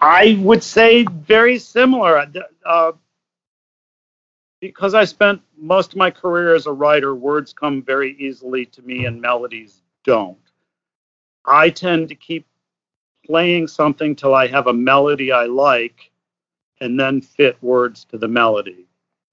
I 0.02 0.40
would 0.40 0.64
say 0.64 1.04
very 1.04 1.60
similar. 1.60 2.26
Uh, 2.66 2.94
because 4.62 4.94
I 4.94 5.04
spent 5.04 5.42
most 5.58 5.92
of 5.92 5.98
my 5.98 6.10
career 6.10 6.56
as 6.56 6.68
a 6.68 6.72
writer, 6.72 7.14
words 7.16 7.52
come 7.52 7.84
very 7.84 8.16
easily 8.18 8.66
to 8.68 8.82
me 8.84 9.04
and 9.04 9.20
melodies 9.20 9.82
don't. 10.06 10.38
I 11.46 11.70
tend 11.70 12.08
to 12.10 12.16
keep 12.16 12.46
playing 13.26 13.68
something 13.68 14.16
till 14.16 14.34
I 14.34 14.48
have 14.48 14.68
a 14.68 14.74
melody 14.74 15.32
I 15.32 15.46
like 15.46 16.12
and 16.80 17.00
then 17.00 17.22
fit 17.22 17.58
words 17.62 18.06
to 18.06 18.18
the 18.18 18.28
melody. 18.28 18.86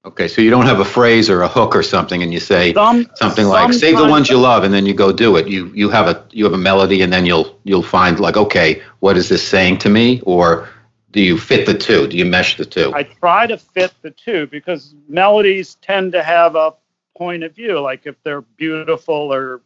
Okay, 0.05 0.29
so 0.29 0.41
you 0.41 0.51
don't 0.51 0.67
have 0.67 0.81
a 0.81 0.85
phrase 0.85 1.29
or 1.29 1.43
a 1.43 1.49
hook 1.49 1.75
or 1.75 1.83
something, 1.83 2.23
and 2.23 2.33
you 2.33 2.39
say 2.39 2.73
Some- 2.73 3.11
something 3.15 3.47
like 3.47 3.73
"Save 3.73 3.99
the 3.99 4.07
ones 4.07 4.31
you 4.31 4.39
love," 4.39 4.63
and 4.63 4.73
then 4.73 4.87
you 4.87 4.95
go 4.95 5.13
do 5.13 5.37
it. 5.37 5.49
You 5.49 5.71
you 5.75 5.91
have 5.91 6.07
a 6.07 6.25
you 6.31 6.45
have 6.45 6.55
a 6.55 6.59
melody, 6.59 7.03
and 7.03 7.13
then 7.13 7.27
you'll 7.27 7.59
you'll 7.65 7.83
find 7.83 8.21
like, 8.21 8.37
okay, 8.37 8.81
what 9.01 9.17
is 9.17 9.29
this 9.29 9.47
saying 9.47 9.79
to 9.79 9.89
me? 9.89 10.21
Or 10.25 10.69
do 11.11 11.21
you 11.21 11.37
fit 11.37 11.67
the 11.67 11.75
two? 11.75 12.07
Do 12.07 12.17
you 12.17 12.25
mesh 12.25 12.57
the 12.57 12.65
two? 12.65 12.93
I 12.95 13.03
try 13.03 13.47
to 13.49 13.59
fit 13.59 13.93
the 14.03 14.11
two 14.11 14.47
because 14.47 14.95
melodies 15.09 15.77
tend 15.83 16.13
to 16.13 16.23
have 16.23 16.55
a 16.55 16.75
point 17.17 17.43
of 17.43 17.55
view. 17.55 17.81
Like 17.81 18.07
if 18.07 18.15
they're 18.23 18.43
beautiful 18.43 19.35
or 19.35 19.63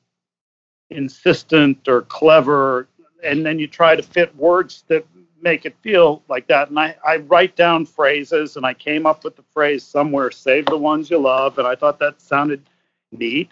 insistent 0.89 1.89
or 1.89 2.03
clever, 2.03 2.89
and 3.23 3.45
then 3.45 3.59
you 3.59 3.67
try 3.67 3.97
to 3.97 4.03
fit 4.03 4.35
words 4.37 4.85
that 4.89 5.07
make 5.41 5.67
it 5.67 5.75
feel 5.83 6.23
like 6.29 6.47
that. 6.47 6.69
And 6.69 6.79
I, 6.79 6.97
I 7.05 7.17
write 7.17 7.57
down 7.57 7.85
phrases 7.85 8.57
and 8.57 8.65
I 8.65 8.75
came 8.75 9.07
up 9.07 9.25
with 9.25 9.37
the 9.37 9.45
phrase 9.53 9.83
somewhere, 9.83 10.31
save 10.31 10.67
the 10.67 10.79
ones 10.79 11.11
you 11.11 11.19
love. 11.19 11.59
And 11.59 11.67
I 11.67 11.75
thought 11.75 11.99
that 11.99 12.21
sounded 12.21 12.63
neat. 13.11 13.51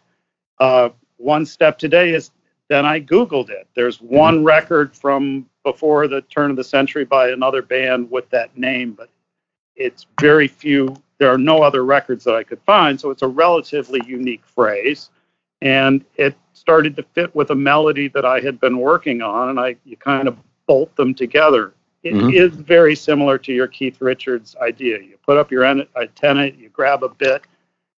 Uh, 0.58 0.90
one 1.16 1.44
step 1.44 1.78
today 1.78 2.14
is 2.14 2.30
then 2.68 2.86
I 2.86 3.00
Googled 3.00 3.50
it. 3.50 3.66
There's 3.74 4.00
one 4.00 4.44
record 4.44 4.96
from 4.96 5.46
before 5.64 6.06
the 6.06 6.22
turn 6.22 6.50
of 6.50 6.56
the 6.56 6.64
century 6.64 7.04
by 7.04 7.30
another 7.30 7.62
band 7.62 8.10
with 8.10 8.30
that 8.30 8.56
name, 8.56 8.92
but 8.92 9.10
it's 9.74 10.06
very 10.20 10.46
few. 10.46 10.94
There 11.18 11.32
are 11.32 11.38
no 11.38 11.62
other 11.62 11.84
records 11.84 12.24
that 12.24 12.36
I 12.36 12.44
could 12.44 12.62
find, 12.62 12.98
so 12.98 13.10
it's 13.10 13.22
a 13.22 13.28
relatively 13.28 14.00
unique 14.06 14.46
phrase, 14.46 15.10
and 15.62 16.04
it 16.16 16.34
started 16.52 16.96
to 16.96 17.02
fit 17.14 17.34
with 17.34 17.50
a 17.50 17.54
melody 17.54 18.08
that 18.08 18.24
I 18.24 18.40
had 18.40 18.60
been 18.60 18.78
working 18.78 19.22
on, 19.22 19.50
and 19.50 19.60
I 19.60 19.76
you 19.84 19.96
kind 19.96 20.28
of 20.28 20.36
bolt 20.66 20.94
them 20.96 21.14
together. 21.14 21.72
It 22.02 22.14
is 22.34 22.52
Mhm. 22.52 22.64
very 22.66 22.94
similar 22.94 23.36
to 23.38 23.52
your 23.52 23.66
Keith 23.66 24.00
Richards 24.00 24.56
idea. 24.60 24.98
You 24.98 25.16
put 25.26 25.36
up 25.36 25.50
your 25.50 25.64
an- 25.64 25.86
antenna, 26.00 26.46
you 26.46 26.70
grab 26.72 27.02
a 27.02 27.10
bit, 27.10 27.42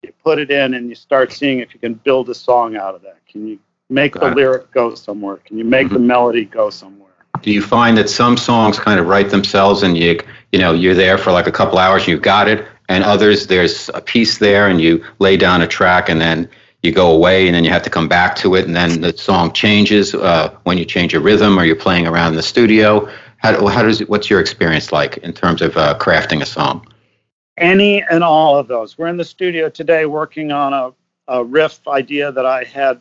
you 0.03 0.11
put 0.25 0.39
it 0.41 0.51
in, 0.51 0.75
and 0.75 0.89
you 0.89 0.95
start 0.97 1.33
seeing 1.33 1.61
if 1.61 1.73
you 1.73 1.79
can 1.79 1.95
build 1.95 2.29
a 2.29 2.35
song 2.35 2.77
out 2.77 2.95
of 2.97 3.03
that. 3.03 3.19
Can 3.31 3.47
you 3.47 3.59
make 3.91 4.15
the 4.15 4.29
it. 4.29 4.37
lyric 4.37 4.73
go 4.73 4.95
somewhere? 4.95 5.37
Can 5.45 5.57
you 5.59 5.65
make 5.65 5.89
the 5.91 5.99
melody 5.99 6.45
go 6.45 6.71
somewhere? 6.71 6.99
do 7.41 7.51
you 7.51 7.63
find 7.63 7.99
that 7.99 8.09
some 8.09 8.37
songs 8.37 8.79
kind 8.79 9.01
of 9.01 9.09
write 9.09 9.31
themselves, 9.31 9.83
and 9.83 9.99
you 9.99 10.21
you 10.53 10.59
know 10.61 10.73
you're 10.73 10.95
there 10.95 11.19
for 11.19 11.33
like 11.33 11.47
a 11.49 11.53
couple 11.53 11.77
hours, 11.79 12.03
and 12.03 12.09
you've 12.09 12.23
got 12.23 12.47
it, 12.47 12.65
and 12.89 13.03
others 13.03 13.47
there's 13.49 13.91
a 13.95 14.01
piece 14.01 14.39
there, 14.39 14.69
and 14.69 14.81
you 14.81 15.03
lay 15.19 15.37
down 15.37 15.61
a 15.63 15.67
track, 15.67 16.09
and 16.09 16.21
then 16.21 16.49
you 16.83 16.93
go 16.93 17.13
away, 17.13 17.47
and 17.47 17.55
then 17.55 17.65
you 17.65 17.71
have 17.71 17.83
to 17.83 17.91
come 17.91 18.09
back 18.09 18.37
to 18.37 18.55
it, 18.57 18.67
and 18.67 18.75
then 18.75 19.01
the 19.01 19.17
song 19.17 19.53
changes 19.53 20.15
uh, 20.15 20.55
when 20.65 20.79
you 20.79 20.85
change 20.85 21.13
your 21.13 21.23
rhythm, 21.23 21.59
or 21.59 21.65
you're 21.65 21.77
playing 21.77 22.07
around 22.07 22.31
in 22.31 22.37
the 22.37 22.43
studio. 22.43 23.09
How, 23.37 23.67
how 23.67 23.83
does 23.83 24.01
it, 24.01 24.09
what's 24.09 24.31
your 24.31 24.41
experience 24.41 24.93
like 24.93 25.19
in 25.19 25.33
terms 25.33 25.63
of 25.63 25.77
uh, 25.77 25.99
crafting 25.99 26.43
a 26.43 26.47
song? 26.47 26.87
any 27.59 28.03
and 28.03 28.25
all 28.25 28.57
of 28.57 28.69
those. 28.69 28.99
We're 28.99 29.09
in 29.09 29.17
the 29.17 29.25
studio 29.25 29.69
today 29.69 30.07
working 30.07 30.53
on 30.53 30.73
a, 30.73 30.93
a 31.29 31.45
riff 31.45 31.87
idea 31.89 32.33
that 32.33 32.47
I 32.47 32.65
had 32.65 33.01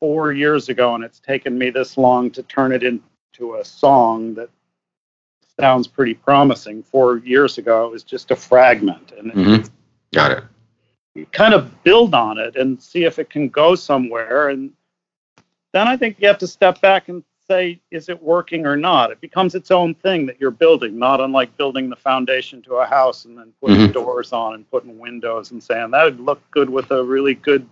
four 0.00 0.32
years 0.32 0.68
ago, 0.68 0.94
and 0.94 1.04
it's 1.04 1.20
taken 1.20 1.56
me 1.56 1.70
this 1.70 1.96
long 1.96 2.30
to 2.32 2.42
turn 2.44 2.72
it 2.72 2.82
into 2.82 3.56
a 3.56 3.64
song 3.64 4.34
that 4.34 4.50
sounds 5.58 5.86
pretty 5.86 6.14
promising. 6.14 6.82
Four 6.82 7.18
years 7.18 7.58
ago, 7.58 7.86
it 7.86 7.90
was 7.90 8.02
just 8.02 8.30
a 8.30 8.36
fragment, 8.36 9.12
and 9.18 9.32
hmm 9.32 9.56
Got 10.14 10.30
it. 10.30 10.44
Kind 11.32 11.54
of 11.54 11.82
build 11.82 12.14
on 12.14 12.38
it 12.38 12.56
and 12.56 12.80
see 12.82 13.04
if 13.04 13.18
it 13.18 13.30
can 13.30 13.48
go 13.48 13.74
somewhere. 13.74 14.48
And 14.50 14.72
then 15.72 15.88
I 15.88 15.96
think 15.96 16.16
you 16.20 16.28
have 16.28 16.38
to 16.38 16.46
step 16.46 16.80
back 16.80 17.08
and 17.08 17.22
say, 17.48 17.80
is 17.90 18.08
it 18.08 18.20
working 18.22 18.66
or 18.66 18.76
not? 18.76 19.10
It 19.12 19.20
becomes 19.20 19.54
its 19.54 19.70
own 19.70 19.94
thing 19.94 20.26
that 20.26 20.40
you're 20.40 20.50
building, 20.50 20.98
not 20.98 21.20
unlike 21.20 21.56
building 21.56 21.88
the 21.88 21.96
foundation 21.96 22.60
to 22.62 22.74
a 22.76 22.86
house 22.86 23.24
and 23.24 23.38
then 23.38 23.52
putting 23.60 23.88
Mhm. 23.88 23.92
doors 23.92 24.32
on 24.32 24.54
and 24.54 24.70
putting 24.70 24.98
windows 24.98 25.52
and 25.52 25.62
saying 25.62 25.92
that 25.92 26.04
would 26.04 26.20
look 26.20 26.42
good 26.50 26.68
with 26.68 26.90
a 26.90 27.02
really 27.04 27.34
good 27.34 27.68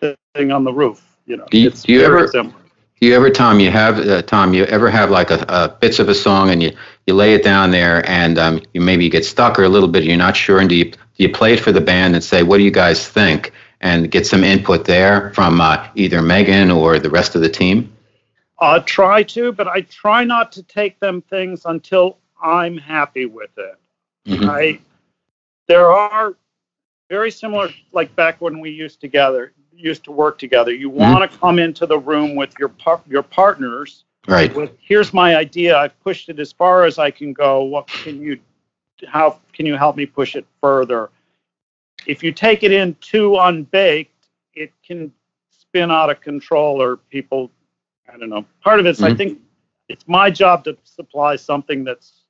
thing 0.00 0.52
on 0.52 0.64
the 0.64 0.72
roof. 0.72 1.04
You 1.26 1.38
know, 1.38 1.46
Do 1.50 1.58
you- 1.58 1.68
it's 1.68 1.82
do 1.82 1.92
you 1.92 2.00
very 2.00 2.18
ever- 2.20 2.28
similar. 2.28 2.54
Do 3.00 3.06
you 3.06 3.14
ever, 3.14 3.30
Tom? 3.30 3.60
You 3.60 3.70
have 3.70 3.98
uh, 3.98 4.22
Tom. 4.22 4.54
You 4.54 4.64
ever 4.64 4.90
have 4.90 5.10
like 5.10 5.30
a, 5.30 5.44
a 5.48 5.68
bits 5.68 5.98
of 6.00 6.08
a 6.08 6.14
song 6.14 6.50
and 6.50 6.62
you 6.62 6.72
you 7.06 7.14
lay 7.14 7.34
it 7.34 7.44
down 7.44 7.70
there 7.70 8.08
and 8.10 8.38
um, 8.38 8.60
you 8.74 8.80
maybe 8.80 9.08
get 9.08 9.24
stuck 9.24 9.58
or 9.58 9.64
a 9.64 9.68
little 9.68 9.88
bit. 9.88 10.04
You're 10.04 10.16
not 10.16 10.36
sure, 10.36 10.58
and 10.58 10.68
do 10.68 10.74
you 10.74 10.86
do 10.86 10.98
you 11.16 11.28
play 11.28 11.52
it 11.52 11.60
for 11.60 11.70
the 11.70 11.80
band 11.80 12.14
and 12.14 12.24
say, 12.24 12.42
"What 12.42 12.58
do 12.58 12.64
you 12.64 12.70
guys 12.70 13.06
think?" 13.08 13.52
and 13.80 14.10
get 14.10 14.26
some 14.26 14.42
input 14.42 14.84
there 14.84 15.32
from 15.34 15.60
uh, 15.60 15.86
either 15.94 16.20
Megan 16.20 16.72
or 16.72 16.98
the 16.98 17.10
rest 17.10 17.36
of 17.36 17.42
the 17.42 17.48
team. 17.48 17.92
I 18.60 18.80
try 18.80 19.22
to, 19.22 19.52
but 19.52 19.68
I 19.68 19.82
try 19.82 20.24
not 20.24 20.50
to 20.52 20.64
take 20.64 20.98
them 20.98 21.22
things 21.22 21.64
until 21.64 22.18
I'm 22.42 22.76
happy 22.76 23.26
with 23.26 23.50
it. 23.56 23.78
Mhm. 24.26 24.48
I 24.48 24.80
there 25.68 25.92
are 25.92 26.34
very 27.08 27.30
similar 27.30 27.68
like 27.92 28.14
back 28.16 28.40
when 28.40 28.58
we 28.58 28.70
used 28.70 29.00
together 29.00 29.52
used 29.78 30.04
to 30.04 30.12
work 30.12 30.38
together. 30.38 30.72
You 30.72 30.90
want 30.90 31.30
to 31.30 31.38
come 31.38 31.58
into 31.58 31.86
the 31.86 31.98
room 31.98 32.34
with 32.34 32.52
your 32.58 32.68
par- 32.70 33.02
your 33.08 33.22
partners 33.22 34.04
Right. 34.26 34.54
with 34.54 34.72
here's 34.80 35.14
my 35.14 35.36
idea. 35.36 35.76
I've 35.78 35.98
pushed 36.00 36.28
it 36.28 36.38
as 36.38 36.52
far 36.52 36.84
as 36.84 36.98
I 36.98 37.10
can 37.10 37.32
go. 37.32 37.62
What 37.64 37.86
can 37.86 38.20
you 38.20 38.38
how 39.06 39.38
can 39.52 39.64
you 39.66 39.76
help 39.76 39.96
me 39.96 40.04
push 40.06 40.34
it 40.36 40.44
further? 40.60 41.10
If 42.06 42.22
you 42.22 42.32
take 42.32 42.62
it 42.62 42.72
in 42.72 42.94
too 43.00 43.36
unbaked, 43.38 44.26
it 44.54 44.72
can 44.86 45.12
spin 45.50 45.90
out 45.90 46.10
of 46.10 46.20
control 46.20 46.82
or 46.82 46.96
people 46.96 47.50
I 48.12 48.16
don't 48.18 48.30
know. 48.30 48.44
Part 48.62 48.80
of 48.80 48.86
it's 48.86 49.02
I 49.02 49.10
Mhm. 49.12 49.16
think 49.16 49.40
it's 49.88 50.06
my 50.08 50.30
job 50.30 50.64
to 50.64 50.76
supply 50.84 51.36
something 51.36 51.84
that's 51.84 52.24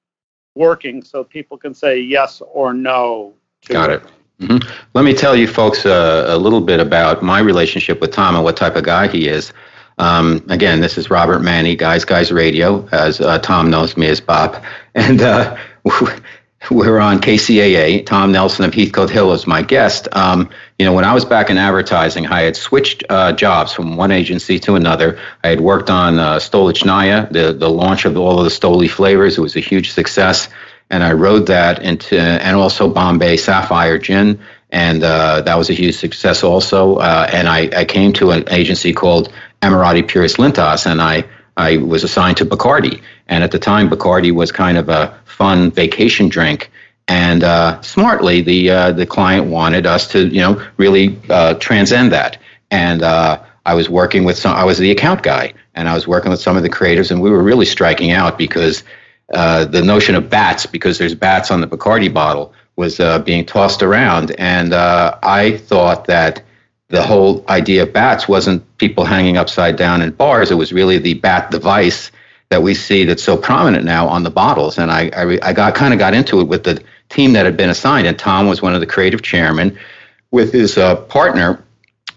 working 0.54 1.02
so 1.02 1.24
people 1.24 1.56
can 1.56 1.72
say 1.74 1.98
yes 2.00 2.42
or 2.52 2.74
no 2.74 3.32
to 3.62 3.72
Got 3.72 3.90
it. 3.90 4.02
Hmm 4.40 4.58
Let 4.94 5.04
me 5.04 5.14
tell 5.14 5.34
you 5.36 5.46
folks 5.46 5.84
uh, 5.84 6.26
a 6.28 6.36
little 6.36 6.60
bit 6.60 6.80
about 6.80 7.22
my 7.22 7.40
relationship 7.40 8.00
with 8.00 8.12
Tom 8.12 8.34
and 8.34 8.44
what 8.44 8.56
type 8.56 8.76
of 8.76 8.84
guy 8.84 9.08
he 9.08 9.28
is. 9.28 9.52
Um, 9.98 10.44
again, 10.48 10.80
this 10.80 10.96
is 10.96 11.10
Robert 11.10 11.40
Manny, 11.40 11.74
Guys 11.74 12.04
Guys 12.04 12.30
Radio, 12.30 12.86
as 12.92 13.20
uh, 13.20 13.38
Tom 13.40 13.68
knows 13.70 13.96
me 13.96 14.06
as 14.06 14.20
Bob. 14.20 14.62
And 14.94 15.22
uh, 15.22 15.56
we're 16.72 16.98
on 16.98 17.20
KCAA. 17.20 18.04
Tom 18.04 18.32
Nelson 18.32 18.64
of 18.64 18.74
Heathcote 18.74 19.10
Hill 19.10 19.32
is 19.32 19.46
my 19.46 19.62
guest. 19.62 20.08
Um, 20.10 20.50
you 20.78 20.84
know, 20.84 20.92
when 20.92 21.04
I 21.04 21.14
was 21.14 21.24
back 21.24 21.50
in 21.50 21.56
advertising, 21.56 22.26
I 22.26 22.40
had 22.40 22.56
switched 22.56 23.04
uh, 23.08 23.32
jobs 23.32 23.72
from 23.72 23.96
one 23.96 24.10
agency 24.10 24.58
to 24.60 24.74
another. 24.74 25.16
I 25.44 25.48
had 25.48 25.60
worked 25.60 25.88
on 25.88 26.18
uh, 26.18 26.36
Stolichnaya, 26.36 27.32
the, 27.32 27.52
the 27.52 27.70
launch 27.70 28.04
of 28.06 28.16
all 28.16 28.38
of 28.38 28.44
the 28.44 28.50
Stoli 28.50 28.90
flavors. 28.90 29.38
It 29.38 29.40
was 29.40 29.54
a 29.54 29.60
huge 29.60 29.92
success 29.92 30.48
and 30.90 31.02
I 31.02 31.12
rode 31.12 31.46
that 31.46 31.82
into, 31.82 32.18
and 32.18 32.56
also 32.56 32.88
Bombay 32.88 33.36
Sapphire 33.36 33.98
Gin, 33.98 34.40
and 34.70 35.02
uh, 35.02 35.42
that 35.42 35.56
was 35.56 35.70
a 35.70 35.74
huge 35.74 35.96
success 35.96 36.42
also. 36.42 36.96
Uh, 36.96 37.28
and 37.32 37.48
I, 37.48 37.70
I 37.76 37.84
came 37.84 38.12
to 38.14 38.30
an 38.30 38.44
agency 38.50 38.92
called 38.92 39.32
Ammirati 39.62 40.06
Puris 40.06 40.36
Lintas, 40.36 40.86
and 40.86 41.00
I, 41.00 41.24
I 41.56 41.78
was 41.78 42.04
assigned 42.04 42.36
to 42.38 42.44
Bacardi. 42.44 43.02
And 43.28 43.44
at 43.44 43.50
the 43.50 43.58
time, 43.58 43.88
Bacardi 43.90 44.32
was 44.32 44.52
kind 44.52 44.78
of 44.78 44.88
a 44.88 45.18
fun 45.24 45.70
vacation 45.70 46.28
drink. 46.28 46.70
And 47.06 47.42
uh, 47.42 47.80
smartly, 47.80 48.42
the 48.42 48.70
uh, 48.70 48.92
the 48.92 49.06
client 49.06 49.46
wanted 49.46 49.86
us 49.86 50.08
to, 50.08 50.26
you 50.28 50.40
know, 50.40 50.62
really 50.76 51.18
uh, 51.30 51.54
transcend 51.54 52.12
that. 52.12 52.38
And 52.70 53.02
uh, 53.02 53.42
I 53.64 53.74
was 53.74 53.88
working 53.88 54.24
with 54.24 54.36
some. 54.36 54.54
I 54.54 54.64
was 54.64 54.76
the 54.76 54.90
account 54.90 55.22
guy, 55.22 55.54
and 55.74 55.88
I 55.88 55.94
was 55.94 56.06
working 56.06 56.30
with 56.30 56.40
some 56.40 56.58
of 56.58 56.62
the 56.62 56.68
creatives, 56.68 57.10
and 57.10 57.22
we 57.22 57.30
were 57.30 57.42
really 57.42 57.64
striking 57.64 58.10
out 58.10 58.36
because 58.36 58.84
uh, 59.34 59.64
the 59.64 59.82
notion 59.82 60.14
of 60.14 60.30
bats, 60.30 60.66
because 60.66 60.98
there's 60.98 61.14
bats 61.14 61.50
on 61.50 61.60
the 61.60 61.66
Bacardi 61.66 62.12
bottle, 62.12 62.52
was 62.76 63.00
uh, 63.00 63.18
being 63.18 63.44
tossed 63.44 63.82
around. 63.82 64.34
And 64.38 64.72
uh, 64.72 65.18
I 65.22 65.58
thought 65.58 66.06
that 66.06 66.42
the 66.88 67.02
whole 67.02 67.44
idea 67.48 67.82
of 67.82 67.92
bats 67.92 68.28
wasn't 68.28 68.62
people 68.78 69.04
hanging 69.04 69.36
upside 69.36 69.76
down 69.76 70.00
in 70.00 70.10
bars. 70.12 70.50
It 70.50 70.54
was 70.54 70.72
really 70.72 70.98
the 70.98 71.14
bat 71.14 71.50
device 71.50 72.10
that 72.48 72.62
we 72.62 72.74
see 72.74 73.04
that's 73.04 73.22
so 73.22 73.36
prominent 73.36 73.84
now 73.84 74.08
on 74.08 74.22
the 74.22 74.30
bottles. 74.30 74.78
And 74.78 74.90
I, 74.90 75.10
I, 75.14 75.38
I 75.42 75.52
got 75.52 75.74
kind 75.74 75.92
of 75.92 75.98
got 75.98 76.14
into 76.14 76.40
it 76.40 76.44
with 76.44 76.64
the 76.64 76.82
team 77.10 77.34
that 77.34 77.44
had 77.44 77.56
been 77.56 77.68
assigned. 77.68 78.06
And 78.06 78.18
Tom 78.18 78.48
was 78.48 78.62
one 78.62 78.74
of 78.74 78.80
the 78.80 78.86
creative 78.86 79.20
chairmen 79.20 79.78
with 80.30 80.52
his 80.52 80.78
uh, 80.78 80.96
partner. 80.96 81.62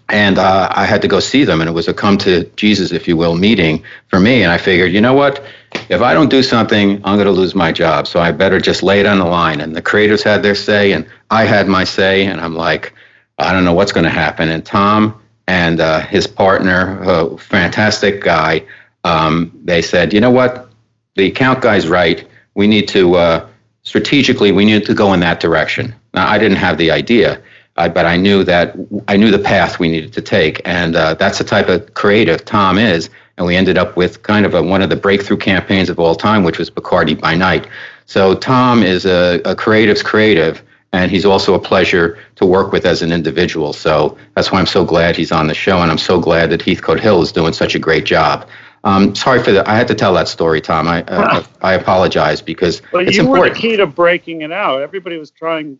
And 0.08 0.38
uh, 0.38 0.68
I 0.70 0.84
had 0.84 1.02
to 1.02 1.08
go 1.08 1.20
see 1.20 1.44
them, 1.44 1.60
and 1.60 1.70
it 1.70 1.72
was 1.72 1.88
a 1.88 1.94
come 1.94 2.18
to 2.18 2.44
Jesus, 2.56 2.92
if 2.92 3.08
you 3.08 3.16
will, 3.16 3.34
meeting 3.34 3.82
for 4.08 4.20
me. 4.20 4.42
And 4.42 4.52
I 4.52 4.58
figured, 4.58 4.92
you 4.92 5.00
know 5.00 5.14
what? 5.14 5.42
If 5.88 6.00
I 6.00 6.14
don't 6.14 6.30
do 6.30 6.42
something, 6.42 6.96
I'm 7.04 7.16
going 7.16 7.26
to 7.26 7.32
lose 7.32 7.54
my 7.54 7.72
job. 7.72 8.06
So 8.06 8.20
I 8.20 8.32
better 8.32 8.60
just 8.60 8.82
lay 8.82 9.00
it 9.00 9.06
on 9.06 9.18
the 9.18 9.24
line. 9.24 9.60
And 9.60 9.74
the 9.74 9.82
creators 9.82 10.22
had 10.22 10.42
their 10.42 10.54
say, 10.54 10.92
and 10.92 11.06
I 11.30 11.44
had 11.44 11.68
my 11.68 11.84
say. 11.84 12.26
And 12.26 12.40
I'm 12.40 12.54
like, 12.54 12.94
I 13.38 13.52
don't 13.52 13.64
know 13.64 13.74
what's 13.74 13.92
going 13.92 14.04
to 14.04 14.10
happen. 14.10 14.48
And 14.48 14.64
Tom 14.64 15.20
and 15.46 15.80
uh, 15.80 16.00
his 16.00 16.26
partner, 16.26 17.02
a 17.02 17.36
fantastic 17.38 18.22
guy, 18.22 18.64
um, 19.04 19.58
they 19.64 19.82
said, 19.82 20.12
you 20.12 20.20
know 20.20 20.30
what? 20.30 20.70
The 21.16 21.26
account 21.26 21.60
guy's 21.60 21.88
right. 21.88 22.26
We 22.54 22.66
need 22.66 22.88
to, 22.88 23.16
uh, 23.16 23.48
strategically, 23.82 24.52
we 24.52 24.64
need 24.64 24.86
to 24.86 24.94
go 24.94 25.12
in 25.12 25.20
that 25.20 25.40
direction. 25.40 25.94
Now, 26.14 26.28
I 26.28 26.38
didn't 26.38 26.58
have 26.58 26.78
the 26.78 26.90
idea. 26.90 27.42
I, 27.76 27.88
but 27.88 28.04
I 28.04 28.16
knew 28.16 28.44
that 28.44 28.76
I 29.08 29.16
knew 29.16 29.30
the 29.30 29.38
path 29.38 29.78
we 29.78 29.88
needed 29.88 30.12
to 30.14 30.22
take, 30.22 30.60
and 30.64 30.94
uh, 30.94 31.14
that's 31.14 31.38
the 31.38 31.44
type 31.44 31.68
of 31.68 31.94
creative 31.94 32.44
Tom 32.44 32.78
is. 32.78 33.08
And 33.38 33.46
we 33.46 33.56
ended 33.56 33.78
up 33.78 33.96
with 33.96 34.22
kind 34.22 34.44
of 34.44 34.54
a, 34.54 34.62
one 34.62 34.82
of 34.82 34.90
the 34.90 34.96
breakthrough 34.96 35.38
campaigns 35.38 35.88
of 35.88 35.98
all 35.98 36.14
time, 36.14 36.44
which 36.44 36.58
was 36.58 36.70
Bacardi 36.70 37.18
by 37.18 37.34
Night. 37.34 37.66
So 38.04 38.34
Tom 38.34 38.82
is 38.82 39.06
a, 39.06 39.40
a 39.46 39.56
creative's 39.56 40.02
creative, 40.02 40.62
and 40.92 41.10
he's 41.10 41.24
also 41.24 41.54
a 41.54 41.58
pleasure 41.58 42.18
to 42.36 42.44
work 42.44 42.72
with 42.72 42.84
as 42.84 43.00
an 43.00 43.10
individual. 43.10 43.72
So 43.72 44.18
that's 44.34 44.52
why 44.52 44.58
I'm 44.58 44.66
so 44.66 44.84
glad 44.84 45.16
he's 45.16 45.32
on 45.32 45.46
the 45.46 45.54
show, 45.54 45.80
and 45.80 45.90
I'm 45.90 45.98
so 45.98 46.20
glad 46.20 46.50
that 46.50 46.60
Heathcote 46.60 47.00
Hill 47.00 47.22
is 47.22 47.32
doing 47.32 47.54
such 47.54 47.74
a 47.74 47.78
great 47.78 48.04
job. 48.04 48.46
Um, 48.84 49.14
sorry 49.14 49.42
for 49.42 49.52
that. 49.52 49.66
I 49.66 49.76
had 49.76 49.88
to 49.88 49.94
tell 49.94 50.12
that 50.14 50.28
story, 50.28 50.60
Tom. 50.60 50.88
I 50.88 51.02
uh, 51.04 51.42
I 51.62 51.74
apologize 51.74 52.42
because 52.42 52.82
But 52.92 53.08
it's 53.08 53.16
you 53.16 53.26
were 53.26 53.48
the 53.48 53.54
key 53.54 53.76
to 53.76 53.86
breaking 53.86 54.42
it 54.42 54.52
out. 54.52 54.82
Everybody 54.82 55.16
was 55.16 55.30
trying 55.30 55.78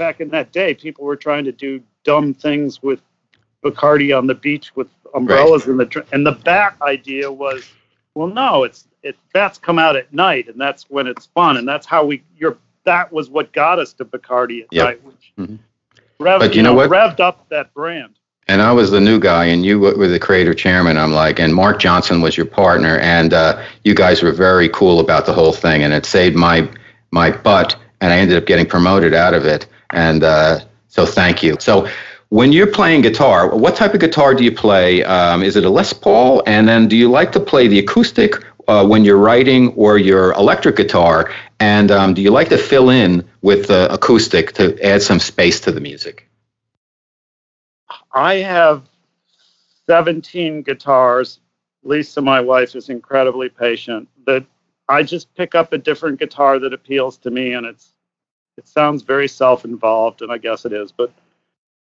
back 0.00 0.20
in 0.22 0.30
that 0.30 0.50
day. 0.50 0.72
People 0.74 1.04
were 1.04 1.14
trying 1.14 1.44
to 1.44 1.52
do 1.52 1.80
dumb 2.04 2.32
things 2.32 2.82
with 2.82 3.02
Bacardi 3.62 4.16
on 4.16 4.26
the 4.26 4.34
beach 4.34 4.74
with 4.74 4.88
umbrellas 5.14 5.66
in 5.66 5.76
the 5.76 6.04
and 6.12 6.26
the 6.26 6.32
bat 6.32 6.74
idea 6.80 7.30
was, 7.30 7.68
well, 8.14 8.26
no, 8.28 8.64
it's 8.64 8.88
it 9.02 9.16
bats 9.34 9.58
come 9.58 9.78
out 9.78 9.96
at 9.96 10.12
night 10.12 10.48
and 10.48 10.58
that's 10.58 10.88
when 10.88 11.06
it's 11.06 11.26
fun 11.26 11.58
and 11.58 11.68
that's 11.68 11.86
how 11.86 12.02
we 12.04 12.22
your 12.38 12.56
that 12.84 13.12
was 13.12 13.28
what 13.28 13.52
got 13.52 13.78
us 13.78 13.92
to 13.92 14.04
Bacardi 14.06 14.62
at 14.62 14.68
Yep. 14.72 14.86
night, 14.86 15.04
which 15.04 15.32
Mhm. 15.38 15.58
rev, 16.18 16.40
But 16.40 16.54
you 16.56 16.62
know 16.62 16.72
what? 16.72 16.88
revved 16.88 17.20
up 17.20 17.46
that 17.50 17.72
brand. 17.74 18.14
and 18.48 18.62
I 18.62 18.72
was 18.72 18.90
the 18.90 19.00
new 19.00 19.20
guy, 19.20 19.44
and 19.44 19.64
you 19.64 19.78
were 19.78 20.08
the 20.08 20.18
creative 20.18 20.56
chairman. 20.56 20.96
I'm 20.98 21.12
like, 21.12 21.38
and 21.38 21.54
Mark 21.54 21.78
Johnson 21.78 22.20
was 22.22 22.36
your 22.36 22.46
partner, 22.46 22.96
and 22.98 23.32
uh, 23.34 23.62
you 23.84 23.94
guys 23.94 24.22
were 24.22 24.32
very 24.32 24.68
cool 24.70 24.98
about 24.98 25.24
the 25.26 25.32
whole 25.32 25.52
thing, 25.52 25.82
and 25.84 25.92
it 25.92 26.06
saved 26.06 26.34
my 26.36 26.66
my 27.12 27.30
butt, 27.30 27.76
and 28.00 28.12
I 28.12 28.16
ended 28.18 28.36
up 28.38 28.46
getting 28.46 28.66
promoted 28.66 29.12
out 29.14 29.34
of 29.34 29.44
it, 29.44 29.66
and 29.92 30.22
uh, 30.22 30.60
so 30.88 31.06
thank 31.06 31.42
you. 31.42 31.56
So. 31.60 31.88
When 32.32 32.52
you're 32.52 32.68
playing 32.68 33.00
guitar, 33.00 33.52
what 33.52 33.74
type 33.74 33.92
of 33.92 33.98
guitar 33.98 34.34
do 34.36 34.44
you 34.44 34.52
play? 34.52 35.02
Um, 35.02 35.42
is 35.42 35.56
it 35.56 35.64
a 35.64 35.68
Les 35.68 35.92
Paul? 35.92 36.44
And 36.46 36.68
then 36.68 36.86
do 36.86 36.96
you 36.96 37.10
like 37.10 37.32
to 37.32 37.40
play 37.40 37.66
the 37.66 37.80
acoustic 37.80 38.36
uh, 38.68 38.86
when 38.86 39.04
you're 39.04 39.18
writing 39.18 39.72
or 39.72 39.98
your 39.98 40.32
electric 40.34 40.76
guitar? 40.76 41.32
And 41.58 41.90
um, 41.90 42.14
do 42.14 42.22
you 42.22 42.30
like 42.30 42.48
to 42.50 42.56
fill 42.56 42.88
in 42.88 43.28
with 43.42 43.66
the 43.66 43.92
acoustic 43.92 44.52
to 44.52 44.80
add 44.80 45.02
some 45.02 45.18
space 45.18 45.58
to 45.62 45.72
the 45.72 45.80
music? 45.80 46.28
I 48.12 48.34
have 48.36 48.88
17 49.86 50.62
guitars. 50.62 51.40
Lisa, 51.82 52.20
my 52.20 52.40
wife, 52.40 52.76
is 52.76 52.88
incredibly 52.88 53.48
patient. 53.48 54.08
That 54.26 54.44
I 54.88 55.02
just 55.02 55.34
pick 55.34 55.54
up 55.54 55.72
a 55.72 55.78
different 55.78 56.18
guitar 56.18 56.58
that 56.60 56.72
appeals 56.72 57.18
to 57.18 57.30
me, 57.30 57.54
and 57.54 57.66
it's 57.66 57.89
it 58.60 58.68
sounds 58.68 59.02
very 59.02 59.26
self-involved, 59.26 60.20
and 60.20 60.30
I 60.30 60.36
guess 60.36 60.66
it 60.66 60.72
is. 60.74 60.92
But 60.92 61.10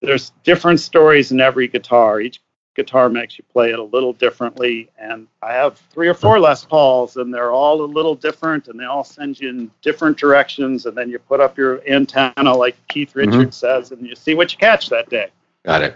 there's 0.01 0.31
different 0.43 0.79
stories 0.79 1.31
in 1.31 1.39
every 1.39 1.67
guitar. 1.67 2.19
Each 2.19 2.39
guitar 2.75 3.07
makes 3.07 3.37
you 3.37 3.43
play 3.53 3.69
it 3.71 3.77
a 3.77 3.83
little 3.83 4.13
differently, 4.13 4.89
and 4.97 5.27
I 5.43 5.53
have 5.53 5.77
three 5.91 6.07
or 6.07 6.15
four 6.15 6.39
Les 6.39 6.65
Pauls, 6.65 7.17
and 7.17 7.31
they're 7.31 7.51
all 7.51 7.83
a 7.83 7.85
little 7.85 8.15
different, 8.15 8.67
and 8.67 8.79
they 8.79 8.85
all 8.85 9.03
send 9.03 9.39
you 9.39 9.49
in 9.49 9.71
different 9.83 10.17
directions. 10.17 10.87
And 10.87 10.97
then 10.97 11.07
you 11.11 11.19
put 11.19 11.39
up 11.39 11.55
your 11.55 11.87
antenna, 11.87 12.51
like 12.51 12.75
Keith 12.87 13.15
Richards 13.15 13.55
says, 13.55 13.91
and 13.91 14.01
you 14.05 14.15
see 14.15 14.33
what 14.33 14.51
you 14.51 14.57
catch 14.57 14.89
that 14.89 15.07
day. 15.09 15.27
Got 15.63 15.83
it. 15.83 15.95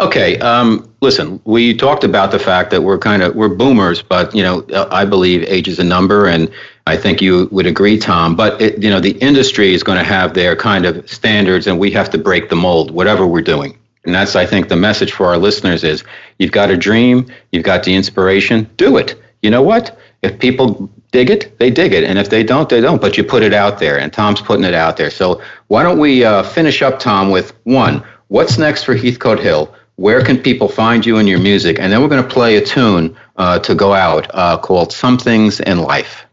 Okay. 0.00 0.38
Um, 0.38 0.94
listen, 1.00 1.40
we 1.44 1.74
talked 1.74 2.04
about 2.04 2.30
the 2.30 2.38
fact 2.38 2.70
that 2.70 2.82
we're 2.82 2.98
kind 2.98 3.22
of 3.22 3.34
we're 3.34 3.48
boomers, 3.48 4.00
but 4.00 4.32
you 4.32 4.42
know, 4.44 4.64
I 4.92 5.04
believe 5.04 5.42
age 5.42 5.66
is 5.66 5.80
a 5.80 5.84
number, 5.84 6.26
and 6.26 6.50
I 6.88 6.96
think 6.96 7.20
you 7.20 7.48
would 7.52 7.66
agree, 7.66 7.98
Tom. 7.98 8.34
But 8.34 8.60
it, 8.60 8.82
you 8.82 8.90
know, 8.90 9.00
the 9.00 9.16
industry 9.18 9.74
is 9.74 9.82
going 9.82 9.98
to 9.98 10.04
have 10.04 10.34
their 10.34 10.56
kind 10.56 10.86
of 10.86 11.08
standards, 11.08 11.66
and 11.66 11.78
we 11.78 11.90
have 11.92 12.10
to 12.10 12.18
break 12.18 12.48
the 12.48 12.56
mold, 12.56 12.90
whatever 12.90 13.26
we're 13.26 13.42
doing. 13.42 13.78
And 14.04 14.14
that's, 14.14 14.34
I 14.34 14.46
think, 14.46 14.68
the 14.68 14.76
message 14.76 15.12
for 15.12 15.26
our 15.26 15.38
listeners 15.38 15.84
is 15.84 16.02
you've 16.38 16.52
got 16.52 16.70
a 16.70 16.76
dream, 16.76 17.30
you've 17.52 17.64
got 17.64 17.84
the 17.84 17.94
inspiration, 17.94 18.68
do 18.76 18.96
it. 18.96 19.20
You 19.42 19.50
know 19.50 19.62
what? 19.62 19.98
If 20.22 20.38
people 20.38 20.90
dig 21.12 21.30
it, 21.30 21.58
they 21.58 21.70
dig 21.70 21.92
it. 21.92 22.04
And 22.04 22.18
if 22.18 22.30
they 22.30 22.42
don't, 22.42 22.68
they 22.68 22.80
don't. 22.80 23.00
But 23.00 23.16
you 23.18 23.24
put 23.24 23.42
it 23.42 23.52
out 23.52 23.78
there, 23.78 23.98
and 23.98 24.12
Tom's 24.12 24.40
putting 24.40 24.64
it 24.64 24.74
out 24.74 24.96
there. 24.96 25.10
So 25.10 25.42
why 25.66 25.82
don't 25.82 25.98
we 25.98 26.24
uh, 26.24 26.42
finish 26.42 26.80
up, 26.80 26.98
Tom, 26.98 27.30
with 27.30 27.52
one, 27.64 28.02
what's 28.28 28.56
next 28.58 28.84
for 28.84 28.94
Heathcote 28.94 29.40
Hill? 29.40 29.74
Where 29.96 30.24
can 30.24 30.38
people 30.38 30.68
find 30.68 31.04
you 31.04 31.18
and 31.18 31.28
your 31.28 31.40
music? 31.40 31.78
And 31.78 31.92
then 31.92 32.00
we're 32.00 32.08
going 32.08 32.22
to 32.22 32.28
play 32.28 32.56
a 32.56 32.64
tune 32.64 33.16
uh, 33.36 33.58
to 33.60 33.74
go 33.74 33.92
out 33.92 34.30
uh, 34.32 34.56
called 34.56 34.92
Some 34.92 35.18
Things 35.18 35.60
in 35.60 35.80
Life. 35.80 36.24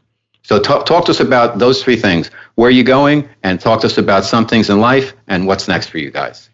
So 0.46 0.60
talk, 0.60 0.86
talk 0.86 1.06
to 1.06 1.12
us 1.12 1.22
about 1.22 1.58
those 1.58 1.82
three 1.82 1.96
things. 1.96 2.30
Where 2.54 2.68
are 2.68 2.72
you 2.72 2.84
going? 2.84 3.28
And 3.41 3.60
talk 3.60 3.82
to 3.82 3.88
us 3.88 3.98
about 3.98 4.26
some 4.26 4.46
things 4.46 4.70
in 4.70 4.80
life 4.80 5.16
and 5.26 5.48
what's 5.48 5.68
next 5.68 5.88
for 5.88 5.98
you 5.98 6.12
guys. 6.12 6.52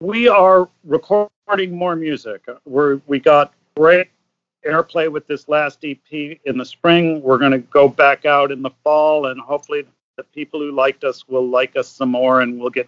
We 0.00 0.28
are 0.28 0.68
recording 0.84 1.30
more 1.74 1.96
music. 1.96 2.42
We're, 2.66 3.00
we 3.06 3.20
got 3.20 3.54
great 3.74 4.08
airplay 4.66 5.10
with 5.10 5.26
this 5.26 5.48
last 5.48 5.82
EP 5.82 6.12
in 6.12 6.58
the 6.58 6.66
spring. 6.66 7.22
We're 7.22 7.38
going 7.38 7.52
to 7.52 7.58
go 7.58 7.88
back 7.88 8.26
out 8.26 8.52
in 8.52 8.60
the 8.60 8.70
fall, 8.84 9.28
and 9.28 9.40
hopefully 9.40 9.86
the 10.18 10.24
people 10.24 10.60
who 10.60 10.72
liked 10.72 11.04
us 11.04 11.26
will 11.26 11.48
like 11.48 11.74
us 11.74 11.88
some 11.88 12.10
more, 12.10 12.42
and 12.42 12.60
we'll 12.60 12.68
get 12.68 12.86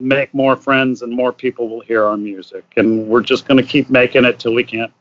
make 0.00 0.34
more 0.34 0.54
friends, 0.54 1.00
and 1.00 1.10
more 1.10 1.32
people 1.32 1.70
will 1.70 1.80
hear 1.80 2.04
our 2.04 2.18
music. 2.18 2.64
And 2.76 3.08
we're 3.08 3.22
just 3.22 3.48
going 3.48 3.56
to 3.56 3.66
keep 3.66 3.88
making 3.88 4.26
it 4.26 4.38
till 4.38 4.52
we 4.52 4.64
can't 4.64 4.92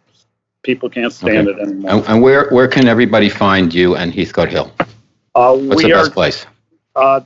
people 0.64 0.90
can't 0.90 1.14
stand 1.14 1.48
okay. 1.48 1.60
it 1.60 1.68
anymore. 1.68 1.92
And, 1.92 2.08
and, 2.08 2.22
where 2.22 2.50
where 2.50 2.68
can 2.68 2.88
everybody 2.88 3.30
find 3.30 3.74
you 3.74 3.96
and 3.96 4.14
Heathcote 4.14 4.50
Hill? 4.50 4.72
Uh, 5.36 5.56
What's 5.56 5.84
the 5.84 5.94
are, 5.94 6.04
best 6.04 6.14
place? 6.14 6.46
Uh, 6.96 7.22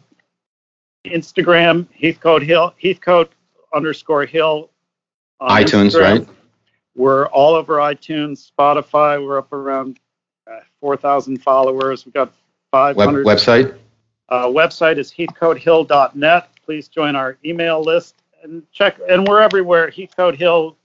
Instagram 1.06 1.88
Heathcote 2.00 2.44
Hill 2.44 2.74
Heathcote 2.82 3.32
underscore 3.74 4.26
Hill. 4.26 4.70
iTunes, 5.42 5.92
Instagram. 5.92 6.20
right? 6.20 6.28
We're 6.96 7.28
all 7.28 7.56
over 7.56 7.76
iTunes, 7.78 8.50
Spotify. 8.50 9.24
We're 9.24 9.38
up 9.38 9.52
around 9.52 10.00
uh, 10.50 10.60
four 10.80 10.96
thousand 10.98 11.42
followers. 11.42 12.06
We've 12.06 12.14
got 12.14 12.34
five 12.72 12.96
hundred. 12.96 13.26
Web, 13.26 13.38
website. 13.38 13.78
Uh, 14.30 14.46
website 14.48 14.98
is 14.98 15.12
heathcotehill.net. 15.12 16.50
Please 16.66 16.88
join 16.88 17.16
our 17.16 17.38
email 17.46 17.82
list 17.82 18.16
and 18.44 18.64
check. 18.72 18.98
And 19.08 19.28
we're 19.28 19.42
everywhere. 19.42 19.92
Heathcote 19.92 20.36
Hill 20.36 20.78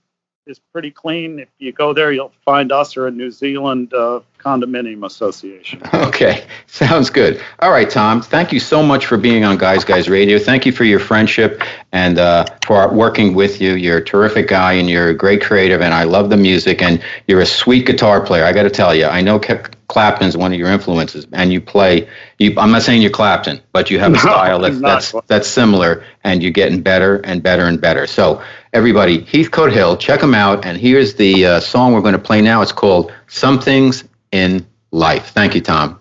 is 0.51 0.59
pretty 0.59 0.91
clean. 0.91 1.39
If 1.39 1.49
you 1.57 1.71
go 1.71 1.93
there, 1.93 2.11
you'll 2.11 2.33
find 2.45 2.71
us 2.71 2.95
or 2.95 3.07
a 3.07 3.11
New 3.11 3.31
Zealand 3.31 3.93
uh, 3.93 4.19
condominium 4.37 5.05
association. 5.05 5.81
Okay, 6.11 6.45
sounds 6.67 7.09
good. 7.09 7.41
All 7.59 7.71
right, 7.71 7.89
Tom, 7.89 8.21
thank 8.21 8.51
you 8.51 8.59
so 8.59 8.83
much 8.83 9.05
for 9.05 9.17
being 9.17 9.45
on 9.45 9.57
Guys 9.57 9.85
Guys 9.85 10.09
Radio. 10.09 10.39
Thank 10.39 10.65
you 10.65 10.71
for 10.71 10.83
your 10.83 10.99
friendship 10.99 11.61
and 11.93 12.19
uh, 12.19 12.45
for 12.65 12.93
working 12.93 13.33
with 13.33 13.61
you. 13.61 13.73
You're 13.75 13.99
a 13.99 14.03
terrific 14.03 14.47
guy 14.49 14.73
and 14.73 14.89
you're 14.89 15.09
a 15.09 15.13
great 15.13 15.41
creative, 15.41 15.81
and 15.81 15.93
I 15.93 16.03
love 16.03 16.29
the 16.29 16.37
music, 16.37 16.81
and 16.81 17.01
you're 17.27 17.39
a 17.39 17.45
sweet 17.45 17.85
guitar 17.85 18.19
player. 18.19 18.43
I 18.43 18.51
got 18.51 18.63
to 18.63 18.69
tell 18.69 18.93
you, 18.93 19.05
I 19.05 19.21
know 19.21 19.39
Clapton's 19.87 20.35
one 20.35 20.51
of 20.51 20.59
your 20.59 20.69
influences, 20.69 21.27
and 21.31 21.53
you 21.53 21.61
play. 21.61 22.09
You, 22.39 22.53
I'm 22.57 22.71
not 22.71 22.81
saying 22.81 23.01
you're 23.01 23.11
Clapton, 23.11 23.61
but 23.71 23.89
you 23.89 23.99
have 23.99 24.13
a 24.13 24.19
style 24.27 24.59
that's 24.59 24.81
that's 24.81 25.15
that's 25.27 25.47
similar, 25.47 26.03
and 26.23 26.41
you're 26.41 26.51
getting 26.51 26.81
better 26.81 27.17
and 27.17 27.41
better 27.41 27.65
and 27.65 27.79
better. 27.79 28.05
So 28.05 28.43
everybody, 28.73 29.21
Heathcote 29.21 29.71
Hill, 29.71 29.97
check 29.97 30.19
them 30.21 30.33
out. 30.33 30.65
And 30.65 30.77
here's 30.77 31.15
the 31.15 31.45
uh, 31.45 31.59
song 31.59 31.93
we're 31.93 32.01
going 32.01 32.13
to 32.13 32.19
play 32.19 32.41
now. 32.41 32.61
It's 32.61 32.71
called 32.71 33.13
"Some 33.27 33.59
Things 33.59 34.03
in 34.31 34.65
Life." 34.91 35.29
Thank 35.29 35.55
you, 35.55 35.61
Tom. 35.61 36.00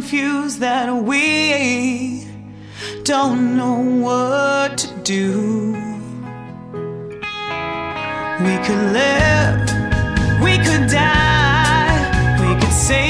confused 0.00 0.60
that 0.60 0.90
we 1.04 2.26
don't 3.02 3.54
know 3.54 3.80
what 4.06 4.78
to 4.78 4.88
do. 5.02 5.72
We 8.46 8.54
could 8.64 8.84
live, 8.94 9.60
we 10.42 10.56
could 10.56 10.88
die, 10.88 12.38
we 12.40 12.58
could 12.58 12.72
say. 12.72 13.09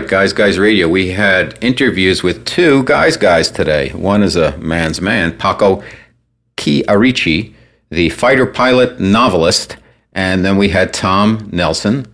Right, 0.00 0.08
Guys 0.08 0.32
Guys 0.32 0.58
Radio. 0.58 0.88
We 0.88 1.10
had 1.10 1.58
interviews 1.60 2.22
with 2.22 2.46
two 2.46 2.84
Guys 2.84 3.18
Guys 3.18 3.50
today. 3.50 3.90
One 3.90 4.22
is 4.22 4.34
a 4.34 4.56
man's 4.56 4.98
man, 4.98 5.36
Paco 5.36 5.84
Chierici, 6.56 7.52
the 7.90 8.08
fighter 8.08 8.46
pilot 8.46 8.98
novelist, 8.98 9.76
and 10.14 10.42
then 10.42 10.56
we 10.56 10.70
had 10.70 10.94
Tom 10.94 11.50
Nelson, 11.52 12.06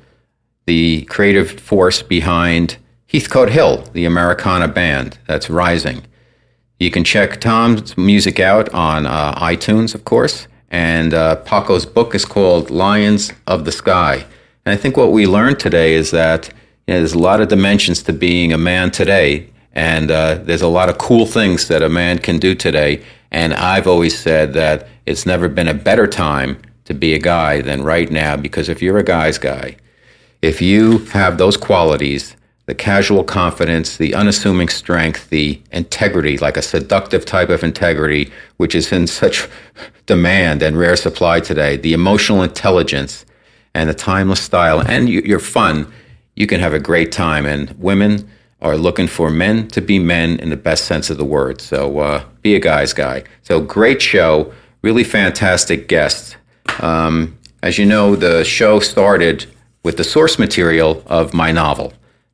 the 0.66 1.02
creative 1.02 1.60
force 1.60 2.02
behind 2.02 2.76
Heathcote 3.06 3.50
Hill, 3.50 3.84
the 3.92 4.04
Americana 4.04 4.66
band 4.66 5.18
that's 5.28 5.48
rising. 5.48 6.04
You 6.80 6.90
can 6.90 7.04
check 7.04 7.40
Tom's 7.40 7.96
music 7.96 8.40
out 8.40 8.68
on 8.74 9.06
uh, 9.06 9.32
iTunes, 9.36 9.94
of 9.94 10.04
course, 10.04 10.48
and 10.72 11.14
uh, 11.14 11.36
Paco's 11.36 11.86
book 11.86 12.16
is 12.16 12.24
called 12.24 12.68
Lions 12.68 13.32
of 13.46 13.64
the 13.64 13.70
Sky. 13.70 14.26
And 14.64 14.72
I 14.72 14.76
think 14.76 14.96
what 14.96 15.12
we 15.12 15.28
learned 15.28 15.60
today 15.60 15.94
is 15.94 16.10
that 16.10 16.52
you 16.86 16.94
know, 16.94 17.00
there's 17.00 17.14
a 17.14 17.18
lot 17.18 17.40
of 17.40 17.48
dimensions 17.48 18.02
to 18.04 18.12
being 18.12 18.52
a 18.52 18.58
man 18.58 18.90
today, 18.90 19.50
and 19.72 20.10
uh, 20.10 20.36
there's 20.36 20.62
a 20.62 20.68
lot 20.68 20.88
of 20.88 20.98
cool 20.98 21.26
things 21.26 21.68
that 21.68 21.82
a 21.82 21.88
man 21.88 22.18
can 22.18 22.38
do 22.38 22.54
today. 22.54 23.02
And 23.32 23.52
I've 23.54 23.88
always 23.88 24.16
said 24.16 24.52
that 24.54 24.88
it's 25.04 25.26
never 25.26 25.48
been 25.48 25.68
a 25.68 25.74
better 25.74 26.06
time 26.06 26.58
to 26.84 26.94
be 26.94 27.12
a 27.14 27.18
guy 27.18 27.60
than 27.60 27.82
right 27.82 28.10
now, 28.10 28.36
because 28.36 28.68
if 28.68 28.80
you're 28.80 28.98
a 28.98 29.02
guy's 29.02 29.36
guy, 29.38 29.76
if 30.42 30.62
you 30.62 30.98
have 31.06 31.38
those 31.38 31.56
qualities, 31.56 32.36
the 32.66 32.74
casual 32.74 33.24
confidence, 33.24 33.96
the 33.96 34.14
unassuming 34.14 34.68
strength, 34.68 35.28
the 35.30 35.60
integrity, 35.72 36.38
like 36.38 36.56
a 36.56 36.62
seductive 36.62 37.24
type 37.24 37.48
of 37.48 37.64
integrity, 37.64 38.30
which 38.58 38.76
is 38.76 38.92
in 38.92 39.08
such 39.08 39.48
demand 40.06 40.62
and 40.62 40.78
rare 40.78 40.96
supply 40.96 41.40
today, 41.40 41.76
the 41.76 41.92
emotional 41.92 42.42
intelligence 42.42 43.26
and 43.74 43.90
the 43.90 43.94
timeless 43.94 44.40
style, 44.40 44.80
and 44.80 45.08
you- 45.08 45.22
your 45.22 45.38
fun, 45.40 45.86
you 46.36 46.46
can 46.46 46.60
have 46.60 46.72
a 46.72 46.78
great 46.78 47.10
time. 47.10 47.44
And 47.44 47.70
women 47.72 48.30
are 48.62 48.76
looking 48.76 49.08
for 49.08 49.30
men 49.30 49.68
to 49.68 49.80
be 49.80 49.98
men 49.98 50.38
in 50.38 50.50
the 50.50 50.56
best 50.56 50.84
sense 50.84 51.10
of 51.10 51.16
the 51.16 51.24
word. 51.24 51.60
So 51.60 51.98
uh, 51.98 52.24
be 52.42 52.54
a 52.54 52.60
guy's 52.60 52.92
guy. 52.92 53.24
So 53.42 53.60
great 53.60 54.00
show, 54.00 54.52
really 54.82 55.04
fantastic 55.04 55.88
guests. 55.88 56.36
Um, 56.80 57.36
as 57.62 57.78
you 57.78 57.86
know, 57.86 58.14
the 58.14 58.44
show 58.44 58.80
started 58.80 59.46
with 59.82 59.96
the 59.96 60.04
source 60.04 60.38
material 60.38 61.02
of 61.06 61.32
my 61.32 61.52
novel, 61.52 61.92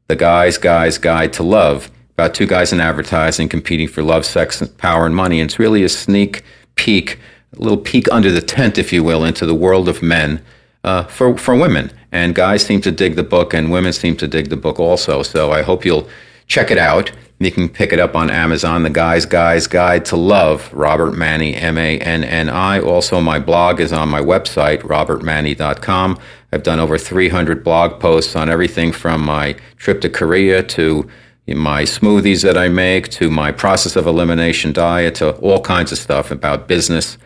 The 0.08 0.16
Guy's 0.16 0.58
Guy's 0.58 0.98
Guide 0.98 1.32
to 1.34 1.42
Love, 1.42 1.90
about 2.12 2.34
two 2.34 2.46
guys 2.46 2.72
in 2.72 2.80
advertising 2.80 3.48
competing 3.48 3.88
for 3.88 4.02
love, 4.02 4.24
sex, 4.24 4.62
power, 4.78 5.06
and 5.06 5.14
money. 5.14 5.40
And 5.40 5.48
it's 5.50 5.58
really 5.58 5.82
a 5.82 5.88
sneak 5.88 6.44
peek, 6.76 7.18
a 7.56 7.60
little 7.60 7.78
peek 7.78 8.10
under 8.10 8.30
the 8.30 8.40
tent, 8.40 8.78
if 8.78 8.92
you 8.92 9.04
will, 9.04 9.24
into 9.24 9.46
the 9.46 9.54
world 9.54 9.88
of 9.88 10.02
men 10.02 10.42
uh, 10.84 11.04
for, 11.04 11.36
for 11.36 11.54
women. 11.54 11.92
And 12.10 12.34
guys 12.34 12.64
seem 12.64 12.80
to 12.82 12.92
dig 12.92 13.16
the 13.16 13.22
book, 13.22 13.54
and 13.54 13.70
women 13.70 13.92
seem 13.92 14.16
to 14.18 14.28
dig 14.28 14.50
the 14.50 14.56
book 14.56 14.78
also. 14.78 15.22
So 15.22 15.52
I 15.52 15.62
hope 15.62 15.84
you'll 15.84 16.08
check 16.46 16.70
it 16.70 16.78
out. 16.78 17.10
You 17.38 17.50
can 17.50 17.68
pick 17.68 17.92
it 17.92 17.98
up 17.98 18.14
on 18.14 18.30
Amazon, 18.30 18.84
The 18.84 18.90
Guy's 18.90 19.26
Guy's 19.26 19.66
Guide 19.66 20.04
to 20.06 20.16
Love, 20.16 20.72
Robert 20.72 21.12
Manny, 21.12 21.56
M 21.56 21.76
A 21.76 21.98
N 21.98 22.22
N 22.22 22.48
I. 22.48 22.78
Also, 22.78 23.20
my 23.20 23.40
blog 23.40 23.80
is 23.80 23.92
on 23.92 24.08
my 24.08 24.20
website, 24.20 24.82
robertmanny.com. 24.82 26.18
I've 26.52 26.62
done 26.62 26.78
over 26.78 26.98
300 26.98 27.64
blog 27.64 27.98
posts 27.98 28.36
on 28.36 28.48
everything 28.48 28.92
from 28.92 29.24
my 29.24 29.56
trip 29.76 30.00
to 30.02 30.08
Korea 30.08 30.62
to 30.62 31.08
my 31.48 31.82
smoothies 31.82 32.42
that 32.44 32.56
I 32.56 32.68
make 32.68 33.08
to 33.10 33.28
my 33.28 33.50
process 33.50 33.96
of 33.96 34.06
elimination 34.06 34.72
diet 34.72 35.16
to 35.16 35.34
all 35.38 35.60
kinds 35.60 35.90
of 35.90 35.98
stuff 35.98 36.30
about 36.30 36.68
business, 36.68 37.18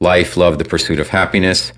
life, 0.00 0.36
love, 0.36 0.58
the 0.58 0.64
pursuit 0.64 0.98
of 0.98 1.08
happiness. 1.08 1.72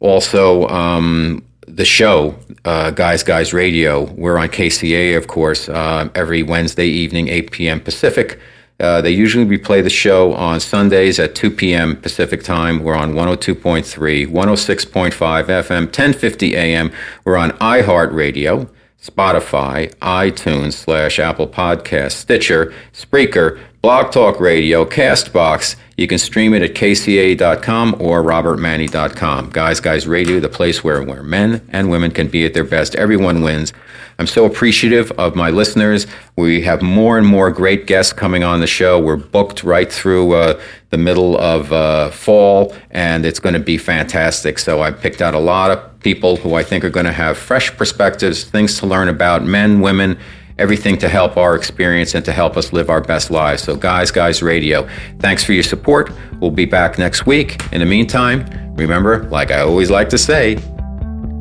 Also, 0.00 0.66
um, 0.68 1.42
the 1.66 1.84
show, 1.84 2.34
uh, 2.64 2.90
Guys 2.90 3.22
Guys 3.22 3.52
Radio. 3.52 4.04
We're 4.12 4.38
on 4.38 4.48
KCAA, 4.48 5.16
of 5.16 5.26
course, 5.26 5.68
uh, 5.68 6.08
every 6.14 6.42
Wednesday 6.42 6.86
evening, 6.86 7.28
8 7.28 7.50
p.m. 7.50 7.80
Pacific. 7.80 8.38
Uh, 8.78 9.00
they 9.00 9.10
usually 9.10 9.46
replay 9.46 9.82
the 9.82 9.90
show 9.90 10.34
on 10.34 10.60
Sundays 10.60 11.18
at 11.18 11.34
2 11.34 11.50
p.m. 11.50 11.96
Pacific 11.96 12.42
time. 12.42 12.82
We're 12.82 12.94
on 12.94 13.14
102.3, 13.14 14.26
106.5 14.26 15.12
FM, 15.12 15.84
1050 15.84 16.54
AM. 16.56 16.92
We're 17.24 17.38
on 17.38 17.52
iHeartRadio, 17.52 18.68
Spotify, 19.02 19.94
iTunes 19.96 20.74
slash 20.74 21.18
Apple 21.18 21.48
Podcast, 21.48 22.12
Stitcher, 22.12 22.74
Spreaker, 22.92 23.58
Blog 23.86 24.10
Talk 24.10 24.40
Radio, 24.40 24.84
Castbox. 24.84 25.76
You 25.96 26.08
can 26.08 26.18
stream 26.18 26.54
it 26.54 26.62
at 26.62 26.74
kca.com 26.74 27.94
or 28.00 28.20
robertmanny.com. 28.20 29.50
Guys, 29.50 29.78
Guys 29.78 30.08
Radio, 30.08 30.40
the 30.40 30.48
place 30.48 30.82
where, 30.82 31.00
where 31.04 31.22
men 31.22 31.64
and 31.68 31.88
women 31.88 32.10
can 32.10 32.26
be 32.26 32.44
at 32.44 32.52
their 32.52 32.64
best. 32.64 32.96
Everyone 32.96 33.42
wins. 33.42 33.72
I'm 34.18 34.26
so 34.26 34.44
appreciative 34.44 35.12
of 35.12 35.36
my 35.36 35.50
listeners. 35.50 36.08
We 36.34 36.62
have 36.62 36.82
more 36.82 37.16
and 37.16 37.24
more 37.24 37.52
great 37.52 37.86
guests 37.86 38.12
coming 38.12 38.42
on 38.42 38.58
the 38.58 38.66
show. 38.66 38.98
We're 38.98 39.14
booked 39.14 39.62
right 39.62 39.90
through 39.92 40.32
uh, 40.32 40.60
the 40.90 40.98
middle 40.98 41.38
of 41.38 41.72
uh, 41.72 42.10
fall, 42.10 42.74
and 42.90 43.24
it's 43.24 43.38
going 43.38 43.52
to 43.52 43.60
be 43.60 43.78
fantastic. 43.78 44.58
So 44.58 44.82
I 44.82 44.90
picked 44.90 45.22
out 45.22 45.34
a 45.34 45.38
lot 45.38 45.70
of 45.70 46.00
people 46.00 46.34
who 46.34 46.54
I 46.54 46.64
think 46.64 46.84
are 46.84 46.90
going 46.90 47.06
to 47.06 47.12
have 47.12 47.38
fresh 47.38 47.70
perspectives, 47.76 48.42
things 48.42 48.80
to 48.80 48.86
learn 48.86 49.08
about 49.08 49.44
men, 49.44 49.80
women, 49.80 50.18
everything 50.58 50.96
to 50.98 51.08
help 51.08 51.36
our 51.36 51.54
experience 51.54 52.14
and 52.14 52.24
to 52.24 52.32
help 52.32 52.56
us 52.56 52.72
live 52.72 52.88
our 52.88 53.00
best 53.00 53.30
lives. 53.30 53.62
So, 53.62 53.76
Guys, 53.76 54.10
Guys 54.10 54.42
Radio, 54.42 54.88
thanks 55.18 55.44
for 55.44 55.52
your 55.52 55.62
support. 55.62 56.10
We'll 56.40 56.50
be 56.50 56.64
back 56.64 56.98
next 56.98 57.26
week. 57.26 57.62
In 57.72 57.80
the 57.80 57.86
meantime, 57.86 58.46
remember, 58.74 59.24
like 59.24 59.50
I 59.50 59.60
always 59.60 59.90
like 59.90 60.08
to 60.10 60.18
say, 60.18 60.56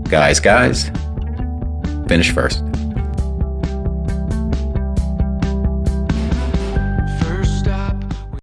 guys, 0.10 0.40
guys, 0.40 0.90
finish 2.08 2.32
first. 2.32 2.64